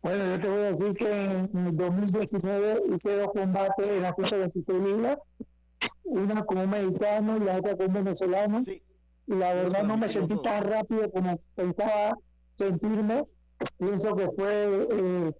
Bueno, 0.03 0.25
yo 0.25 0.41
te 0.41 0.49
voy 0.49 0.61
a 0.61 0.73
decir 0.73 0.95
que 0.95 1.25
en 1.25 1.67
el 1.67 1.77
2019 1.77 2.83
hice 2.95 3.17
dos 3.17 3.29
combates 3.35 3.87
en 3.87 4.03
las 4.03 4.17
126 4.17 4.81
libras, 4.81 5.19
una 6.05 6.43
con 6.43 6.59
un 6.59 6.71
mexicano 6.71 7.37
y 7.37 7.41
la 7.41 7.59
otra 7.59 7.77
con 7.77 7.89
un 7.89 7.93
venezolano. 7.93 8.61
Y 8.61 8.83
la 9.27 9.53
verdad 9.53 9.83
no 9.83 9.99
me 9.99 10.09
sentí 10.09 10.41
tan 10.43 10.65
rápido 10.65 11.11
como 11.11 11.39
pensaba 11.55 12.17
sentirme. 12.51 13.25
Pienso 13.77 14.17
que 14.17 14.29
fue 14.31 14.89
eh, 14.91 15.33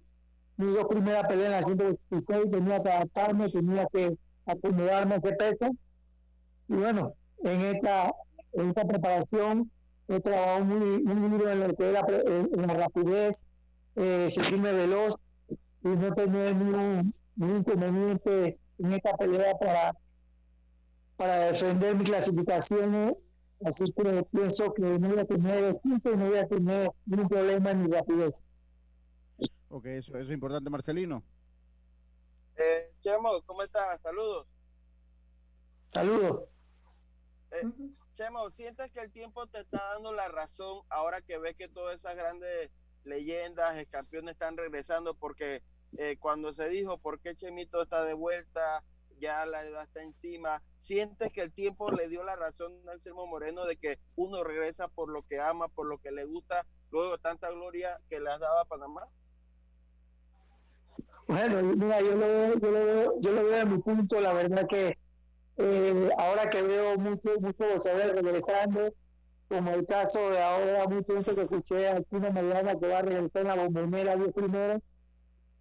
mis 0.57 0.73
dos 0.75 0.85
primeras 0.87 1.27
peleas 1.27 1.47
en 1.47 1.51
las 1.53 1.65
126, 1.65 2.51
tenía 2.51 2.83
que 2.83 2.89
adaptarme, 2.91 3.49
tenía 3.49 3.87
que 3.91 4.15
acomodarme 4.45 5.15
a 5.15 5.17
ese 5.17 5.33
peso. 5.33 5.71
Y 6.67 6.75
bueno, 6.75 7.13
en 7.43 7.61
esta, 7.61 8.13
en 8.53 8.69
esta 8.69 8.85
preparación 8.85 9.71
he 10.07 10.19
trabajado 10.19 10.65
muy, 10.65 11.01
muy 11.03 11.29
duro 11.29 11.49
en 11.49 11.59
lo 11.61 11.73
que 11.73 11.89
era 11.89 12.05
en 12.07 12.67
la 12.67 12.73
rapidez, 12.75 13.47
eh, 13.95 14.29
sentirme 14.29 14.71
veloz 14.71 15.15
y 15.83 15.87
no 15.89 16.13
tener 16.13 16.55
ningún, 16.55 17.13
ningún 17.35 17.57
inconveniente 17.57 18.59
en 18.77 18.93
esta 18.93 19.15
pelea 19.17 19.53
para, 19.59 19.93
para 21.17 21.35
defender 21.47 21.95
mis 21.95 22.09
clasificaciones. 22.09 23.15
Así 23.63 23.85
que 23.93 24.25
pienso 24.31 24.73
que 24.73 24.81
no 24.81 25.09
voy 25.09 25.19
a 25.19 25.25
tener 25.25 25.79
no 25.83 26.27
voy 26.27 26.37
a 26.37 26.47
tener 26.47 26.91
ningún 27.05 27.29
problema 27.29 27.71
en 27.71 27.83
mi 27.83 27.91
rapidez. 27.91 28.43
Ok, 29.69 29.85
eso, 29.85 30.17
eso 30.17 30.27
es 30.27 30.33
importante, 30.33 30.69
Marcelino. 30.69 31.23
Eh, 32.55 32.91
Chemo, 32.99 33.41
¿cómo 33.45 33.63
estás? 33.63 34.01
Saludos. 34.01 34.47
Saludos. 35.91 36.49
Eh, 37.51 37.63
Chemo, 38.13 38.49
¿sientes 38.49 38.91
que 38.91 39.01
el 39.01 39.11
tiempo 39.11 39.47
te 39.47 39.61
está 39.61 39.81
dando 39.93 40.11
la 40.11 40.27
razón 40.27 40.81
ahora 40.89 41.21
que 41.21 41.37
ves 41.37 41.55
que 41.55 41.67
todas 41.67 41.95
esas 41.95 42.15
grandes 42.15 42.71
leyendas, 43.03 43.77
eh, 43.77 43.85
campeones 43.85 44.33
están 44.33 44.57
regresando? 44.57 45.13
Porque 45.13 45.61
eh, 45.97 46.17
cuando 46.19 46.53
se 46.53 46.69
dijo 46.69 46.97
por 46.97 47.19
qué 47.19 47.35
Chemito 47.35 47.81
está 47.81 48.03
de 48.03 48.13
vuelta, 48.13 48.83
ya 49.19 49.45
la 49.45 49.63
edad 49.63 49.83
está 49.83 50.01
encima, 50.01 50.63
¿sientes 50.77 51.31
que 51.31 51.41
el 51.41 51.53
tiempo 51.53 51.91
le 51.91 52.09
dio 52.09 52.23
la 52.23 52.35
razón 52.35 52.73
a 52.87 52.93
Anselmo 52.93 53.27
Moreno 53.27 53.65
de 53.65 53.77
que 53.77 53.99
uno 54.15 54.43
regresa 54.43 54.87
por 54.87 55.09
lo 55.09 55.21
que 55.21 55.39
ama, 55.39 55.67
por 55.67 55.85
lo 55.85 55.99
que 55.99 56.11
le 56.11 56.25
gusta, 56.25 56.65
luego 56.89 57.17
tanta 57.19 57.51
gloria 57.51 57.99
que 58.09 58.19
le 58.19 58.29
has 58.31 58.39
dado 58.39 58.59
a 58.59 58.65
Panamá? 58.65 59.07
Bueno, 61.27 61.61
mira, 61.61 62.01
yo 62.01 62.15
lo 62.15 62.27
veo, 62.27 62.59
yo 62.59 62.71
lo 62.71 62.85
veo, 62.85 63.21
yo 63.21 63.31
lo 63.31 63.43
veo 63.43 63.57
de 63.57 63.65
mi 63.65 63.77
punto, 63.77 64.19
la 64.19 64.33
verdad 64.33 64.67
que 64.67 64.97
eh, 65.57 66.09
ahora 66.17 66.49
que 66.49 66.61
veo 66.61 66.97
mucho, 66.97 67.39
mucho 67.39 67.63
boxeadores 67.71 68.13
regresando, 68.13 68.93
como 69.51 69.71
el 69.71 69.85
caso 69.85 70.29
de 70.29 70.41
ahora, 70.41 70.87
mucho 70.87 71.13
gente 71.13 71.35
que 71.35 71.41
escuché 71.41 71.89
a 71.89 72.01
Chino 72.03 72.31
Mediana 72.31 72.79
que 72.79 72.87
va 72.87 72.99
a 72.99 73.01
regresar 73.01 73.41
en 73.41 73.47
la 73.49 73.55
bombonera 73.55 74.15
10 74.15 74.33
primero, 74.33 74.81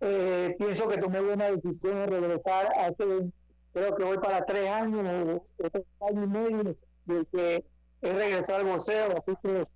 eh, 0.01 0.55
pienso 0.57 0.89
que 0.89 0.99
tomé 0.99 1.21
buena 1.21 1.51
decisión 1.51 1.97
de 1.97 2.07
regresar 2.07 2.69
hace, 2.77 3.33
creo 3.73 3.97
que 3.97 4.05
voy 4.05 4.19
para 4.19 4.47
tres 4.47 4.71
años, 4.71 5.43
o 5.59 5.69
tres 5.69 5.85
años 6.09 6.25
y 6.25 6.29
medio, 6.29 6.77
de 7.07 7.27
que 7.33 7.65
he 8.03 8.13
regresado 8.13 8.61
al 8.61 8.67
boxeo, 8.67 9.09
así 9.19 9.37
que 9.43 9.67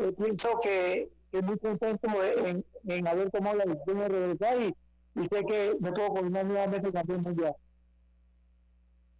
eh, 0.00 0.12
pienso 0.18 0.60
que, 0.60 1.10
que 1.32 1.40
muy 1.40 1.58
contento 1.58 2.06
en, 2.22 2.62
en 2.86 3.08
haber 3.08 3.30
tomado 3.30 3.56
la 3.56 3.64
decisión 3.64 3.98
de 3.98 4.08
regresar 4.08 4.60
y, 4.60 4.76
y 5.18 5.24
sé 5.24 5.42
que 5.46 5.74
me 5.80 5.90
puedo 5.92 6.08
coronar 6.10 6.44
nuevamente 6.44 6.92
campeón 6.92 7.22
mundial. 7.22 7.56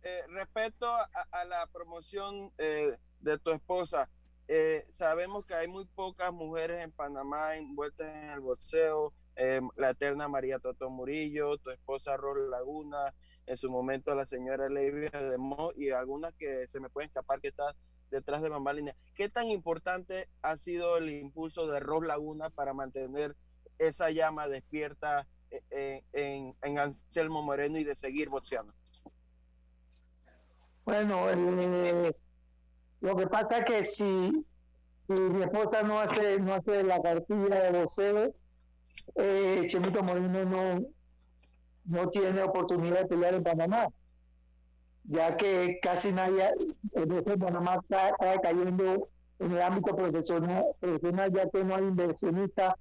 Eh, 0.02 0.22
respecto 0.28 0.86
a, 0.86 1.08
a 1.32 1.44
la 1.46 1.66
promoción 1.72 2.52
eh, 2.58 2.94
de 3.20 3.38
tu 3.38 3.52
esposa, 3.52 4.08
eh, 4.48 4.86
sabemos 4.88 5.44
que 5.44 5.54
hay 5.54 5.68
muy 5.68 5.84
pocas 5.84 6.32
mujeres 6.32 6.82
en 6.82 6.90
Panamá 6.90 7.56
envueltas 7.56 8.08
en 8.14 8.30
el 8.30 8.40
boxeo, 8.40 9.12
eh, 9.36 9.60
la 9.76 9.90
eterna 9.90 10.26
María 10.26 10.58
Toto 10.58 10.90
Murillo, 10.90 11.58
tu 11.58 11.70
esposa 11.70 12.16
Ros 12.16 12.38
Laguna, 12.50 13.14
en 13.46 13.56
su 13.56 13.70
momento 13.70 14.14
la 14.14 14.26
señora 14.26 14.68
Levia 14.68 15.10
de 15.10 15.38
Mo 15.38 15.70
y 15.76 15.90
algunas 15.90 16.32
que 16.34 16.66
se 16.66 16.80
me 16.80 16.88
pueden 16.88 17.08
escapar 17.08 17.40
que 17.40 17.48
está 17.48 17.76
detrás 18.10 18.42
de 18.42 18.50
mamá 18.50 18.72
línea. 18.72 18.96
¿Qué 19.14 19.28
tan 19.28 19.48
importante 19.48 20.28
ha 20.42 20.56
sido 20.56 20.96
el 20.96 21.10
impulso 21.10 21.66
de 21.66 21.78
Ros 21.78 22.06
Laguna 22.06 22.50
para 22.50 22.72
mantener 22.72 23.36
esa 23.78 24.10
llama 24.10 24.48
despierta 24.48 25.28
en, 25.70 26.02
en, 26.12 26.56
en 26.62 26.78
Anselmo 26.78 27.42
Moreno 27.42 27.78
y 27.78 27.84
de 27.84 27.94
seguir 27.94 28.28
boxeando? 28.28 28.72
Bueno, 30.84 31.28
eh, 31.28 32.16
lo 33.00 33.16
que 33.16 33.26
pasa 33.26 33.58
es 33.58 33.64
que 33.64 33.82
si, 33.82 34.44
si 34.94 35.12
mi 35.12 35.42
esposa 35.42 35.82
no 35.82 36.00
hace, 36.00 36.38
no 36.40 36.54
hace 36.54 36.82
la 36.82 37.00
cartilla 37.00 37.62
de 37.62 37.80
boxeo, 37.80 38.34
eh, 39.16 39.62
Chemito 39.66 40.02
Moreno 40.02 40.44
no, 40.44 40.86
no 41.84 42.10
tiene 42.10 42.42
oportunidad 42.42 43.00
de 43.00 43.06
pelear 43.06 43.34
en 43.34 43.42
Panamá, 43.42 43.88
ya 45.04 45.36
que 45.36 45.78
casi 45.80 46.12
nadie 46.12 46.50
en 46.92 47.38
Panamá 47.38 47.78
está, 47.82 48.14
cayendo 48.42 49.08
en 49.38 49.52
el 49.52 49.62
ámbito 49.62 49.94
profesional, 49.94 50.64
profesional, 50.80 51.32
ya 51.32 51.48
que 51.48 51.64
no 51.64 51.76
hay 51.76 51.84
inversionista 51.84 52.76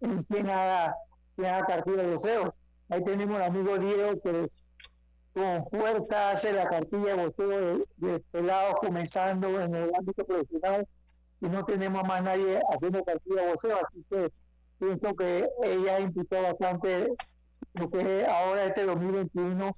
en 0.00 0.22
quien 0.24 0.48
haga, 0.48 0.94
quien 1.36 1.52
cartilla 1.66 2.02
de 2.02 2.10
boxeo. 2.10 2.54
Ahí 2.88 3.04
tenemos 3.04 3.36
al 3.36 3.42
amigo 3.42 3.78
Diego 3.78 4.20
que 4.22 4.50
con 5.38 5.64
fuerza 5.66 6.30
hace 6.30 6.52
la 6.52 6.68
cartilla 6.68 7.14
de 7.14 7.26
boxeo 7.26 7.84
de, 7.96 8.20
pelados 8.32 8.74
comenzando 8.80 9.60
en 9.60 9.72
el 9.72 9.94
ámbito 9.94 10.24
profesional 10.24 10.86
y 11.40 11.48
no 11.48 11.64
tenemos 11.64 12.02
más 12.02 12.24
nadie 12.24 12.60
haciendo 12.68 13.04
cartilla 13.04 13.42
de 13.42 13.48
boxeo, 13.48 13.78
así 13.80 14.04
que 14.10 14.32
pienso 14.80 15.14
que 15.14 15.48
ella 15.62 16.00
implicó 16.00 16.42
bastante 16.42 17.06
lo 17.74 17.88
que 17.88 18.26
ahora 18.26 18.64
este 18.64 18.84
2021 18.84 19.70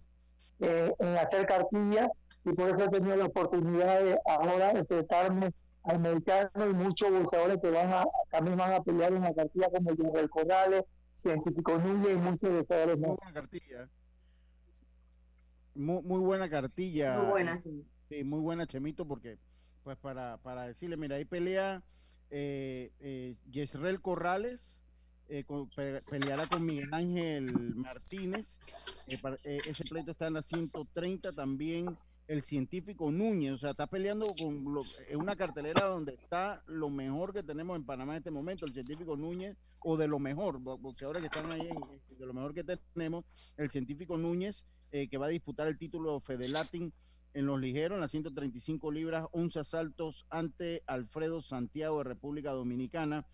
eh, 0.60 0.92
en 0.98 1.08
hacer 1.18 1.46
cartilla 1.46 2.10
y 2.46 2.56
por 2.56 2.70
eso 2.70 2.84
he 2.84 2.88
tenido 2.88 3.16
la 3.16 3.26
oportunidad 3.26 4.02
de 4.02 4.18
ahora 4.24 4.70
enfrentarme 4.70 5.50
al 5.82 5.98
mexicano 5.98 6.70
y 6.70 6.72
muchos 6.72 7.10
boxeadores 7.10 7.58
que 7.60 7.70
van 7.70 7.92
a, 7.92 8.04
también 8.30 8.56
van 8.56 8.72
a 8.72 8.82
pelear 8.82 9.12
en 9.12 9.22
la 9.22 9.34
cartilla 9.34 9.68
como 9.70 9.90
el 9.90 10.30
Corrales, 10.30 10.84
Científico 11.12 11.76
Núñez 11.76 12.12
y 12.14 12.16
muchos 12.16 12.50
boxeadores 12.50 12.98
más. 12.98 13.16
Muy, 15.74 16.02
muy 16.02 16.20
buena 16.20 16.48
cartilla. 16.48 17.18
Muy 17.20 17.30
buena, 17.30 17.56
sí. 17.60 17.84
Sí, 18.08 18.24
muy 18.24 18.40
buena, 18.40 18.66
Chemito, 18.66 19.06
porque, 19.06 19.38
pues, 19.84 19.96
para, 19.98 20.38
para 20.38 20.66
decirle, 20.66 20.96
mira, 20.96 21.16
ahí 21.16 21.24
pelea 21.24 21.82
eh, 22.30 22.92
eh, 23.00 23.36
Yesrel 23.50 24.00
Corrales, 24.00 24.80
eh, 25.32 25.44
peleará 26.10 26.44
con 26.48 26.66
Miguel 26.66 26.92
Ángel 26.92 27.46
Martínez. 27.76 28.58
Eh, 29.44 29.60
ese 29.64 29.84
pleito 29.84 30.10
está 30.10 30.26
en 30.26 30.34
la 30.34 30.42
130 30.42 31.30
también. 31.30 31.96
El 32.26 32.42
científico 32.42 33.10
Núñez, 33.10 33.54
o 33.54 33.58
sea, 33.58 33.70
está 33.70 33.88
peleando 33.88 34.26
con 34.40 34.62
en 35.10 35.20
una 35.20 35.34
cartelera 35.34 35.86
donde 35.86 36.14
está 36.14 36.62
lo 36.66 36.88
mejor 36.88 37.32
que 37.32 37.42
tenemos 37.42 37.76
en 37.76 37.84
Panamá 37.84 38.12
en 38.12 38.18
este 38.18 38.30
momento, 38.30 38.66
el 38.66 38.72
científico 38.72 39.16
Núñez, 39.16 39.56
o 39.80 39.96
de 39.96 40.06
lo 40.06 40.20
mejor, 40.20 40.62
porque 40.62 41.04
ahora 41.04 41.20
que 41.20 41.26
están 41.26 41.50
ahí, 41.50 41.68
de 42.08 42.26
lo 42.26 42.32
mejor 42.32 42.54
que 42.54 42.62
tenemos, 42.94 43.24
el 43.56 43.70
científico 43.70 44.16
Núñez 44.16 44.64
eh, 44.92 45.08
que 45.08 45.18
va 45.18 45.26
a 45.26 45.30
disputar 45.30 45.68
el 45.68 45.78
título 45.78 46.18
Fedelatin 46.20 46.92
en 47.32 47.46
los 47.46 47.60
ligeros, 47.60 47.96
en 47.96 48.00
las 48.00 48.10
135 48.10 48.90
libras, 48.90 49.28
11 49.30 49.60
asaltos 49.60 50.26
ante 50.30 50.82
Alfredo 50.86 51.42
Santiago 51.42 51.98
de 51.98 52.04
República 52.04 52.50
Dominicana. 52.50 53.24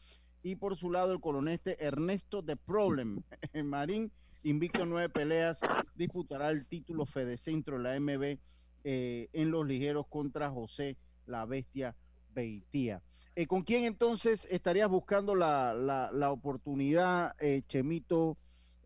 Y 0.42 0.57
por 0.57 0.76
su 0.76 0.90
lado, 0.90 1.12
el 1.12 1.20
coloneste 1.20 1.82
Ernesto 1.82 2.42
de 2.42 2.57
Problem, 2.57 3.22
en 3.54 3.66
Marín, 3.66 4.12
invicto 4.44 4.84
nueve 4.84 5.09
peleas, 5.09 5.61
disputará 5.94 6.50
el 6.50 6.66
título 6.66 7.07
Fedecentro, 7.07 7.78
la 7.78 7.98
MB, 7.98 8.38
eh, 8.84 9.28
en 9.32 9.50
los 9.50 9.66
ligeros 9.66 10.07
contra 10.09 10.50
José 10.50 10.98
La 11.26 11.46
Bestia 11.46 11.96
Beitía. 12.34 13.02
Eh, 13.34 13.46
¿Con 13.46 13.62
quién 13.62 13.84
entonces 13.84 14.46
estarías 14.50 14.88
buscando 14.90 15.34
la, 15.34 15.72
la, 15.74 16.30
oportunidad, 16.30 17.34
Chemito? 17.66 18.36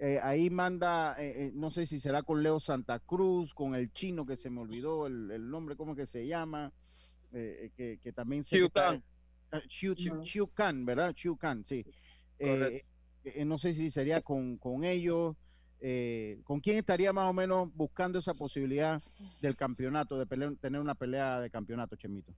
Eh, 0.03 0.19
ahí 0.23 0.49
manda, 0.49 1.15
eh, 1.19 1.45
eh, 1.45 1.51
no 1.53 1.71
sé 1.71 1.85
si 1.85 2.01
será 2.01 2.23
con 2.23 2.43
Leo 2.43 2.59
Santa 2.59 3.01
Cruz, 3.01 3.53
con 3.53 3.75
el 3.75 3.93
chino 3.93 4.25
que 4.25 4.35
se 4.35 4.49
me 4.49 4.63
olvidó 4.63 5.07
el, 5.07 5.51
nombre, 5.51 5.77
¿cómo 5.77 5.95
que 5.95 6.07
se 6.07 6.27
llama? 6.27 6.73
Que, 7.31 7.99
que, 8.03 8.13
también 8.15 8.43
se... 8.43 8.57
Chiu 8.57 8.71
Kan. 8.71 9.05
¿verdad? 10.87 11.13
Chiu 11.13 11.37
Kan, 11.37 11.67
sí. 11.67 11.85
no 13.45 13.59
sé 13.59 13.75
si 13.75 13.91
sería 13.91 14.23
con, 14.23 14.57
con 14.57 14.85
ellos. 14.85 15.37
¿Con 16.45 16.61
quién 16.61 16.79
estaría 16.79 17.13
más 17.13 17.29
o 17.29 17.35
menos 17.35 17.69
buscando 17.75 18.21
esa 18.21 18.33
posibilidad 18.33 19.03
del 19.43 19.55
campeonato, 19.55 20.19
de 20.19 20.57
tener 20.57 20.81
una 20.81 20.95
pelea 20.95 21.41
de 21.41 21.51
campeonato, 21.51 21.97
Chemito? 21.97 22.33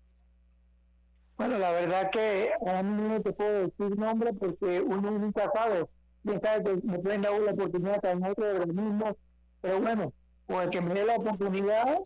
Bueno, 1.37 1.61
la 1.61 1.71
verdad 1.71 2.11
que 2.11 2.51
a 2.67 2.83
mí 2.83 3.09
no 3.09 3.23
te 3.23 3.33
puedo 3.33 3.69
decir 3.69 3.97
nombre 3.97 4.33
porque 4.33 4.81
uno 4.81 5.13
nunca 5.13 5.47
sabe 5.47 5.87
bien 6.23 6.41
sabe 6.41 6.65
que 6.65 6.87
me 6.87 6.99
pueden 6.99 7.23
dar 7.23 7.39
la 7.41 7.53
oportunidad 7.53 8.01
también 8.01 8.31
otro 8.31 8.47
de 8.47 8.59
los 8.59 8.69
mismos, 8.69 9.17
pero 9.61 9.81
bueno, 9.81 10.13
con 10.47 10.63
el 10.63 10.71
que 10.71 10.81
me 10.81 10.95
dé 10.95 11.05
la 11.05 11.17
oportunidad, 11.17 11.99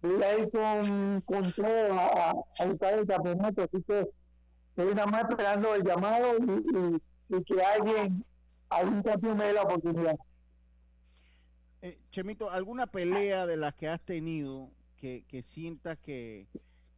voy 0.00 0.22
a 0.22 0.38
ir 0.38 0.50
con, 0.50 1.20
con 1.26 1.52
todo 1.52 1.92
a, 1.94 2.30
a, 2.58 2.66
buscar 2.66 2.94
el 2.94 3.06
campeonato, 3.06 3.62
así 3.62 3.82
que 3.82 4.08
estoy 4.70 4.94
nada 4.94 5.06
más 5.06 5.30
esperando 5.30 5.74
el 5.74 5.84
llamado 5.84 6.36
y, 6.38 7.36
y, 7.36 7.44
que 7.44 7.62
alguien, 7.62 8.24
algún 8.68 9.02
campeón 9.02 9.36
me 9.36 9.44
dé 9.46 9.52
la 9.52 9.62
oportunidad. 9.62 10.16
Eh, 11.82 11.98
Chemito, 12.10 12.50
¿alguna 12.50 12.86
pelea 12.86 13.46
de 13.46 13.56
las 13.56 13.74
que 13.74 13.88
has 13.88 14.00
tenido 14.00 14.70
que, 14.96 15.24
que 15.28 15.42
sientas 15.42 15.98
que, 15.98 16.46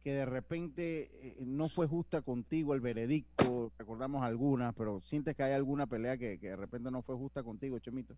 que 0.05 0.13
de 0.13 0.25
repente 0.27 1.09
eh, 1.13 1.35
no 1.39 1.67
fue 1.67 1.87
justa 1.87 2.21
contigo 2.21 2.75
el 2.75 2.79
veredicto, 2.79 3.71
recordamos 3.75 4.23
algunas, 4.23 4.75
pero 4.75 5.01
sientes 5.01 5.35
que 5.35 5.41
hay 5.41 5.53
alguna 5.53 5.87
pelea 5.87 6.15
que, 6.15 6.37
de 6.37 6.55
repente 6.55 6.91
no 6.91 7.01
fue 7.01 7.15
justa 7.15 7.41
contigo, 7.41 7.79
Chemito. 7.79 8.13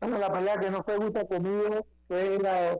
Bueno, 0.00 0.18
la 0.18 0.32
pelea 0.32 0.58
que 0.58 0.72
no 0.72 0.82
fue 0.82 0.96
justa 0.96 1.24
conmigo 1.24 1.86
fue 2.08 2.36
la, 2.40 2.76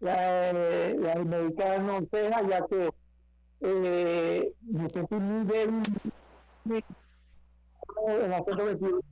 la, 0.00 0.52
la 0.52 1.14
del 1.14 1.24
mexicano 1.24 1.98
Ortega, 1.98 2.48
ya 2.48 2.66
que 2.66 2.90
eh, 3.60 4.52
me 4.62 4.88
sentí 4.88 5.14
muy 5.14 5.46
débil 5.46 5.84
en 8.08 8.30
la 8.30 8.42
122 8.42 9.04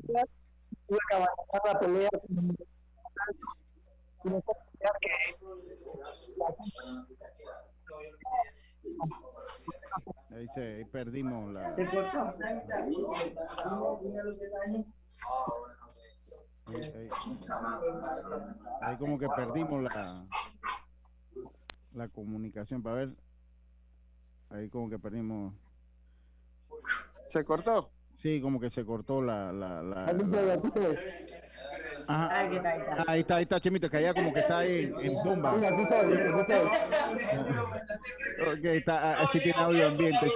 tuve 0.88 0.98
que 1.08 1.14
abandonar 1.14 1.62
la 1.66 1.78
pelea 1.78 2.10
Ahí, 10.30 10.46
se, 10.54 10.76
ahí 10.76 10.84
perdimos 10.84 11.52
la. 11.52 11.72
¿Se 11.72 11.84
cortó? 11.86 12.34
Ahí, 12.36 12.60
ahí, 18.82 18.96
como 18.96 19.18
que 19.18 19.28
perdimos 19.28 19.82
la, 19.82 20.26
la 21.92 22.08
comunicación. 22.08 22.82
Para 22.82 22.96
ver. 22.96 23.16
Ahí 24.50 24.68
como 24.68 24.88
que 24.88 24.98
perdimos. 24.98 25.54
¿Se 27.26 27.44
cortó? 27.44 27.90
Sí, 28.14 28.40
como 28.40 28.60
que 28.60 28.70
se 28.70 28.84
cortó 28.84 29.22
la. 29.22 29.52
la, 29.52 29.82
la, 29.82 30.12
Ajá. 32.08 32.38
Ahí 32.38 32.56
está, 32.56 32.70
ahí 32.70 32.80
está. 32.80 33.04
Ahí 33.06 33.20
está, 33.20 33.36
ahí 33.36 33.42
está, 33.42 33.60
Chemito, 33.60 33.90
que 33.90 33.96
allá 33.98 34.14
como 34.14 34.32
que 34.32 34.40
está 34.40 34.58
ahí 34.58 34.92
en 35.00 35.14
bomba. 35.14 35.54
ok, 35.54 35.62
está, 38.64 39.20
así 39.20 39.40
tiene 39.40 39.58
audio 39.58 39.88
ambiente. 39.88 40.32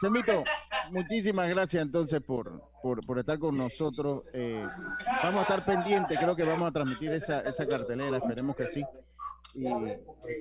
Chemito, 0.00 0.44
muchísimas 0.90 1.48
gracias 1.48 1.82
entonces 1.82 2.20
por, 2.20 2.62
por, 2.82 3.04
por 3.06 3.18
estar 3.18 3.38
con 3.38 3.56
nosotros. 3.56 4.24
Eh, 4.32 4.64
vamos 5.22 5.40
a 5.40 5.54
estar 5.54 5.64
pendientes, 5.64 6.18
creo 6.18 6.36
que 6.36 6.44
vamos 6.44 6.68
a 6.68 6.72
transmitir 6.72 7.12
esa, 7.12 7.40
esa 7.40 7.66
cartelera, 7.66 8.18
esperemos 8.18 8.56
que 8.56 8.66
sí. 8.68 8.84
Y, 9.54 9.66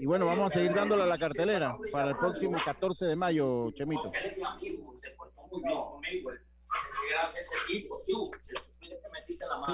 y, 0.02 0.06
bueno, 0.06 0.26
vamos 0.26 0.52
a 0.52 0.54
seguir 0.54 0.74
dándole 0.74 1.04
a 1.04 1.08
la 1.08 1.18
cartelera 1.18 1.78
para 1.92 2.10
el 2.10 2.18
próximo 2.18 2.58
14 2.64 3.06
de 3.06 3.16
mayo, 3.16 3.72
Chemito. 3.72 4.12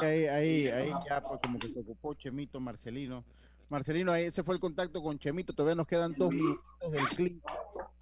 Ahí, 0.04 0.26
ahí, 0.26 0.68
ahí 0.68 0.94
ya 1.08 1.22
pues 1.22 1.40
como 1.44 1.60
que 1.60 1.68
se 1.68 1.80
ocupó 1.80 2.14
Chemito 2.14 2.60
Marcelino. 2.60 3.24
Marcelino, 3.70 4.12
ahí 4.12 4.26
ese 4.26 4.44
fue 4.44 4.56
el 4.56 4.62
contacto 4.62 5.02
con 5.02 5.18
Chemito. 5.18 5.54
Todavía 5.54 5.76
nos 5.76 5.88
quedan 5.88 6.14
dos 6.14 6.32
minutos 6.32 6.64
del 6.92 7.08
clip. 7.10 7.44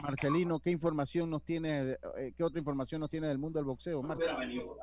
Marcelino, 0.01 0.59
¿qué 0.59 0.71
información 0.71 1.29
nos 1.29 1.43
tiene, 1.43 1.97
eh, 2.17 2.33
qué 2.35 2.43
otra 2.43 2.59
información 2.59 3.01
nos 3.01 3.09
tiene 3.09 3.27
del 3.27 3.37
mundo 3.37 3.59
del 3.59 3.65
boxeo, 3.65 4.01
Marcelino? 4.01 4.75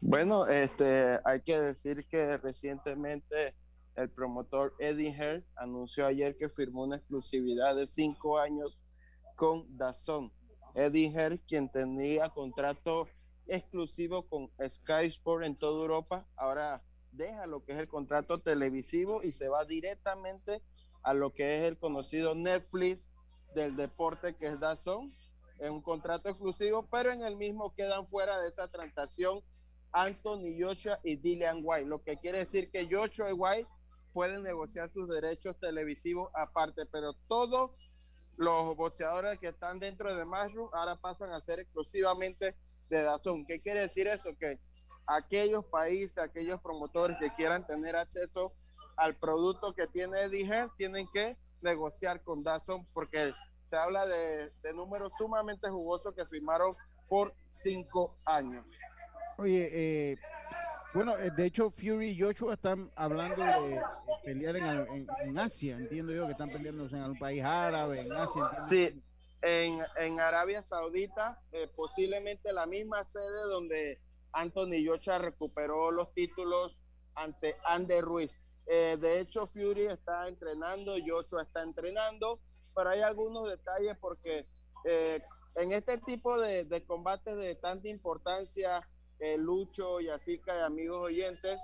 Bueno, 0.00 0.46
este, 0.46 1.18
hay 1.24 1.40
que 1.40 1.58
decir 1.58 2.06
que 2.06 2.36
recientemente 2.36 3.54
el 3.96 4.10
promotor 4.10 4.74
Eddie 4.78 5.14
Hearn 5.14 5.44
anunció 5.56 6.06
ayer 6.06 6.36
que 6.36 6.50
firmó 6.50 6.82
una 6.82 6.96
exclusividad 6.96 7.74
de 7.74 7.86
cinco 7.86 8.38
años 8.38 8.78
con 9.36 9.64
Dazón. 9.76 10.30
Eddie 10.74 11.10
Hearn, 11.10 11.38
quien 11.46 11.70
tenía 11.70 12.28
contrato 12.28 13.08
exclusivo 13.46 14.26
con 14.28 14.50
Sky 14.68 15.06
Sport 15.06 15.44
en 15.44 15.56
toda 15.56 15.80
Europa. 15.80 16.26
Ahora 16.36 16.82
deja 17.12 17.46
lo 17.46 17.64
que 17.64 17.72
es 17.72 17.78
el 17.78 17.88
contrato 17.88 18.40
televisivo 18.40 19.22
y 19.22 19.32
se 19.32 19.48
va 19.48 19.64
directamente 19.64 20.62
a 21.02 21.14
lo 21.14 21.32
que 21.32 21.58
es 21.58 21.64
el 21.64 21.78
conocido 21.78 22.34
Netflix 22.34 23.10
del 23.54 23.76
deporte 23.76 24.34
que 24.34 24.46
es 24.46 24.60
Dazón. 24.60 25.12
Es 25.58 25.70
un 25.70 25.82
contrato 25.82 26.28
exclusivo, 26.28 26.88
pero 26.90 27.12
en 27.12 27.24
el 27.24 27.36
mismo 27.36 27.74
quedan 27.74 28.06
fuera 28.08 28.40
de 28.40 28.48
esa 28.48 28.66
transacción 28.68 29.40
Anthony 29.92 30.58
Joshua 30.58 30.98
y 31.04 31.16
Dillian 31.16 31.60
White, 31.62 31.86
lo 31.86 32.02
que 32.02 32.16
quiere 32.16 32.38
decir 32.38 32.68
que 32.70 32.88
Joshua 32.90 33.30
y 33.30 33.32
White 33.32 33.68
pueden 34.12 34.42
negociar 34.42 34.90
sus 34.90 35.08
derechos 35.08 35.58
televisivos 35.60 36.30
aparte, 36.34 36.84
pero 36.86 37.12
todos 37.28 37.70
los 38.38 38.76
boxeadores 38.76 39.38
que 39.38 39.48
están 39.48 39.78
dentro 39.78 40.14
de 40.14 40.24
Mushroom 40.24 40.68
ahora 40.72 40.96
pasan 40.96 41.32
a 41.32 41.40
ser 41.40 41.60
exclusivamente 41.60 42.56
de 42.98 43.04
Dazón. 43.04 43.44
¿Qué 43.46 43.60
quiere 43.60 43.80
decir 43.80 44.06
eso? 44.06 44.30
Que 44.38 44.58
aquellos 45.06 45.64
países, 45.66 46.18
aquellos 46.18 46.60
promotores 46.60 47.16
que 47.18 47.34
quieran 47.34 47.66
tener 47.66 47.96
acceso 47.96 48.52
al 48.96 49.14
producto 49.14 49.74
que 49.74 49.86
tiene 49.88 50.20
Eddie 50.20 50.68
tienen 50.76 51.08
que 51.12 51.36
negociar 51.62 52.22
con 52.22 52.44
Dazón 52.44 52.86
porque 52.92 53.32
se 53.68 53.76
habla 53.76 54.06
de, 54.06 54.52
de 54.62 54.72
números 54.72 55.12
sumamente 55.16 55.68
jugosos 55.68 56.14
que 56.14 56.24
firmaron 56.26 56.76
por 57.08 57.34
cinco 57.48 58.16
años. 58.24 58.64
Oye, 59.36 59.68
eh, 59.72 60.18
bueno, 60.92 61.18
eh, 61.18 61.30
de 61.36 61.46
hecho 61.46 61.70
Fury 61.70 62.10
y 62.10 62.20
Joshua 62.20 62.54
están 62.54 62.90
hablando 62.94 63.42
de 63.42 63.82
pelear 64.24 64.56
en, 64.56 65.38
Asia, 65.38 65.76
entiendo 65.76 66.12
yo 66.12 66.26
que 66.26 66.32
están 66.32 66.50
peleando 66.50 66.86
en 66.86 66.94
algún 66.96 67.18
país 67.18 67.42
árabe, 67.42 68.00
en 68.00 68.12
Asia. 68.12 68.50
Sí, 68.68 69.02
en, 69.44 69.80
en, 69.98 70.20
Arabia 70.20 70.62
Saudita, 70.62 71.40
eh, 71.52 71.68
posiblemente 71.76 72.52
la 72.52 72.66
misma 72.66 73.04
sede 73.04 73.42
donde 73.48 74.00
Anthony 74.32 74.84
Joshua 74.84 75.18
recuperó 75.18 75.90
los 75.90 76.12
títulos 76.14 76.80
ante 77.14 77.54
Ander 77.64 78.02
Ruiz. 78.02 78.36
de 78.66 79.20
hecho, 79.20 79.46
Fury 79.46 79.86
está 79.86 80.26
entrenando, 80.26 80.94
Joshua 81.06 81.42
está 81.42 81.62
entrenando, 81.62 82.40
pero 82.74 82.90
hay 82.90 83.02
algunos 83.02 83.48
detalles 83.48 83.96
porque 84.00 84.46
en 85.54 85.72
este 85.72 85.98
tipo 85.98 86.40
de, 86.40 86.64
de 86.64 86.84
combates 86.84 87.36
de 87.36 87.54
tanta 87.54 87.88
importancia, 87.88 88.82
eh, 89.20 89.36
Lucho 89.38 90.00
y 90.00 90.08
así 90.10 90.40
que 90.40 90.50
amigos 90.50 91.04
oyentes, 91.04 91.60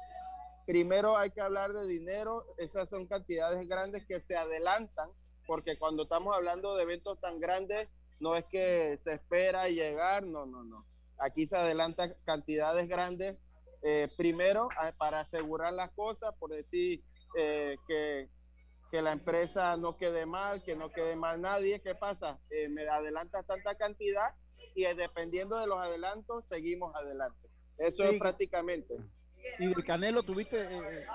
primero 0.66 1.18
hay 1.18 1.30
que 1.30 1.40
hablar 1.40 1.72
de 1.72 1.86
dinero, 1.86 2.44
esas 2.58 2.88
son 2.88 3.06
cantidades 3.06 3.66
grandes 3.68 4.06
que 4.06 4.20
se 4.22 4.36
adelantan, 4.36 5.08
porque 5.50 5.76
cuando 5.76 6.04
estamos 6.04 6.32
hablando 6.32 6.76
de 6.76 6.84
eventos 6.84 7.18
tan 7.18 7.40
grandes, 7.40 7.88
no 8.20 8.36
es 8.36 8.44
que 8.44 8.96
se 9.02 9.14
espera 9.14 9.68
llegar, 9.68 10.22
no, 10.22 10.46
no, 10.46 10.62
no. 10.62 10.86
Aquí 11.18 11.44
se 11.44 11.56
adelantan 11.56 12.14
cantidades 12.24 12.86
grandes, 12.86 13.36
eh, 13.82 14.06
primero 14.16 14.68
para 14.96 15.18
asegurar 15.18 15.72
las 15.72 15.90
cosas, 15.90 16.32
por 16.38 16.50
decir 16.50 17.02
eh, 17.36 17.76
que, 17.88 18.28
que, 18.92 19.02
la 19.02 19.10
empresa 19.10 19.76
no 19.76 19.96
quede 19.96 20.24
mal, 20.24 20.62
que 20.62 20.76
no 20.76 20.92
quede 20.92 21.16
mal 21.16 21.40
nadie. 21.40 21.80
¿Qué 21.80 21.96
pasa? 21.96 22.38
me 22.68 22.86
adelanta 22.86 23.42
tanta 23.42 23.74
cantidad 23.74 24.32
y 24.76 24.84
dependiendo 24.94 25.58
de 25.58 25.66
los 25.66 25.84
adelantos, 25.84 26.46
seguimos 26.46 26.94
adelante. 26.94 27.48
Eso 27.76 28.04
es 28.04 28.16
prácticamente. 28.20 28.94
Y 29.58 29.66
del 29.66 29.84
Canelo 29.84 30.22
tuviste, 30.22 30.58
eh, 30.58 31.06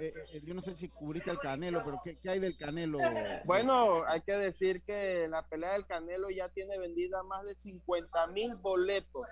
eh, 0.00 0.12
eh, 0.32 0.40
yo 0.44 0.54
no 0.54 0.60
sé 0.60 0.74
si 0.74 0.88
cubriste 0.88 1.30
el 1.30 1.38
Canelo, 1.38 1.82
pero 1.84 1.98
¿qué, 2.04 2.16
hay 2.28 2.38
del 2.38 2.56
Canelo? 2.56 2.98
Bueno, 3.46 4.04
hay 4.06 4.20
que 4.20 4.34
decir 4.34 4.82
que 4.82 5.26
la 5.28 5.42
pelea 5.42 5.72
del 5.72 5.86
Canelo 5.86 6.28
ya 6.30 6.48
tiene 6.50 6.78
vendida 6.78 7.22
más 7.22 7.44
de 7.44 7.54
50 7.54 8.26
mil 8.28 8.54
boletos. 8.56 9.26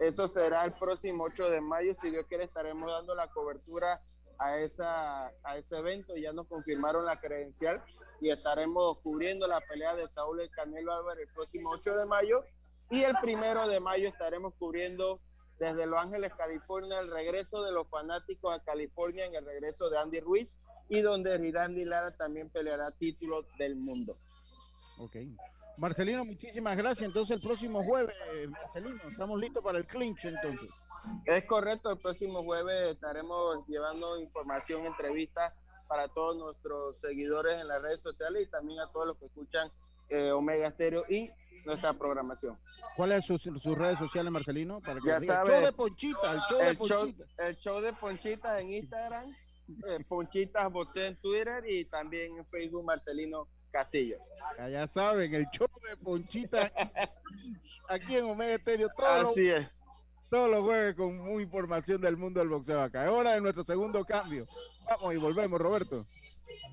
Eso 0.00 0.28
será 0.28 0.64
el 0.64 0.72
próximo 0.72 1.24
8 1.24 1.50
de 1.50 1.60
mayo. 1.60 1.94
Si 1.94 2.10
Dios 2.10 2.26
quiere, 2.28 2.44
estaremos 2.44 2.90
dando 2.90 3.14
la 3.14 3.28
cobertura 3.28 4.02
a, 4.38 4.58
esa, 4.58 5.28
a 5.42 5.56
ese 5.56 5.76
evento. 5.76 6.16
Ya 6.16 6.32
nos 6.32 6.46
confirmaron 6.46 7.06
la 7.06 7.20
credencial 7.20 7.82
y 8.20 8.30
estaremos 8.30 8.98
cubriendo 8.98 9.46
la 9.46 9.60
pelea 9.60 9.94
de 9.94 10.08
Saúl 10.08 10.40
el 10.40 10.50
Canelo 10.50 10.92
Álvarez 10.92 11.28
el 11.28 11.34
próximo 11.34 11.70
8 11.70 11.96
de 11.96 12.06
mayo. 12.06 12.42
Y 12.90 13.02
el 13.02 13.14
primero 13.22 13.66
de 13.68 13.80
mayo 13.80 14.08
estaremos 14.08 14.54
cubriendo 14.58 15.20
desde 15.58 15.86
Los 15.86 15.98
Ángeles, 15.98 16.32
California, 16.36 17.00
el 17.00 17.10
regreso 17.10 17.62
de 17.62 17.72
los 17.72 17.88
fanáticos 17.88 18.54
a 18.54 18.62
California 18.62 19.26
en 19.26 19.34
el 19.34 19.44
regreso 19.44 19.90
de 19.90 19.98
Andy 19.98 20.20
Ruiz 20.20 20.56
y 20.88 21.00
donde 21.00 21.36
Rirandi 21.36 21.84
Lara 21.84 22.16
también 22.16 22.50
peleará 22.50 22.90
título 22.92 23.44
del 23.58 23.76
mundo. 23.76 24.16
Ok. 24.98 25.16
Marcelino, 25.76 26.24
muchísimas 26.24 26.76
gracias. 26.76 27.06
Entonces 27.06 27.36
el 27.36 27.46
próximo 27.46 27.84
jueves, 27.84 28.14
Marcelino, 28.48 29.00
estamos 29.08 29.38
listos 29.38 29.62
para 29.62 29.78
el 29.78 29.86
clinch 29.86 30.24
entonces. 30.24 30.68
Es 31.24 31.44
correcto, 31.44 31.90
el 31.90 31.98
próximo 31.98 32.42
jueves 32.42 32.94
estaremos 32.94 33.66
llevando 33.68 34.18
información, 34.18 34.86
entrevistas 34.86 35.54
para 35.86 36.08
todos 36.08 36.36
nuestros 36.36 37.00
seguidores 37.00 37.60
en 37.60 37.68
las 37.68 37.82
redes 37.82 38.00
sociales 38.00 38.46
y 38.46 38.50
también 38.50 38.80
a 38.80 38.90
todos 38.90 39.06
los 39.06 39.16
que 39.18 39.26
escuchan 39.26 39.70
eh, 40.08 40.30
Omega 40.30 40.70
Stereo 40.70 41.04
y 41.08 41.30
nuestra 41.64 41.92
programación. 41.92 42.56
¿Cuáles 42.96 43.26
son 43.26 43.38
sus, 43.38 43.78
redes 43.78 43.98
sociales, 43.98 44.32
Marcelino? 44.32 44.80
Para 44.80 45.00
que 45.00 45.08
ya 45.08 45.20
sabes, 45.20 45.54
el 45.54 45.60
show 45.60 45.66
de 45.66 45.72
Ponchita, 45.72 46.32
el 46.32 46.40
show 46.40 46.58
de 46.58 46.74
Ponchita. 46.74 47.46
el 47.46 47.56
show 47.56 47.80
de 47.80 47.92
Ponchita 47.92 48.60
en 48.60 48.70
Instagram, 48.70 49.36
eh, 49.86 50.04
Ponchitas 50.08 50.72
Boxeo 50.72 51.06
en 51.06 51.16
Twitter 51.16 51.64
y 51.68 51.84
también 51.84 52.38
en 52.38 52.46
Facebook 52.46 52.84
Marcelino 52.84 53.48
Castillo. 53.70 54.18
Ya, 54.70 54.88
saben, 54.88 55.34
el 55.34 55.46
show 55.50 55.68
de 55.88 55.96
Ponchita 55.96 56.72
aquí 57.88 58.16
en 58.16 58.24
Omega 58.24 58.54
Estéreo. 58.54 58.88
Así 58.98 59.48
es 59.48 59.77
todos 60.28 60.50
los 60.50 60.62
jueves 60.62 60.94
con 60.94 61.16
muy 61.16 61.44
información 61.44 62.00
del 62.00 62.16
mundo 62.16 62.40
del 62.40 62.48
boxeo 62.48 62.80
acá. 62.80 63.04
Es 63.04 63.10
hora 63.10 63.32
de 63.32 63.40
nuestro 63.40 63.64
segundo 63.64 64.04
cambio. 64.04 64.46
Vamos 64.88 65.14
y 65.14 65.18
volvemos, 65.18 65.60
Roberto. 65.60 66.04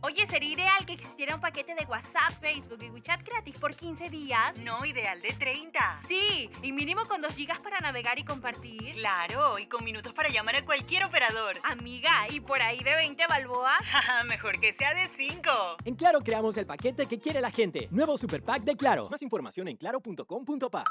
Oye, 0.02 0.28
sería 0.30 0.54
ideal 0.54 0.86
que 0.86 0.94
existiera 0.94 1.36
un 1.36 1.42
paquete 1.42 1.74
de 1.74 1.86
WhatsApp, 1.86 2.32
Facebook 2.40 2.78
y 2.84 2.90
WeChat 2.90 3.24
gratis 3.24 3.58
por 3.58 3.76
15 3.76 4.10
días. 4.10 4.58
No, 4.60 4.86
ideal 4.86 5.22
de 5.22 5.30
30. 5.30 6.02
Sí, 6.08 6.50
y 6.62 6.72
mínimo 6.72 7.06
con 7.06 7.22
2 7.22 7.34
gigas 7.34 7.60
para 7.60 7.80
navegar 7.80 8.20
y 8.20 8.24
compartir. 8.24 8.94
Claro, 8.96 9.58
y 9.58 9.68
con 9.68 9.84
minutos 9.84 10.14
para 10.14 10.30
llamar 10.30 10.58
a 10.58 10.66
cualquier 10.66 11.06
operador. 11.06 11.58
Amiga, 11.64 12.12
¿y 12.30 12.40
por 12.40 12.62
ahí 12.62 12.84
de 12.84 12.96
20 12.96 13.24
balboa? 13.28 13.78
Mejor 14.28 14.60
que 14.60 14.76
sea 14.76 14.94
de 14.94 15.10
5. 15.18 15.52
En 15.86 15.96
Claro 15.96 16.22
creamos 16.22 16.56
el 16.58 16.66
paquete 16.66 17.08
que 17.08 17.20
quiere 17.20 17.42
la 17.42 17.52
gente. 17.52 17.88
Nuevo 17.92 18.18
Super 18.18 18.44
Pack 18.44 18.64
de 18.64 18.76
Claro. 18.76 19.10
Más 19.10 19.22
información 19.22 19.68
en 19.68 19.78
claro.com.pa. 19.78 20.84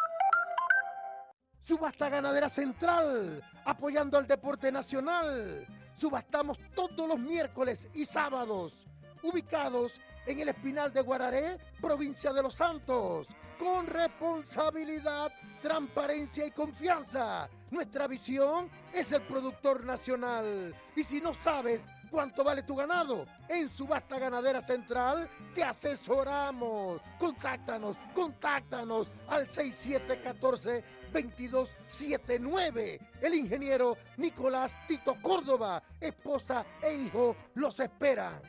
Subasta 1.64 2.10
Ganadera 2.10 2.50
Central, 2.50 3.42
apoyando 3.64 4.18
al 4.18 4.26
deporte 4.26 4.70
nacional. 4.70 5.64
Subastamos 5.96 6.58
todos 6.74 7.08
los 7.08 7.18
miércoles 7.18 7.88
y 7.94 8.04
sábados, 8.04 8.84
ubicados 9.22 9.98
en 10.26 10.40
el 10.40 10.50
Espinal 10.50 10.92
de 10.92 11.00
Guararé, 11.00 11.56
provincia 11.80 12.34
de 12.34 12.42
Los 12.42 12.52
Santos, 12.52 13.28
con 13.58 13.86
responsabilidad, 13.86 15.32
transparencia 15.62 16.44
y 16.44 16.50
confianza. 16.50 17.48
Nuestra 17.70 18.08
visión 18.08 18.68
es 18.92 19.12
el 19.12 19.22
productor 19.22 19.86
nacional. 19.86 20.74
Y 20.94 21.02
si 21.02 21.18
no 21.22 21.32
sabes 21.32 21.80
cuánto 22.14 22.44
vale 22.44 22.62
tu 22.62 22.76
ganado, 22.76 23.26
en 23.48 23.68
Subasta 23.68 24.20
Ganadera 24.20 24.60
Central 24.60 25.28
te 25.52 25.64
asesoramos. 25.64 27.00
Contáctanos, 27.18 27.96
contáctanos 28.14 29.08
al 29.26 29.48
6714 29.48 30.84
2279. 31.12 33.00
El 33.20 33.34
ingeniero 33.34 33.96
Nicolás 34.16 34.72
Tito 34.86 35.16
Córdoba, 35.20 35.82
esposa 36.00 36.64
e 36.80 36.94
hijo 36.94 37.34
los 37.54 37.80
esperan. 37.80 38.40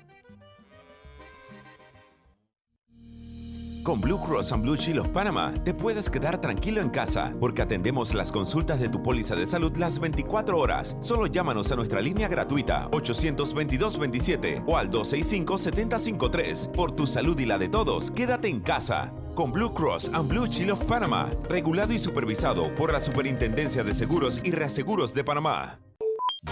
Con 3.86 4.02
Blue 4.02 4.20
Cross 4.20 4.52
and 4.52 4.64
Blue 4.64 4.76
Shield 4.76 5.02
of 5.02 5.10
Panama 5.10 5.54
te 5.64 5.72
puedes 5.72 6.10
quedar 6.10 6.42
tranquilo 6.42 6.82
en 6.82 6.90
casa 6.90 7.36
porque 7.40 7.62
atendemos 7.62 8.16
las 8.16 8.32
consultas 8.32 8.80
de 8.80 8.90
tu 8.90 9.04
póliza 9.04 9.36
de 9.36 9.46
salud 9.46 9.78
las 9.78 10.00
24 10.00 10.58
horas. 10.58 10.98
Solo 11.02 11.28
llámanos 11.28 11.72
a 11.72 11.76
nuestra 11.76 12.02
línea 12.02 12.28
gratuita 12.28 12.90
822-27 12.90 14.64
o 14.66 14.76
al 14.78 14.90
265-753. 14.90 16.72
Por 16.72 16.94
tu 16.94 17.06
salud 17.06 17.40
y 17.40 17.46
la 17.46 17.60
de 17.60 17.70
todos, 17.70 18.10
quédate 18.10 18.48
en 18.50 18.62
casa 18.62 19.14
con 19.36 19.52
Blue 19.52 19.72
Cross 19.72 20.10
and 20.14 20.30
Blue 20.30 20.48
Shield 20.48 20.72
of 20.72 20.84
Panama, 20.86 21.30
regulado 21.48 21.94
y 21.94 22.00
supervisado 22.00 22.74
por 22.74 22.92
la 22.92 23.00
Superintendencia 23.00 23.84
de 23.84 23.94
Seguros 23.94 24.42
y 24.44 24.50
Reaseguros 24.50 25.14
de 25.14 25.24
Panamá. 25.24 25.80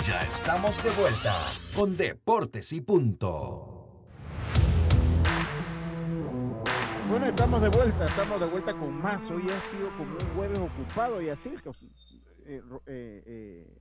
Ya 0.05 0.21
estamos 0.21 0.83
de 0.83 0.91
vuelta 0.91 1.35
con 1.75 1.97
Deportes 1.97 2.71
y 2.73 2.81
Punto. 2.81 3.72
Bueno, 7.13 7.27
estamos 7.27 7.61
de 7.61 7.69
vuelta, 7.69 8.07
estamos 8.07 8.39
de 8.39 8.47
vuelta 8.47 8.73
con 8.73 8.99
más. 8.99 9.29
Hoy 9.29 9.47
ha 9.47 9.59
sido 9.59 9.91
como 9.95 10.13
un 10.13 10.35
jueves 10.35 10.57
ocupado 10.57 11.21
y 11.21 11.29
así. 11.29 11.53
Eh, 12.47 12.59
eh, 12.87 13.23
eh, 13.27 13.77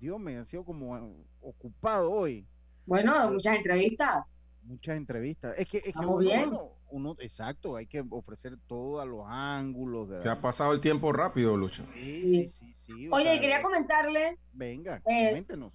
Dios 0.00 0.18
me 0.18 0.38
ha 0.38 0.44
sido 0.46 0.64
como 0.64 1.14
ocupado 1.42 2.10
hoy. 2.10 2.46
Bueno, 2.86 3.30
muchas 3.30 3.58
entrevistas. 3.58 4.38
Muchas 4.62 4.96
entrevistas. 4.96 5.54
Es 5.58 5.68
que, 5.68 5.76
es 5.78 5.82
que 5.82 5.88
Estamos 5.90 6.12
uno, 6.16 6.18
bien. 6.20 6.48
uno- 6.48 6.70
uno- 6.88 7.16
exacto, 7.18 7.76
hay 7.76 7.86
que 7.86 8.02
ofrecer 8.08 8.56
todos 8.66 9.06
los 9.06 9.26
ángulos. 9.28 10.08
De 10.08 10.22
Se 10.22 10.30
ha 10.30 10.40
pasado 10.40 10.72
el 10.72 10.80
tiempo 10.80 11.12
rápido, 11.12 11.54
Lucho. 11.58 11.84
Sí, 11.92 12.48
sí, 12.48 12.72
sí, 12.72 13.08
Oye, 13.10 13.24
sea, 13.32 13.38
quería 13.40 13.60
comentarles, 13.60 14.48
Venga, 14.54 15.02
eh, 15.04 15.28
coméntenos. 15.28 15.74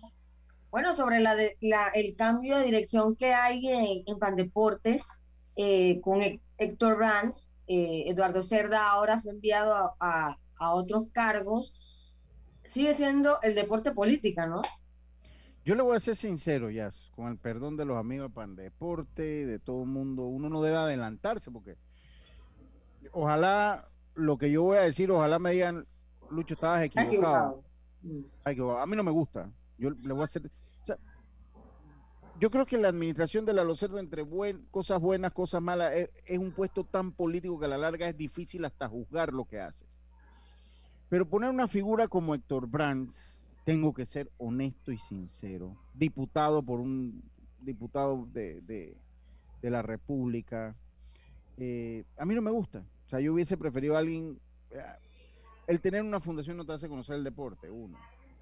bueno, 0.72 0.96
sobre 0.96 1.20
la, 1.20 1.36
de- 1.36 1.58
la- 1.62 1.90
el 1.90 2.16
cambio 2.16 2.58
de 2.58 2.64
dirección 2.66 3.16
que 3.16 3.36
hay 3.36 3.68
en, 3.68 4.02
en 4.08 4.18
Pandeportes 4.18 5.06
eh, 5.58 6.00
con 6.02 6.22
Hé- 6.22 6.40
Héctor 6.58 6.96
Brands. 6.98 7.50
eh, 7.68 8.06
Eduardo 8.08 8.44
Cerda 8.44 8.90
ahora 8.90 9.20
fue 9.22 9.32
enviado 9.32 9.74
a, 9.74 9.96
a- 10.00 10.38
a 10.58 10.74
otros 10.74 11.08
cargos. 11.12 11.74
Sigue 12.64 12.94
siendo 12.94 13.42
el 13.42 13.56
deporte 13.56 13.92
política, 13.92 14.48
¿no? 14.48 14.62
Yo 15.66 15.76
le 15.76 15.82
voy 15.82 15.98
a 15.98 16.00
ser 16.00 16.16
sincero, 16.16 16.70
ya, 16.70 16.90
con 17.14 17.28
el 17.28 17.38
perdón 17.38 17.76
de 17.76 17.84
los 17.84 17.98
amigos 17.98 18.30
de 18.30 18.34
Pandeporte, 18.36 19.46
de 19.46 19.60
todo 19.60 19.84
el 19.84 19.90
mundo, 19.90 20.28
uno 20.28 20.48
no 20.50 20.62
debe 20.62 20.78
adelantarse 20.78 21.52
porque 21.52 21.76
ojalá 23.12 23.88
lo 24.16 24.38
que 24.38 24.50
yo 24.52 24.64
voy 24.64 24.78
a 24.78 24.82
decir, 24.82 25.12
ojalá 25.12 25.40
me 25.40 25.52
digan, 25.52 25.86
Lucho, 26.30 26.54
estabas 26.56 26.84
equivocado. 26.84 27.64
equivocado. 28.46 28.80
A 28.80 28.86
mí 28.86 28.96
no 28.96 29.04
me 29.04 29.12
gusta. 29.12 29.50
Yo 29.78 29.92
le 29.92 30.14
voy 30.14 30.22
a 30.22 30.26
hacer. 30.26 30.50
Yo 32.40 32.52
creo 32.52 32.66
que 32.66 32.78
la 32.78 32.90
administración 32.90 33.46
de 33.46 33.54
la 33.54 33.64
Locerdo, 33.64 34.00
entre 34.00 34.22
buen, 34.22 34.66
cosas 34.72 35.00
buenas, 35.02 35.32
cosas 35.34 35.62
malas, 35.62 35.94
es, 35.96 36.10
es 36.26 36.38
un 36.38 36.52
puesto 36.52 36.84
tan 36.84 37.12
político 37.12 37.60
que 37.60 37.66
a 37.66 37.70
la 37.70 37.78
larga 37.78 38.08
es 38.10 38.18
difícil 38.18 38.64
hasta 38.66 38.88
juzgar 38.88 39.34
lo 39.34 39.46
que 39.46 39.60
haces. 39.60 40.02
Pero 41.10 41.26
poner 41.28 41.50
una 41.50 41.68
figura 41.68 42.08
como 42.08 42.36
Héctor 42.36 42.68
Brands, 42.68 43.44
tengo 43.66 43.94
que 43.94 44.06
ser 44.06 44.30
honesto 44.38 44.92
y 44.92 44.98
sincero. 45.00 45.76
Diputado 45.94 46.62
por 46.62 46.80
un 46.80 47.22
diputado 47.62 48.28
de, 48.34 48.62
de- 48.62 48.96
de 49.62 49.70
la 49.72 49.82
República. 49.82 50.76
eh, 51.58 52.04
a 52.18 52.26
mí 52.26 52.36
no 52.36 52.42
me 52.42 52.52
gusta. 52.52 52.84
O 53.08 53.10
sea, 53.10 53.20
yo 53.20 53.34
hubiese 53.34 53.58
preferido 53.58 53.96
a 53.96 54.00
alguien. 54.00 54.40
eh, 54.70 54.80
el 55.66 55.82
tener 55.82 56.02
una 56.04 56.20
fundación 56.22 56.56
no 56.56 56.66
te 56.66 56.74
hace 56.74 56.88
conocer 56.88 57.16
el 57.16 57.24
deporte, 57.24 57.70
uno. 57.70 57.98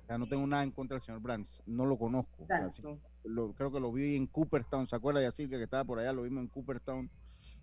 Sea, 0.07 0.17
no 0.19 0.27
tengo 0.27 0.45
nada 0.45 0.63
en 0.63 0.71
contra 0.71 0.95
del 0.95 1.01
señor 1.01 1.19
Brands, 1.21 1.63
no 1.65 1.85
lo 1.85 1.97
conozco. 1.97 2.45
Sí, 2.71 2.83
lo- 3.23 3.53
creo 3.53 3.71
que 3.71 3.79
lo 3.79 3.91
vi 3.91 4.15
en 4.15 4.27
Cooperstown, 4.27 4.87
¿se 4.87 4.95
acuerda 4.95 5.19
de 5.19 5.31
Silvia 5.31 5.57
que 5.57 5.63
estaba 5.63 5.83
por 5.83 5.97
allá? 5.99 6.13
Lo 6.13 6.21
vimos 6.23 6.41
en 6.43 6.47
Cooperstown. 6.47 7.09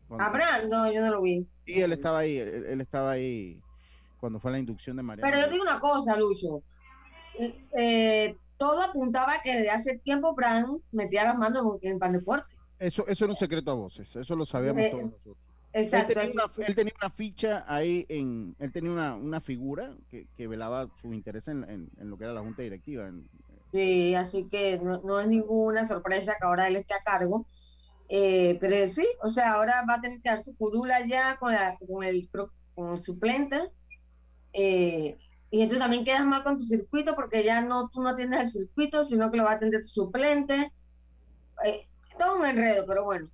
cuando- 0.08 0.24
A 0.26 0.30
Brands, 0.30 0.68
no, 0.68 0.92
yo 0.92 1.00
no 1.00 1.10
lo 1.10 1.22
vi. 1.22 1.46
y 1.64 1.80
él 1.80 1.92
estaba 1.92 2.18
ahí, 2.18 2.36
él, 2.36 2.66
él 2.66 2.80
estaba 2.80 3.12
ahí 3.12 3.62
cuando 4.18 4.40
fue 4.40 4.50
la 4.50 4.58
inducción 4.58 4.96
de 4.96 5.02
María. 5.02 5.22
Pero 5.24 5.40
yo 5.40 5.48
digo 5.48 5.62
una 5.62 5.78
cosa, 5.80 6.16
Lucho. 6.16 6.62
Eh, 7.38 7.64
eh, 7.78 8.36
todo 8.58 8.82
apuntaba 8.82 9.40
que 9.42 9.52
desde 9.54 9.70
hace 9.70 9.98
tiempo 9.98 10.34
Brands 10.34 10.92
metía 10.92 11.24
las 11.24 11.38
manos 11.38 11.78
en, 11.82 11.92
en 11.92 11.98
Pandeportes. 11.98 12.54
Eso, 12.78 13.06
eso 13.06 13.24
era 13.24 13.32
un 13.32 13.38
secreto 13.38 13.70
a 13.70 13.74
voces, 13.74 14.14
eso 14.16 14.34
lo 14.36 14.44
sabíamos 14.44 14.82
Eh, 14.82 14.90
todos 14.90 15.04
nosotros. 15.04 15.36
Exacto. 15.72 16.12
Él 16.20 16.30
tenía, 16.30 16.44
una, 16.44 16.54
que- 16.54 16.62
él 16.64 16.74
tenía 16.74 16.92
una 17.00 17.10
ficha 17.10 17.64
ahí 17.66 18.04
en, 18.08 18.54
él 18.58 18.72
tenía 18.72 18.90
una, 18.90 19.16
una 19.16 19.40
figura 19.40 19.96
que, 20.10 20.26
que 20.36 20.46
velaba 20.46 20.88
su 21.00 21.12
interés 21.12 21.48
en, 21.48 21.64
en- 21.68 21.90
en 21.98 22.10
lo 22.10 22.18
que 22.18 22.24
era 22.24 22.32
la 22.32 22.40
junta 22.42 22.62
directiva. 22.62 23.08
en- 23.08 23.28
Sí, 23.72 24.14
así 24.14 24.48
que 24.50 24.78
no, 24.78 25.00
no 25.02 25.20
es 25.20 25.28
ninguna 25.28 25.88
sorpresa 25.88 26.36
que 26.38 26.46
ahora 26.46 26.68
él 26.68 26.76
esté 26.76 26.94
a 26.94 27.02
cargo. 27.02 27.46
Eh, 28.08 28.58
pero 28.60 28.86
sí, 28.88 29.06
o 29.22 29.28
sea, 29.28 29.54
ahora 29.54 29.84
va 29.88 29.94
a 29.94 30.00
tener 30.02 30.20
que 30.20 30.28
dar 30.28 30.42
su 30.44 30.56
curula 30.56 31.06
ya 31.06 31.36
con, 31.38 31.52
la, 31.52 31.74
con, 31.88 32.04
el, 32.04 32.28
con 32.74 32.92
el 32.94 32.98
suplente. 32.98 33.70
Eh, 34.52 35.16
y 35.50 35.60
entonces 35.62 35.80
también 35.80 36.04
quedas 36.04 36.24
mal 36.24 36.44
con 36.44 36.58
tu 36.58 36.64
circuito 36.64 37.14
porque 37.14 37.44
ya 37.44 37.62
no 37.62 37.88
tú 37.90 38.02
no 38.02 38.10
atiendes 38.10 38.40
el 38.40 38.50
circuito, 38.50 39.04
sino 39.04 39.30
que 39.30 39.38
lo 39.38 39.44
va 39.44 39.52
a 39.52 39.54
atender 39.54 39.82
tu 39.82 39.88
suplente. 39.88 40.72
Eh, 41.64 41.88
todo 42.18 42.36
un 42.38 42.46
enredo, 42.46 42.84
pero 42.86 43.04
bueno. 43.04 43.26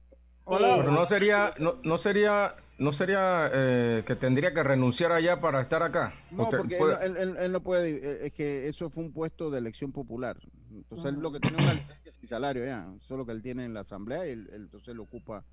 Pero 0.49 0.90
no 0.92 1.07
sería, 1.07 1.55
no, 1.59 1.74
no 1.84 1.99
sería, 1.99 2.55
no 2.78 2.92
sería 2.92 3.51
eh, 3.53 4.05
que 4.07 4.16
tendría 4.16 4.55
que 4.55 4.62
renunciar 4.62 5.12
allá 5.12 5.40
para 5.40 5.61
estar 5.61 5.82
acá. 5.82 6.14
No, 6.30 6.44
Usted 6.44 6.57
porque 6.59 6.78
puede- 6.78 7.05
él, 7.05 7.16
él- 7.16 7.28
él- 7.30 7.36
él 7.38 7.53
no 7.53 7.61
puede, 7.62 7.90
eh, 7.96 8.26
es 8.26 8.32
que 8.32 8.68
eso 8.68 8.88
fue 8.90 9.03
un 9.05 9.12
puesto 9.12 9.51
de 9.51 9.59
elección 9.59 9.92
popular. 9.92 10.38
Entonces 10.72 11.12
él 11.12 11.20
lo 11.20 11.32
que 11.32 11.40
tiene 11.40 11.57
es 11.59 11.62
una 11.64 11.74
licencia 11.74 12.11
sin 12.12 12.28
salario 12.28 12.64
ya, 12.64 12.88
eso 12.96 13.14
es 13.14 13.18
lo 13.18 13.26
que 13.26 13.32
él 13.32 13.42
tiene 13.42 13.64
en 13.64 13.74
la 13.74 13.80
asamblea 13.80 14.26
y 14.26 14.30
él- 14.32 14.49
él- 14.53 14.62
entonces 14.62 14.94
lo 14.94 15.03
ocupa 15.05 15.44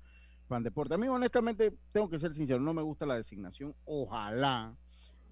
Pan 0.48 0.62
Deporte. 0.62 0.94
A 0.94 0.98
mí 0.98 1.08
honestamente, 1.08 1.72
tengo 1.92 2.08
que 2.08 2.18
ser 2.18 2.32
sincero, 2.34 2.60
no 2.60 2.72
me 2.72 2.82
gusta 2.82 3.04
la 3.06 3.16
designación. 3.16 3.74
Ojalá 3.84 4.76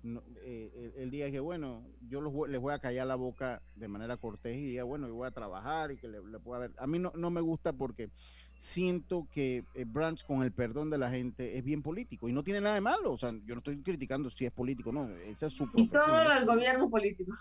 no, 0.02 0.22
eh, 0.42 0.92
el, 0.96 1.02
el 1.04 1.10
día 1.10 1.30
que, 1.30 1.40
bueno, 1.40 1.86
yo 2.10 2.20
los 2.20 2.30
voy- 2.34 2.50
les 2.50 2.60
voy 2.60 2.74
a 2.74 2.78
callar 2.78 3.06
la 3.06 3.14
boca 3.14 3.62
de 3.76 3.88
manera 3.88 4.18
cortés 4.18 4.54
y 4.56 4.66
diga, 4.66 4.84
bueno, 4.84 5.06
yo 5.08 5.14
voy 5.14 5.26
a 5.26 5.30
trabajar 5.30 5.92
y 5.92 5.96
que 5.98 6.08
le, 6.08 6.22
le 6.22 6.38
pueda 6.40 6.60
ver. 6.60 6.72
A 6.76 6.86
mí 6.86 6.98
no, 6.98 7.10
no 7.14 7.30
me 7.30 7.40
gusta 7.40 7.72
porque 7.72 8.10
siento 8.56 9.26
que 9.32 9.62
eh, 9.74 9.84
Branch, 9.86 10.22
con 10.24 10.42
el 10.42 10.52
perdón 10.52 10.90
de 10.90 10.98
la 10.98 11.10
gente, 11.10 11.58
es 11.58 11.64
bien 11.64 11.82
político 11.82 12.28
y 12.28 12.32
no 12.32 12.42
tiene 12.42 12.60
nada 12.60 12.74
de 12.74 12.80
malo. 12.80 13.12
O 13.12 13.18
sea, 13.18 13.30
yo 13.44 13.54
no 13.54 13.58
estoy 13.58 13.82
criticando 13.82 14.30
si 14.30 14.46
es 14.46 14.52
político, 14.52 14.92
no, 14.92 15.08
esa 15.08 15.46
es 15.46 15.52
su 15.52 15.68
Y 15.76 15.88
todo 15.88 16.32
el 16.32 16.44
gobierno 16.46 16.88
político. 16.88 17.32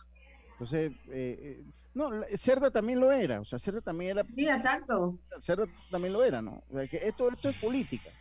Entonces, 0.52 0.92
eh, 1.10 1.38
eh, 1.42 1.64
no, 1.94 2.10
Cerda 2.36 2.72
también 2.72 3.00
lo 3.00 3.12
era, 3.12 3.42
o 3.42 3.46
sea, 3.46 3.60
Cerda 3.60 3.82
también 3.82 4.12
era. 4.12 4.24
Sí, 4.36 4.48
exacto. 4.48 5.18
Cerda 5.40 5.68
también 5.90 6.14
lo 6.14 6.24
era, 6.24 6.42
¿no? 6.42 6.64
O 6.70 6.76
sea, 6.76 6.88
que 6.88 6.98
esto, 6.98 7.30
esto 7.30 7.50
es 7.50 7.56
política. 7.58 8.12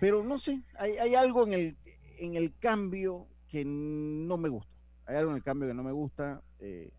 Pero 0.00 0.22
no 0.22 0.38
sé, 0.38 0.62
hay, 0.76 0.92
hay 0.92 1.14
algo 1.14 1.46
en 1.46 1.52
el, 1.52 1.76
en 2.20 2.36
el 2.36 2.52
cambio 2.60 3.24
que 3.50 3.64
no 3.64 4.36
me 4.36 4.48
gusta. 4.48 4.72
Hay 5.06 5.16
algo 5.16 5.30
en 5.30 5.38
el 5.38 5.42
cambio 5.42 5.68
que 5.68 5.74
no 5.74 5.82
me 5.82 5.92
gusta. 5.92 6.42
eh, 6.60 6.90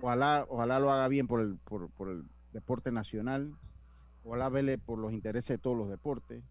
ojalá, 0.00 0.46
ojalá 0.48 0.78
lo 0.80 0.90
haga 0.90 1.08
bien 1.08 1.26
por 1.26 1.40
el, 1.40 1.56
por, 1.58 1.90
por 1.90 2.10
el 2.10 2.24
deporte 2.52 2.90
nacional. 2.92 3.52
Ojalá 4.24 4.48
vele 4.48 4.78
por 4.78 4.98
los 4.98 5.12
intereses 5.12 5.48
de 5.56 5.58
todos 5.58 5.76
los 5.76 5.88
deportes. 5.88 6.42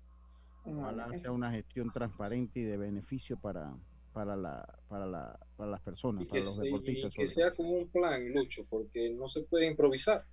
Ojalá 0.65 1.17
sea 1.17 1.31
una 1.31 1.51
gestión 1.51 1.91
transparente 1.91 2.59
y 2.61 2.63
de 2.63 2.77
beneficio 2.77 3.35
para, 3.37 3.73
para, 4.13 4.35
la, 4.37 4.65
para, 4.87 5.05
la, 5.05 5.39
para 5.57 5.71
las 5.71 5.81
personas, 5.81 6.23
Y 6.23 6.25
para 6.27 6.41
los 6.41 6.55
se- 6.55 6.61
y 6.61 6.65
deportistas. 6.65 7.13
que 7.13 7.27
sea 7.27 7.53
como 7.53 7.71
un 7.71 7.87
plan, 7.89 8.31
Lucho, 8.31 8.63
porque 8.69 9.11
no 9.11 9.27
se 9.27 9.41
puede 9.41 9.65
improvisar. 9.65 10.23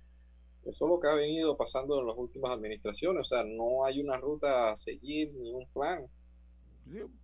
Eso 0.63 0.85
es 0.85 0.89
lo 0.91 0.99
que 0.99 1.07
ha 1.09 1.15
venido 1.15 1.57
pasando 1.57 1.99
en 1.99 2.07
las 2.07 2.15
últimas 2.15 2.51
administraciones. 2.51 3.23
O 3.23 3.25
sea, 3.25 3.43
no 3.43 3.83
hay 3.83 3.99
una 3.99 4.15
ruta 4.17 4.69
a 4.69 4.75
seguir 4.75 5.33
ni 5.33 5.51
un 5.51 5.67
plan. 5.73 6.05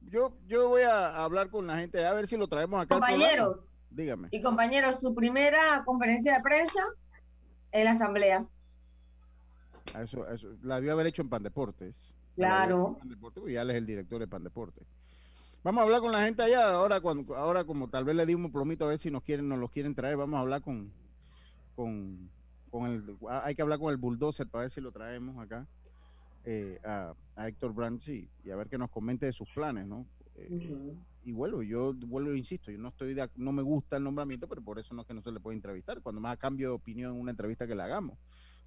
Yo, 0.02 0.34
yo 0.48 0.70
voy 0.70 0.82
a 0.82 1.24
hablar 1.24 1.50
con 1.50 1.68
la 1.68 1.78
gente, 1.78 2.04
a 2.06 2.14
ver 2.14 2.26
si 2.28 2.36
lo 2.38 2.48
traemos 2.48 2.82
acá. 2.82 2.96
Compañeros. 2.96 3.64
Dígame. 3.92 4.28
Y 4.32 4.42
compañeros, 4.42 5.00
su 5.00 5.14
primera 5.16 5.84
conferencia 5.86 6.36
de 6.36 6.42
prensa 6.42 6.82
en 7.72 7.86
la 7.86 7.92
asamblea. 7.92 8.46
A 9.94 10.04
Eso, 10.04 10.24
a 10.24 10.34
eso, 10.34 10.48
la 10.64 10.76
debió 10.76 10.94
haber 10.94 11.08
hecho 11.08 11.22
en 11.22 11.30
Pandeportes. 11.30 12.16
Claro. 12.36 12.98
Pandeportes, 13.00 13.42
porque 13.42 13.54
ya 13.54 13.62
él 13.62 13.72
es 13.72 13.78
el 13.78 13.86
director 13.86 14.20
de 14.20 14.28
Pandeportes. 14.28 14.86
Vamos 15.64 15.82
a 15.82 15.84
hablar 15.84 16.02
con 16.02 16.12
la 16.12 16.24
gente 16.24 16.44
allá. 16.44 16.72
Ahora, 16.72 17.02
cuando, 17.02 17.36
ahora 17.36 17.64
como 17.64 17.90
tal 17.90 18.06
vez 18.06 18.16
le 18.16 18.26
dimos 18.26 18.46
un 18.46 18.52
plomito 18.52 18.86
a 18.86 18.90
ver 18.90 19.00
si 19.00 19.12
nos 19.12 19.24
quieren, 19.24 19.50
nos 19.50 19.60
los 19.60 19.72
quieren 19.72 19.96
traer, 19.96 20.16
vamos 20.18 20.38
a 20.38 20.42
hablar 20.42 20.62
con, 20.62 20.92
con, 21.76 22.30
con 22.70 22.86
el, 22.86 23.18
hay 23.44 23.56
que 23.56 23.62
hablar 23.62 23.80
con 23.80 23.92
el 23.92 23.98
bulldozer 23.98 24.48
para 24.48 24.62
ver 24.62 24.70
si 24.70 24.82
lo 24.82 24.92
traemos 24.92 25.38
acá 25.40 25.68
eh, 26.46 26.80
a, 26.86 27.14
a 27.36 27.48
Héctor 27.48 27.74
Brandt 27.74 28.08
y, 28.08 28.30
a 28.50 28.56
ver 28.56 28.70
que 28.70 28.78
nos 28.78 28.90
comente 28.90 29.26
de 29.26 29.34
sus 29.34 29.50
planes, 29.50 29.86
¿no? 29.86 30.06
Eh, 30.36 30.96
y 31.26 31.34
vuelvo, 31.34 31.62
yo 31.62 31.94
vuelvo 31.94 32.32
e 32.32 32.38
insisto, 32.38 32.72
yo 32.72 32.78
no 32.78 32.88
estoy 32.88 33.14
de, 33.14 33.30
no 33.36 33.52
me 33.52 33.62
gusta 33.62 33.98
el 33.98 34.04
nombramiento, 34.04 34.48
pero 34.48 34.62
por 34.62 34.80
eso 34.80 34.94
no 34.94 35.02
es 35.02 35.08
que 35.08 35.14
no 35.14 35.22
se 35.22 35.32
le 35.34 35.42
puede 35.42 35.58
entrevistar, 35.58 36.02
cuando 36.02 36.22
más 36.22 36.38
cambio 36.38 36.70
de 36.70 36.76
opinión 36.76 37.16
en 37.16 37.20
una 37.20 37.32
entrevista 37.32 37.68
que 37.68 37.76
le 37.76 37.84
hagamos, 37.84 38.18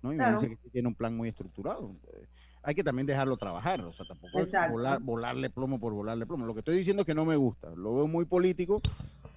¿no? 0.02 0.12
Y 0.12 0.16
Claro. 0.16 0.40
me 0.40 0.48
dice 0.48 0.58
que 0.62 0.70
tiene 0.70 0.88
un 0.88 0.94
plan 0.94 1.16
muy 1.16 1.28
estructurado. 1.28 1.94
Eh, 2.12 2.26
hay 2.62 2.74
que 2.74 2.84
también 2.84 3.06
dejarlo 3.06 3.36
trabajar, 3.36 3.80
o 3.80 3.92
sea, 3.92 4.04
tampoco 4.06 4.38
es 4.40 4.46
Exacto. 4.46 4.72
volar- 4.74 5.00
volarle 5.00 5.50
plomo 5.50 5.78
por 5.80 5.92
volarle 5.92 6.26
plomo. 6.26 6.46
Lo 6.46 6.52
que 6.54 6.60
estoy 6.60 6.76
diciendo 6.76 7.02
es 7.02 7.06
que 7.06 7.14
no 7.14 7.24
me 7.24 7.36
gusta, 7.36 7.70
lo 7.74 7.94
veo 7.94 8.06
muy 8.06 8.24
político, 8.26 8.82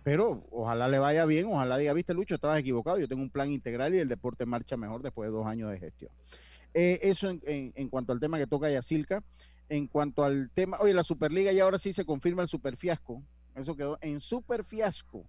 pero 0.03 0.45
ojalá 0.51 0.87
le 0.89 0.99
vaya 0.99 1.25
bien, 1.25 1.45
ojalá 1.47 1.77
diga, 1.77 1.93
viste 1.93 2.13
Lucho, 2.13 2.35
estabas 2.35 2.59
equivocado, 2.59 2.97
yo 2.99 3.07
tengo 3.07 3.21
un 3.21 3.29
plan 3.29 3.49
integral 3.51 3.95
y 3.95 3.99
el 3.99 4.09
deporte 4.09 4.45
marcha 4.45 4.75
mejor 4.75 5.01
después 5.01 5.27
de 5.29 5.31
dos 5.37 5.45
años 5.45 5.69
de 5.71 5.79
gestión. 5.79 6.11
Eh, 6.73 6.99
eso 7.03 7.29
en, 7.29 7.39
en- 7.45 7.71
en 7.75 7.87
cuanto 7.89 8.11
al 8.11 8.19
tema 8.19 8.37
que 8.37 8.47
toca 8.47 8.69
Yacilca. 8.69 9.23
En 9.69 9.87
cuanto 9.87 10.23
al 10.25 10.51
tema, 10.53 10.77
oye, 10.81 10.93
la 10.93 11.03
Superliga 11.03 11.51
ya 11.53 11.63
ahora 11.63 11.77
sí 11.77 11.93
se 11.93 12.03
confirma 12.05 12.41
el 12.41 12.47
super 12.49 12.75
fiasco. 12.75 13.23
Eso 13.55 13.75
quedó 13.77 13.97
en 14.01 14.19
super 14.19 14.65
fiasco. 14.65 15.23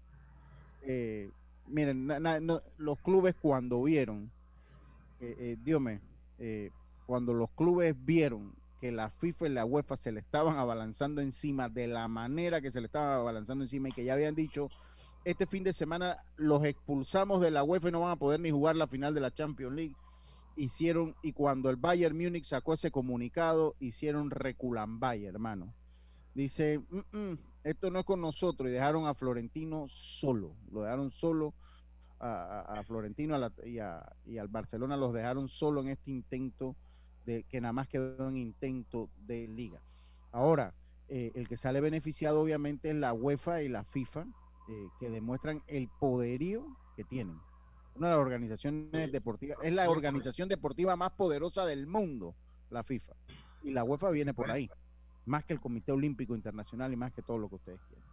Eh, 0.83 1.31
miren, 1.69 2.07
na- 2.07 2.19
na- 2.19 2.41
no, 2.41 2.61
los 2.77 2.99
clubes 2.99 3.35
cuando 3.41 3.83
vieron, 3.83 4.31
eh, 5.31 5.59
eh, 5.67 6.01
eh, 6.39 6.71
cuando 7.07 7.35
los 7.35 7.51
clubes 7.51 7.95
vieron 8.05 8.53
que 8.81 8.93
la 8.93 9.11
FIFA 9.11 9.47
y 9.47 9.51
la 9.51 9.65
UEFA 9.65 9.97
se 9.97 10.13
le 10.13 10.21
estaban 10.21 10.57
abalanzando 10.59 11.21
encima 11.21 11.69
de 11.69 11.87
la 11.87 12.09
manera 12.09 12.61
que 12.61 12.71
se 12.71 12.81
le 12.81 12.87
estaba 12.87 13.17
abalanzando 13.17 13.65
encima 13.65 13.89
y 13.89 13.93
que 13.93 14.05
ya 14.05 14.15
habían 14.15 14.35
dicho, 14.35 14.69
este 15.25 15.47
fin 15.47 15.65
de 15.65 15.73
semana 15.73 16.19
los 16.37 16.65
expulsamos 16.65 17.41
de 17.41 17.51
la 17.51 17.65
UEFA 17.65 17.89
y 17.89 17.93
no 17.93 18.01
van 18.01 18.13
a 18.13 18.17
poder 18.17 18.41
ni 18.41 18.51
jugar 18.51 18.77
la 18.77 18.87
final 18.87 19.15
de 19.15 19.21
la 19.21 19.31
Champions 19.31 19.75
League 19.75 19.97
hicieron, 20.57 21.15
y 21.23 21.33
cuando 21.33 21.71
el 21.71 21.77
Bayern 21.77 22.17
Múnich 22.17 22.45
sacó 22.45 22.75
ese 22.75 22.91
comunicado, 22.91 23.75
hicieron 23.81 24.31
reculambay, 24.31 25.25
hermano. 25.25 25.75
Dice, 26.35 26.81
"Mm, 26.91 27.17
mm, 27.17 27.39
esto 27.65 27.91
no 27.91 28.01
es 28.01 28.05
con 28.05 28.21
nosotros, 28.21 28.69
y 28.69 28.73
dejaron 28.73 29.07
a 29.07 29.15
Florentino 29.15 29.87
solo, 29.89 30.55
lo 30.71 30.83
dejaron 30.83 31.11
solo, 31.11 31.55
a, 32.21 32.83
Florentino 32.87 33.35
a 33.35 33.39
la- 33.39 33.53
y 34.25 34.39
al 34.39 34.49
Barcelona 34.49 34.97
los 34.97 35.13
dejaron 35.13 35.49
solo 35.49 35.81
en 35.83 35.89
este 35.89 36.11
intento 36.11 36.77
de 37.27 37.45
que 37.45 37.61
nada 37.61 37.73
más 37.73 37.89
quedó 37.89 38.29
en 38.29 38.37
intento 38.37 39.11
de 39.27 39.49
liga. 39.49 39.81
Ahora, 40.33 40.75
eh, 41.09 41.33
el 41.35 41.49
que 41.49 41.57
sale 41.57 41.81
beneficiado 41.81 42.41
obviamente 42.41 42.91
es 42.91 42.97
la 42.97 43.13
UEFA 43.13 43.63
y 43.63 43.69
la 43.69 43.85
FIFA, 43.85 44.27
eh, 44.69 44.89
que 44.99 45.11
demuestran 45.11 45.63
el 45.67 45.89
poderío 46.01 46.67
que 46.97 47.05
tienen. 47.05 47.39
Una 47.95 48.09
de 48.09 48.15
las 48.15 48.21
organizaciones 48.23 49.13
deportivas, 49.13 49.59
es 49.63 49.73
la 49.73 49.89
organización 49.89 50.49
deportiva 50.49 50.97
más 50.97 51.13
poderosa 51.13 51.65
del 51.67 51.87
mundo, 51.87 52.35
la 52.71 52.83
FIFA. 52.83 53.13
Y 53.63 53.71
la 53.71 53.85
UEFA 53.85 54.11
viene 54.11 54.35
por 54.35 54.51
ahí, 54.51 54.69
más 55.27 55.45
que 55.45 55.53
el 55.53 55.61
Comité 55.61 55.93
Olímpico 55.93 56.35
Internacional 56.35 56.93
y 56.93 56.97
más 56.97 57.13
que 57.13 57.23
todo 57.23 57.39
lo 57.39 57.49
que 57.49 57.55
ustedes 57.57 57.81
quieren. 57.89 58.04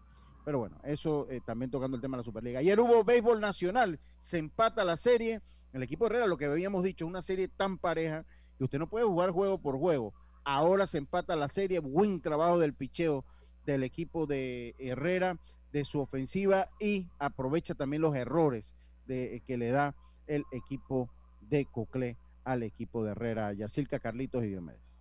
Pero 0.44 0.60
bueno, 0.60 0.78
eso 0.84 1.28
eh, 1.30 1.42
también 1.46 1.70
tocando 1.70 1.96
el 1.96 2.02
tema 2.02 2.18
de 2.18 2.22
la 2.22 2.26
Superliga. 2.26 2.60
Ayer 2.60 2.80
hubo 2.80 3.04
béisbol 3.04 3.39
nacional, 3.39 4.00
se 4.20 4.38
empata 4.38 4.84
la 4.84 4.98
serie. 4.98 5.42
El 5.74 5.84
equipo 5.84 6.08
Herrera, 6.08 6.28
lo 6.28 6.38
que 6.38 6.46
habíamos 6.46 6.84
dicho, 6.84 7.06
una 7.06 7.22
serie 7.22 7.48
tan 7.48 7.78
pareja 7.78 8.26
que 8.58 8.64
usted 8.64 8.80
no 8.80 8.89
puede 8.89 9.06
jugar 9.06 9.32
juego 9.32 9.60
por 9.60 9.78
juego. 9.78 10.14
Ahora 10.44 10.88
se 10.88 10.98
empata 10.98 11.36
la 11.36 11.50
serie, 11.50 11.80
buen 11.80 12.22
trabajo 12.22 12.60
del 12.60 12.74
picheo 12.74 13.24
del 13.66 13.84
equipo 13.84 14.26
de 14.26 14.76
Herrera, 14.80 15.38
de 15.72 15.86
su 15.86 16.00
ofensiva 16.00 16.68
y 16.80 17.08
aprovecha 17.20 17.76
también 17.76 18.02
los 18.02 18.16
errores 18.16 18.76
de, 19.06 19.42
que 19.46 19.58
le 19.58 19.72
da 19.72 19.96
el 20.28 20.44
equipo 20.52 21.10
de 21.42 21.66
Coclé 21.66 22.18
al 22.44 22.64
equipo 22.64 23.04
de 23.04 23.12
Herrera, 23.12 23.54
Yacilca, 23.54 24.00
Carlitos 24.00 24.44
y 24.44 24.48
Diomedes. 24.48 25.00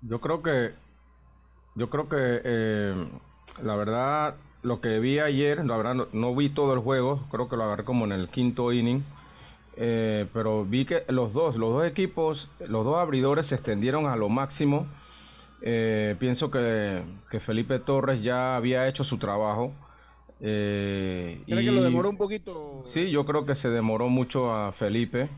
Yo 0.00 0.20
creo 0.20 0.42
que, 0.42 0.72
yo 1.76 1.90
creo 1.90 2.08
que 2.08 2.40
eh, 2.44 3.08
la 3.62 3.76
verdad 3.76 4.36
lo 4.62 4.80
que 4.80 4.98
vi 4.98 5.18
ayer, 5.18 5.64
la 5.64 5.76
verdad 5.76 6.06
no, 6.12 6.34
vi 6.34 6.48
todo 6.48 6.74
el 6.74 6.80
juego, 6.80 7.20
creo 7.30 7.48
que 7.48 7.56
lo 7.56 7.64
agarré 7.64 7.84
como 7.84 8.04
en 8.04 8.12
el 8.12 8.28
quinto 8.28 8.72
inning, 8.72 9.04
eh, 9.76 10.26
pero 10.32 10.64
vi 10.64 10.84
que 10.84 11.04
los 11.08 11.32
dos, 11.32 11.56
los 11.56 11.72
dos 11.72 11.86
equipos, 11.86 12.50
los 12.66 12.84
dos 12.84 12.96
abridores 12.96 13.46
se 13.46 13.54
extendieron 13.54 14.06
a 14.06 14.16
lo 14.16 14.28
máximo. 14.28 14.86
Eh, 15.60 16.16
pienso 16.18 16.50
que, 16.50 17.02
Felipe 17.40 17.78
Torres 17.78 18.22
ya 18.22 18.56
había 18.56 18.88
hecho 18.88 19.04
su 19.04 19.18
trabajo. 19.18 19.72
Eh, 20.40 21.42
¿Cree 21.46 21.64
que 21.64 21.70
lo 21.70 21.82
demoró 21.82 22.10
un 22.10 22.16
poquito? 22.16 22.82
Sí, 22.82 23.10
yo 23.10 23.24
creo 23.24 23.44
que 23.46 23.54
se 23.54 23.70
demoró 23.70 24.08
mucho 24.08 24.52
a 24.52 24.72
Felipe. 24.72 25.28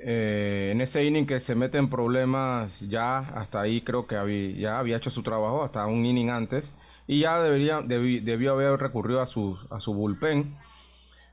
Eh, 0.00 0.70
en 0.72 0.80
ese 0.80 1.04
inning 1.04 1.26
que 1.26 1.40
se 1.40 1.56
mete 1.56 1.78
en 1.78 1.90
problemas, 1.90 2.80
ya 2.88 3.18
hasta 3.18 3.60
ahí 3.60 3.80
creo 3.80 4.06
que 4.06 4.14
había, 4.14 4.50
ya 4.50 4.78
había 4.78 4.96
hecho 4.96 5.10
su 5.10 5.24
trabajo, 5.24 5.64
hasta 5.64 5.84
un 5.86 6.06
inning 6.06 6.30
antes 6.30 6.72
y 7.08 7.20
ya 7.20 7.40
debería, 7.40 7.80
debió 7.80 8.52
haber 8.52 8.78
recurrido 8.78 9.22
a 9.22 9.26
su, 9.26 9.58
a 9.70 9.80
su 9.80 9.94
bullpen. 9.94 10.54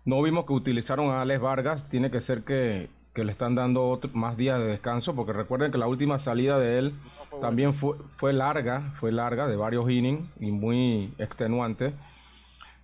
No 0.05 0.21
vimos 0.21 0.45
que 0.45 0.53
utilizaron 0.53 1.09
a 1.09 1.21
Alex 1.21 1.41
Vargas, 1.41 1.89
tiene 1.89 2.09
que 2.09 2.21
ser 2.21 2.43
que, 2.43 2.89
le 3.13 3.31
están 3.31 3.55
dando 3.55 3.99
más 4.13 4.37
días 4.37 4.57
de 4.57 4.67
descanso, 4.67 5.15
porque 5.15 5.33
recuerden 5.33 5.71
que 5.71 5.77
la 5.77 5.87
última 5.87 6.17
salida 6.17 6.59
de 6.59 6.79
él 6.79 6.93
también 7.41 7.73
fue, 7.73 7.97
fue 8.17 8.31
larga, 8.31 8.93
fue 8.99 9.11
larga, 9.11 9.47
de 9.47 9.57
varios 9.57 9.89
innings 9.89 10.29
y 10.39 10.51
muy 10.51 11.13
extenuante. 11.17 11.93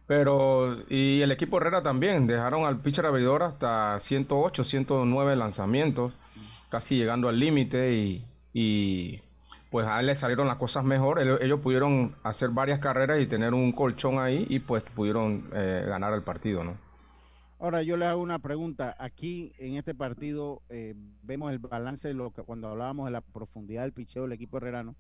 Pero, 0.06 0.76
y 0.90 1.22
el 1.22 1.32
equipo 1.32 1.58
Herrera 1.58 1.82
también, 1.82 2.28
dejaron 2.28 2.66
al 2.66 2.82
pitcher 2.82 3.06
abridor 3.06 3.44
hasta 3.44 3.98
108, 4.02 4.66
109 4.66 5.36
lanzamientos, 5.38 6.14
casi 6.70 6.98
llegando 6.98 7.30
al 7.30 7.40
límite 7.40 7.94
y 8.54 9.22
pues 9.72 9.88
a 9.88 10.02
él 10.02 10.08
le 10.08 10.16
salieron 10.18 10.48
las 10.48 10.58
cosas 10.58 10.84
mejor. 10.84 11.20
Ellos, 11.20 11.62
pudieron 11.62 12.14
hacer 12.24 12.50
varias 12.50 12.80
carreras 12.80 13.22
y 13.22 13.26
tener 13.26 13.54
un 13.54 13.72
colchón 13.72 14.20
ahí 14.20 14.46
y 14.50 14.60
pues 14.60 14.84
pudieron 14.84 15.50
eh, 15.54 15.86
ganar 15.88 16.14
el 16.14 16.24
partido, 16.24 16.66
¿no? 16.66 16.78
Ahora 17.58 17.82
yo 17.82 17.96
le 17.96 18.06
hago 18.06 18.22
una 18.22 18.40
pregunta. 18.40 18.98
Aquí 19.00 19.54
en 19.60 19.76
este 19.76 19.96
partido 19.96 20.62
eh, 20.68 20.94
vemos 21.24 21.54
el 21.54 21.60
balance 21.60 22.10
de 22.10 22.14
lo 22.14 22.32
que 22.32 22.42
cuando 22.42 22.68
hablábamos 22.68 23.06
de 23.06 23.12
la 23.12 23.22
profundidad 23.22 23.84
del 23.84 23.94
picheo 23.94 24.24
del 24.24 24.34
equipo 24.34 24.58
herrerano, 24.58 24.96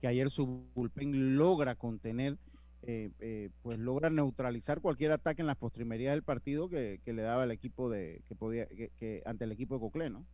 que 0.00 0.08
ayer 0.08 0.30
su 0.30 0.64
bullpen 0.74 1.36
logra 1.36 1.76
contener, 1.76 2.38
eh, 2.82 3.50
pues 3.62 3.78
logra 3.78 4.10
neutralizar 4.10 4.80
cualquier 4.80 5.12
ataque 5.12 5.42
en 5.42 5.46
las 5.46 5.56
postrimerías 5.56 6.12
del 6.14 6.22
partido 6.24 6.68
que, 6.68 7.00
le 7.04 7.22
daba 7.22 7.44
el 7.44 7.52
equipo 7.52 7.88
de 7.88 8.20
que 8.26 8.34
podía 8.34 8.66
que, 8.66 9.22
ante 9.26 9.44
el 9.44 9.52
equipo 9.52 9.74
de 9.74 9.80
Coclé, 9.80 10.10
¿no? 10.10 10.24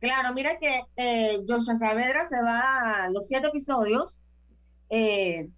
Claro, 0.00 0.32
mira 0.32 0.58
que 0.58 0.80
eh, 0.96 1.40
Joshua 1.46 1.76
Saavedra 1.76 2.26
se 2.26 2.42
va 2.42 3.04
a 3.04 3.10
los 3.10 3.28
siete 3.28 3.48
episodios, 3.48 4.18
eh, 4.88 5.50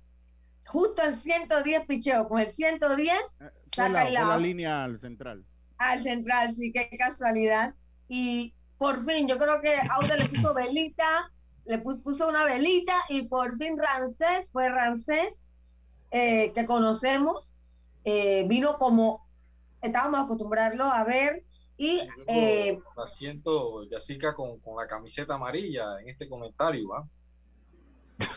justo 0.67 1.03
en 1.05 1.15
110 1.15 1.87
picheos, 1.87 2.27
con 2.27 2.41
el 2.41 2.49
110 2.49 3.09
eh, 3.09 3.51
saca 3.75 4.11
la, 4.11 4.25
la 4.25 4.39
línea 4.39 4.83
al 4.83 4.99
central. 4.99 5.45
Al 5.79 6.03
central, 6.03 6.55
sí, 6.57 6.73
qué 6.73 6.91
casualidad. 6.99 7.75
Y 8.09 8.53
por 8.79 9.05
fin, 9.05 9.29
yo 9.29 9.39
creo 9.39 9.61
que 9.61 9.77
Aude 9.91 10.17
le 10.19 10.29
puso 10.29 10.53
velita, 10.55 11.31
le 11.65 11.79
puso 11.79 12.29
una 12.29 12.45
velita 12.45 12.97
y 13.09 13.23
por 13.23 13.57
fin 13.57 13.77
Rancés, 13.79 14.51
fue 14.51 14.69
Rancés, 14.69 15.41
eh, 16.11 16.53
que 16.53 16.67
conocemos, 16.67 17.55
vino 18.05 18.77
como 18.79 19.25
estábamos 19.83 20.25
acostumbrarlo 20.25 20.85
a 20.85 21.05
ver 21.05 21.45
y 21.77 22.01
eh, 22.29 22.79
siento 23.09 23.85
Yacica 23.85 24.35
con, 24.35 24.61
con, 24.61 24.77
la 24.77 24.87
camiseta 24.87 25.35
amarilla 25.35 26.01
en 26.01 26.11
este 26.11 26.29
comentario, 26.29 26.89
¿va? 26.89 27.09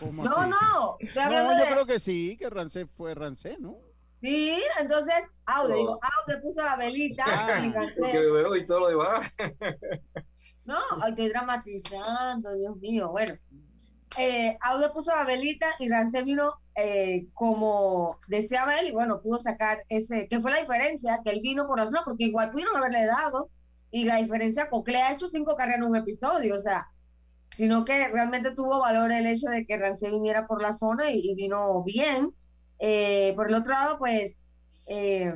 No, 0.01 0.23
no, 0.23 0.47
no, 0.47 0.97
yo 0.99 1.65
creo 1.71 1.85
que 1.85 1.99
sí, 1.99 2.37
que 2.37 2.49
Rancé 2.49 2.87
fue 2.87 3.13
Rancé, 3.13 3.57
¿no? 3.59 3.77
Sí, 4.21 4.59
entonces 4.81 5.15
Aude, 5.45 5.75
digo, 5.75 5.99
Aude 6.01 6.41
puso 6.41 6.63
la 6.63 6.77
velita 6.77 7.23
ah, 7.27 7.63
y, 7.63 7.67
y 7.67 8.65
todo 8.65 8.79
lo 8.79 8.87
demás. 8.87 9.31
no, 10.65 10.79
estoy 11.07 11.29
dramatizando, 11.29 12.55
Dios 12.55 12.75
mío, 12.77 13.09
bueno 13.11 13.35
eh, 14.17 14.57
Aude 14.61 14.89
puso 14.89 15.13
la 15.13 15.25
velita 15.25 15.67
y 15.79 15.89
Rance 15.89 16.23
vino 16.23 16.53
eh, 16.75 17.27
como 17.33 18.19
deseaba 18.27 18.79
él 18.79 18.87
y 18.87 18.91
bueno, 18.91 19.21
pudo 19.21 19.39
sacar 19.39 19.83
ese, 19.89 20.27
¿qué 20.27 20.39
fue 20.41 20.51
la 20.51 20.59
diferencia? 20.59 21.19
Que 21.23 21.31
él 21.31 21.39
vino 21.41 21.67
por 21.67 21.79
razón, 21.79 22.01
porque 22.05 22.25
igual 22.25 22.51
pudieron 22.51 22.75
haberle 22.75 23.05
dado 23.05 23.49
y 23.91 24.03
la 24.03 24.17
diferencia, 24.17 24.69
Cocle 24.69 25.01
ha 25.01 25.13
hecho 25.13 25.27
cinco 25.27 25.55
carreras 25.55 25.79
en 25.79 25.85
un 25.85 25.95
episodio, 25.95 26.55
o 26.55 26.59
sea, 26.59 26.89
sino 27.55 27.85
que 27.85 28.07
realmente 28.09 28.51
tuvo 28.51 28.81
valor 28.81 29.11
el 29.11 29.25
hecho 29.25 29.47
de 29.47 29.65
que 29.65 29.77
Rance 29.77 30.09
viniera 30.09 30.47
por 30.47 30.61
la 30.61 30.73
zona 30.73 31.11
y, 31.11 31.33
vino 31.35 31.81
bien. 31.83 32.33
Eh, 32.79 33.31
por 33.37 33.47
el 33.47 33.55
otro 33.55 33.71
lado, 33.73 33.97
pues, 33.97 34.37
eh, 34.87 35.33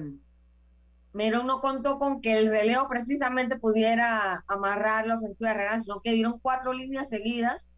Meron 1.14 1.48
no 1.48 1.60
contó 1.60 1.98
con 1.98 2.22
que 2.22 2.38
el 2.38 2.52
relevo 2.52 2.88
precisamente 2.88 3.58
pudiera 3.58 4.44
amarrar 4.48 5.08
la 5.08 5.18
ofensiva 5.18 5.52
de 5.52 5.56
Real, 5.56 5.82
sino 5.82 6.02
que 6.02 6.12
dieron 6.12 6.40
cuatro 6.40 6.74
líneas 6.74 7.10
seguidas 7.10 7.70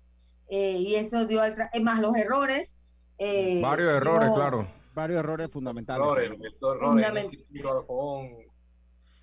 eh, 0.50 0.78
y 0.80 0.96
eso 0.96 1.26
dio 1.26 1.42
al 1.42 1.56
es 1.72 1.82
más 1.82 2.00
los 2.00 2.16
errores. 2.18 2.78
Eh, 3.24 3.62
Varios 3.62 3.94
errores, 3.94 4.32
claro. 4.34 4.68
Varios 4.96 5.20
errores 5.20 5.48
fundamentales. 5.52 6.04
Errores, 6.04 6.32
errores 6.60 7.28
ese 7.28 7.38
tiro 7.52 7.86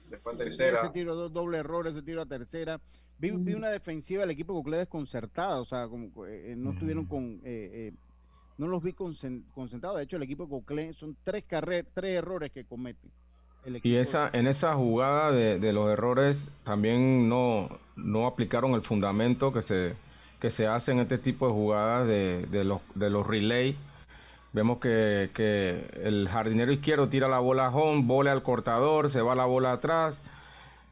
después 0.08 0.38
tercera. 0.38 0.78
Ese 0.78 0.90
tiro, 0.90 1.16
dos 1.16 1.32
doble 1.32 1.58
errores, 1.58 1.94
ese 1.94 2.02
tiro 2.02 2.22
a 2.22 2.26
tercera. 2.26 2.80
Vi, 3.18 3.32
vi 3.32 3.54
una 3.54 3.70
defensiva 3.70 4.20
del 4.20 4.30
equipo 4.30 4.54
Coclé 4.54 4.76
desconcertada, 4.76 5.60
o 5.60 5.64
sea, 5.64 5.88
como, 5.88 6.24
eh, 6.26 6.54
no 6.56 6.70
estuvieron 6.70 7.06
con... 7.06 7.42
no 8.56 8.68
los 8.68 8.82
vi 8.84 8.92
concentrados. 8.92 9.98
De 9.98 10.04
hecho, 10.04 10.16
el 10.16 10.22
equipo 10.22 10.44
de 10.44 10.50
Coclé 10.50 10.94
son 10.94 11.16
tres, 11.24 11.42
carreras, 11.44 11.90
tres 11.92 12.18
errores 12.18 12.52
que 12.52 12.64
cometen. 12.64 13.10
Y 13.82 13.96
esa, 13.96 14.30
en 14.32 14.46
esa 14.46 14.76
jugada 14.76 15.32
de, 15.32 15.58
de, 15.58 15.72
los 15.72 15.90
errores 15.90 16.52
también 16.62 17.28
no, 17.28 17.68
no 17.96 18.28
aplicaron 18.28 18.74
el 18.74 18.82
fundamento 18.82 19.52
que 19.52 19.60
se, 19.60 19.96
que 20.40 20.50
se 20.50 20.66
hacen 20.66 21.00
este 21.00 21.18
tipo 21.18 21.46
de 21.46 21.52
jugadas 21.52 22.06
de, 22.06 22.46
de 22.46 22.64
los, 22.64 22.80
de 22.94 23.10
los 23.10 23.26
relays. 23.26 23.76
Vemos 24.52 24.78
que, 24.78 25.30
que, 25.34 25.90
el 26.02 26.28
jardinero 26.28 26.72
izquierdo 26.72 27.08
tira 27.08 27.28
la 27.28 27.38
bola 27.38 27.66
a 27.66 27.70
home, 27.70 28.02
bola 28.06 28.32
al 28.32 28.42
cortador, 28.42 29.10
se 29.10 29.20
va 29.20 29.34
la 29.34 29.44
bola 29.44 29.72
atrás 29.72 30.22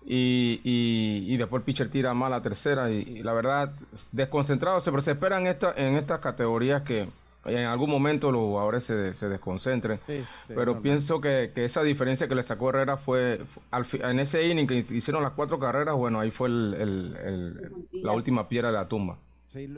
y, 0.04 0.60
y, 0.62 1.36
después 1.36 1.60
el 1.60 1.64
pitcher 1.64 1.88
tira 1.88 2.14
mal 2.14 2.30
la 2.30 2.42
tercera. 2.42 2.90
Y, 2.90 3.22
la 3.22 3.32
verdad, 3.32 3.72
desconcentrado, 4.12 4.80
pero 4.84 5.00
se 5.00 5.12
espera 5.12 5.38
en, 5.38 5.48
esta, 5.48 5.72
en 5.76 5.96
estas 5.96 6.20
categorías 6.20 6.82
que 6.82 7.08
en 7.44 7.64
algún 7.64 7.90
momento 7.90 8.30
los 8.30 8.42
jugadores 8.42 8.84
se, 8.84 9.14
se 9.14 9.28
desconcentren. 9.28 10.00
pero 10.48 10.80
pienso 10.82 11.20
que, 11.20 11.52
que, 11.54 11.64
esa 11.64 11.82
diferencia 11.82 12.28
que 12.28 12.34
le 12.34 12.42
sacó 12.42 12.70
Herrera 12.70 12.98
fue, 12.98 13.40
al, 13.70 13.86
en 13.92 14.20
ese 14.20 14.46
inning 14.46 14.66
que 14.66 14.84
hicieron 14.90 15.22
las 15.22 15.32
cuatro 15.32 15.58
carreras, 15.58 15.94
bueno, 15.96 16.20
ahí 16.20 16.30
fue 16.30 16.48
el, 16.48 16.74
el, 16.74 17.72
la 17.92 18.12
última 18.12 18.48
piedra 18.48 18.68
de 18.68 18.74
la 18.74 18.88
tumba 18.88 19.18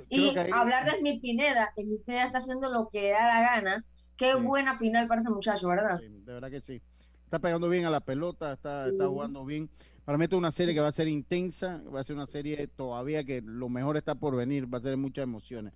y 0.08 0.36
hablar 0.52 0.84
de 0.84 0.98
Smith 0.98 1.20
Pineda, 1.20 1.72
que 1.74 1.82
Smith 1.82 2.02
Pineda 2.04 2.24
está 2.24 2.38
haciendo 2.38 2.70
lo 2.70 2.88
que 2.88 3.10
da 3.10 3.26
la 3.26 3.40
gana. 3.40 3.84
Qué 4.16 4.34
buena 4.34 4.78
final 4.78 5.06
para 5.06 5.20
ese 5.20 5.30
muchacho, 5.30 5.68
¿verdad? 5.68 6.00
de 6.00 6.32
verdad 6.32 6.50
que 6.50 6.60
sí. 6.60 6.82
Está 7.24 7.38
pegando 7.38 7.68
bien 7.68 7.84
a 7.84 7.90
la 7.90 8.00
pelota, 8.00 8.54
está, 8.54 8.88
está 8.88 9.06
jugando 9.06 9.44
bien. 9.44 9.68
Para 10.04 10.16
mí 10.16 10.24
es 10.24 10.32
una 10.32 10.50
serie 10.50 10.74
que 10.74 10.80
va 10.80 10.88
a 10.88 10.92
ser 10.92 11.06
intensa, 11.06 11.82
va 11.94 12.00
a 12.00 12.04
ser 12.04 12.16
una 12.16 12.26
serie 12.26 12.66
todavía 12.66 13.22
que 13.24 13.42
lo 13.42 13.68
mejor 13.68 13.98
está 13.98 14.14
por 14.14 14.34
venir, 14.34 14.72
va 14.72 14.78
a 14.78 14.80
ser 14.80 14.96
muchas 14.96 15.24
emociones. 15.24 15.74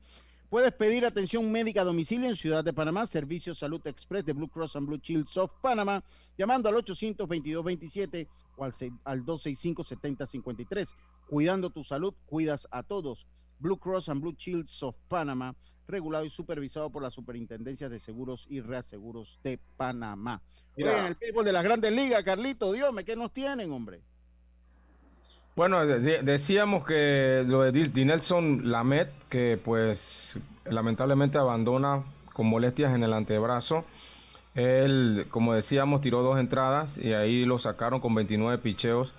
Puedes 0.49 0.73
pedir 0.73 1.07
atención 1.07 1.51
médica 1.51 1.83
a 1.83 1.85
domicilio 1.85 2.29
en 2.29 2.37
Ciudad 2.37 2.63
de 2.65 2.73
Panamá, 2.73 3.07
Servicio 3.07 3.55
Salud 3.55 3.87
Express 3.87 4.25
de 4.25 4.33
Blue 4.33 4.49
Cross 4.49 4.77
and 4.77 4.87
Blue 4.87 5.01
Shield 5.03 5.27
of 5.37 5.53
Panamá, 5.61 6.05
llamando 6.37 6.69
al 6.69 6.75
822-27 6.77 8.29
o 8.57 8.65
al, 8.65 8.73
al 9.05 9.25
265-7053. 9.25 10.95
Cuidando 11.27 11.71
tu 11.71 11.85
salud, 11.85 12.13
cuidas 12.27 12.69
a 12.71 12.83
todos. 12.83 13.27
Blue 13.63 13.79
Cross 13.79 14.09
and 14.09 14.21
Blue 14.21 14.35
Shields 14.37 14.83
of 14.83 14.97
Panama, 15.09 15.55
regulado 15.87 16.25
y 16.25 16.31
supervisado 16.31 16.91
por 16.91 17.03
las 17.03 17.15
superintendencias 17.15 17.91
de 17.91 18.01
seguros 18.01 18.47
y 18.51 18.61
reaseguros 18.61 19.39
de 19.45 19.59
Panamá. 19.77 20.43
Mira. 20.77 21.07
El 21.09 21.15
béisbol 21.15 21.45
de 21.45 21.53
las 21.53 21.63
grandes 21.63 21.93
ligas, 21.93 22.23
Carlito, 22.23 22.73
Dios 22.73 22.93
¿qué 23.07 23.15
nos 23.17 23.33
tienen, 23.33 23.71
hombre? 23.73 24.01
Bueno, 25.55 25.85
de- 25.87 26.23
decíamos 26.23 26.85
que 26.87 27.45
lo 27.47 27.63
de 27.63 27.73
Dinelson 27.73 28.71
Lamet, 28.71 29.11
que 29.29 29.61
pues 29.63 30.39
lamentablemente 30.65 31.37
abandona 31.39 32.03
con 32.33 32.47
molestias 32.47 32.95
en 32.95 33.03
el 33.05 33.13
antebrazo. 33.13 33.85
Él, 34.55 35.27
como 35.31 35.55
decíamos, 35.55 36.01
tiró 36.01 36.23
dos 36.23 36.39
entradas 36.39 36.99
y 36.99 37.13
ahí 37.13 37.45
lo 37.45 37.59
sacaron 37.59 38.01
con 38.01 38.15
29 38.15 38.59
picheos. 38.59 39.15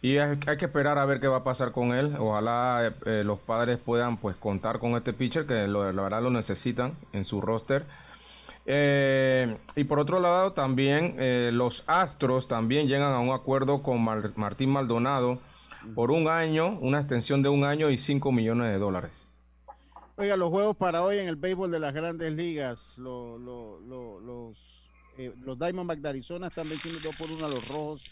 Y 0.00 0.16
hay, 0.18 0.38
que 0.38 0.64
esperar 0.64 0.96
a 0.98 1.04
ver 1.06 1.18
qué 1.18 1.26
va 1.26 1.38
a 1.38 1.44
pasar 1.44 1.72
con 1.72 1.92
él. 1.92 2.14
Ojalá 2.18 2.86
eh, 2.86 2.92
eh, 3.04 3.22
los 3.24 3.40
padres 3.40 3.78
puedan 3.78 4.16
pues 4.18 4.36
contar 4.36 4.78
con 4.78 4.92
este 4.92 5.12
pitcher 5.12 5.44
que 5.46 5.66
lo- 5.66 5.92
la 5.92 6.02
verdad 6.02 6.22
lo 6.22 6.30
necesitan 6.30 6.96
en 7.12 7.24
su 7.24 7.40
roster. 7.40 7.84
Eh, 8.64 9.56
y 9.76 9.84
por 9.84 9.98
otro 9.98 10.20
lado 10.20 10.52
también 10.52 11.16
los 11.56 11.84
Astros 11.86 12.48
también 12.48 12.86
llegan 12.86 13.12
a 13.14 13.18
un 13.18 13.30
acuerdo 13.32 13.82
con 13.82 14.02
Mar- 14.04 14.32
Martín 14.36 14.70
Maldonado 14.70 15.40
por 15.94 16.10
un 16.10 16.28
año, 16.28 16.78
una 16.80 16.98
extensión 16.98 17.42
de 17.42 17.48
un 17.48 17.64
año 17.64 17.88
y 17.90 17.96
5 17.96 18.30
millones 18.30 18.70
de 18.70 18.78
dólares. 18.78 19.26
Oiga, 20.16 20.36
los 20.36 20.50
juegos 20.50 20.76
para 20.76 21.02
hoy 21.02 21.18
en 21.18 21.28
el 21.28 21.36
béisbol 21.36 21.70
de 21.70 21.78
las 21.80 21.94
grandes 21.94 22.32
ligas, 22.34 22.94
lo- 22.98 23.38
lo- 23.38 23.80
lo- 23.80 24.20
los, 24.20 24.58
los 25.44 25.58
Diamondbacks 25.58 26.02
de 26.02 26.08
Arizona 26.08 26.48
están 26.48 26.68
venciendo 26.68 27.00
2 27.02 27.16
por 27.16 27.30
1 27.30 27.46
a 27.46 27.48
los 27.48 27.66
Rojos 27.68 28.04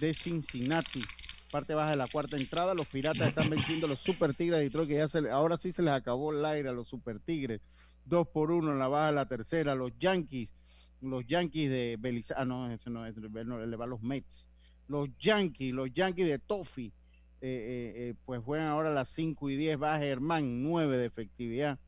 de 0.00 0.12
Cincinnati. 0.12 1.00
Parte 1.54 1.72
baja 1.72 1.92
de 1.92 1.96
la 1.96 2.08
cuarta 2.08 2.36
entrada, 2.36 2.74
los 2.74 2.88
Piratas 2.88 3.28
están 3.28 3.48
venciendo 3.48 3.86
los 3.86 4.00
Super 4.00 4.34
Tigres 4.34 4.58
de 4.58 4.64
Detroit, 4.64 4.88
que 4.88 4.96
ya 4.96 5.06
se 5.06 5.30
ahora 5.30 5.56
sí 5.56 5.70
se 5.70 5.84
les 5.84 5.94
acabó 5.94 6.32
el 6.32 6.44
aire 6.44 6.70
a 6.70 6.72
los 6.72 6.88
Super 6.88 7.20
Tigres. 7.20 7.60
2 8.06 8.26
por 8.26 8.50
1 8.50 8.72
en 8.72 8.80
la 8.80 8.88
baja 8.88 9.06
de 9.06 9.12
la 9.12 9.28
tercera, 9.28 9.76
los 9.76 9.96
Yankees, 10.00 10.52
los 11.00 11.24
Yankees 11.28 11.70
de 11.70 11.96
Belisario, 11.96 12.42
ah 12.42 12.44
no, 12.44 12.68
eso 12.72 12.90
no 12.90 13.06
es, 13.06 13.14
no, 13.16 13.64
le 13.64 13.76
va 13.76 13.84
a 13.84 13.86
los 13.86 14.02
Mets. 14.02 14.48
Los 14.88 15.10
Yankees, 15.20 15.72
los 15.72 15.94
Yankees 15.94 16.26
de 16.26 16.40
Toffee, 16.40 16.86
eh, 16.88 16.92
eh, 17.40 17.92
eh, 17.94 18.14
pues 18.24 18.42
juegan 18.42 18.66
ahora 18.66 18.90
a 18.90 18.92
las 18.92 19.10
5 19.10 19.48
y 19.48 19.54
10, 19.54 19.78
baja 19.78 20.00
Germán, 20.00 20.60
9 20.60 20.96
de 20.96 21.06
efectividad. 21.06 21.78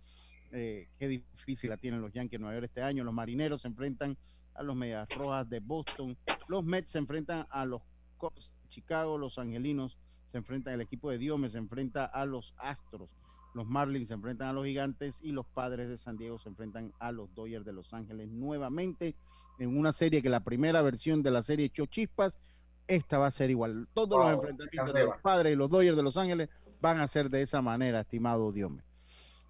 Qué 0.53 0.87
difícil 1.01 1.71
la 1.71 1.77
tienen 1.77 2.01
los 2.01 2.13
Yankees 2.13 2.39
de 2.39 2.39
Nueva 2.39 2.55
York 2.55 2.67
este 2.67 2.83
año. 2.83 3.03
Los 3.03 3.13
marineros 3.13 3.63
se 3.63 3.67
enfrentan 3.67 4.17
a 4.55 4.63
los 4.63 4.77
Medias 4.77 5.09
Rojas 5.09 5.51
de 5.51 5.59
Boston. 5.59 6.17
Los 6.47 6.65
Mets 6.65 6.93
se 6.93 6.99
enfrentan 6.99 7.49
a 7.51 7.67
los 7.67 7.83
Cubs 8.17 8.55
de 8.63 8.69
Chicago. 8.69 9.19
Los 9.19 9.39
Angelinos 9.39 9.97
se 10.27 10.39
enfrentan 10.39 10.75
al 10.75 10.81
equipo 10.81 11.11
de 11.11 11.19
Diome, 11.19 11.51
se 11.51 11.59
enfrenta 11.59 12.05
a 12.05 12.27
los 12.27 12.55
Astros. 12.59 13.11
Los 13.55 13.67
Marlins 13.67 14.09
se 14.09 14.15
enfrentan 14.15 14.49
a 14.49 14.53
los 14.53 14.67
Gigantes 14.67 15.21
y 15.23 15.33
los 15.33 15.47
Padres 15.47 15.89
de 15.89 15.97
San 15.97 16.19
Diego 16.19 16.39
se 16.39 16.51
enfrentan 16.51 16.93
a 16.99 17.11
los 17.11 17.35
Dodgers 17.35 17.65
de 17.65 17.73
Los 17.73 17.95
Ángeles 17.95 18.29
nuevamente 18.29 19.17
en 19.59 19.79
una 19.79 19.95
serie 19.95 20.21
que 20.21 20.29
la 20.29 20.41
primera 20.41 20.83
versión 20.83 21.23
de 21.23 21.31
la 21.31 21.43
serie 21.43 21.67
echó 21.67 21.87
chispas. 21.87 22.39
Esta 22.87 23.17
va 23.17 23.29
a 23.29 23.31
ser 23.31 23.51
igual. 23.51 23.89
Todos 23.95 24.11
Wow, 24.11 24.19
los 24.19 24.33
enfrentamientos 24.35 24.93
de 24.93 25.05
los 25.05 25.21
Padres 25.23 25.55
y 25.55 25.57
los 25.57 25.71
Dodgers 25.71 25.97
de 25.97 26.03
Los 26.03 26.19
Ángeles 26.19 26.51
van 26.81 27.01
a 27.01 27.09
ser 27.09 27.31
de 27.31 27.41
esa 27.41 27.63
manera, 27.63 28.01
estimado 28.01 28.53
Diome. 28.53 28.83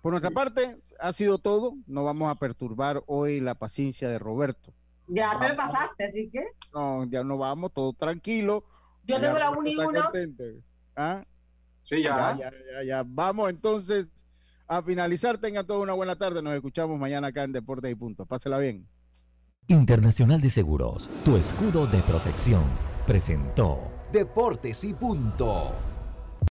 Por 0.02 0.12
nuestra 0.12 0.30
parte, 0.30 0.80
ha 1.00 1.12
sido 1.12 1.38
todo. 1.38 1.74
No 1.88 2.04
vamos 2.04 2.30
a 2.30 2.36
perturbar 2.36 3.02
hoy 3.06 3.40
la 3.40 3.56
paciencia 3.56 4.08
de 4.08 4.20
Roberto. 4.20 4.72
Ya 5.08 5.38
te 5.38 5.48
lo 5.50 5.56
pasaste, 5.56 6.04
así 6.04 6.28
que 6.30 6.44
No, 6.74 7.04
ya 7.08 7.22
no 7.22 7.38
vamos, 7.38 7.72
todo 7.72 7.92
tranquilo. 7.92 8.64
Yo 9.04 9.16
Ya 9.16 9.20
tengo 9.22 9.38
la 9.38 9.50
Roberto 9.50 9.60
uno 9.60 9.68
y 9.68 9.72
está 9.72 9.88
uno. 9.88 10.02
contento. 10.02 10.44
¿Ah? 10.96 11.20
Sí, 11.82 12.02
ya. 12.02 12.36
Ya, 12.36 12.50
ya, 12.50 12.82
ya. 12.84 13.02
Vamos 13.06 13.50
entonces 13.50 14.08
a 14.66 14.82
finalizar. 14.82 15.38
Tengan 15.38 15.66
toda 15.66 15.80
una 15.80 15.92
buena 15.92 16.16
tarde. 16.16 16.42
Nos 16.42 16.54
escuchamos 16.54 16.98
mañana 16.98 17.28
acá 17.28 17.44
en 17.44 17.52
Deportes 17.52 17.90
y 17.92 17.94
Punto. 17.94 18.26
Pásela 18.26 18.58
bien. 18.58 18.88
Internacional 19.68 20.40
de 20.40 20.50
Seguros, 20.50 21.08
tu 21.24 21.36
escudo 21.36 21.86
de 21.88 21.98
protección, 21.98 22.62
presentó 23.06 23.80
Deportes 24.12 24.84
y 24.84 24.94
punto. 24.94 25.72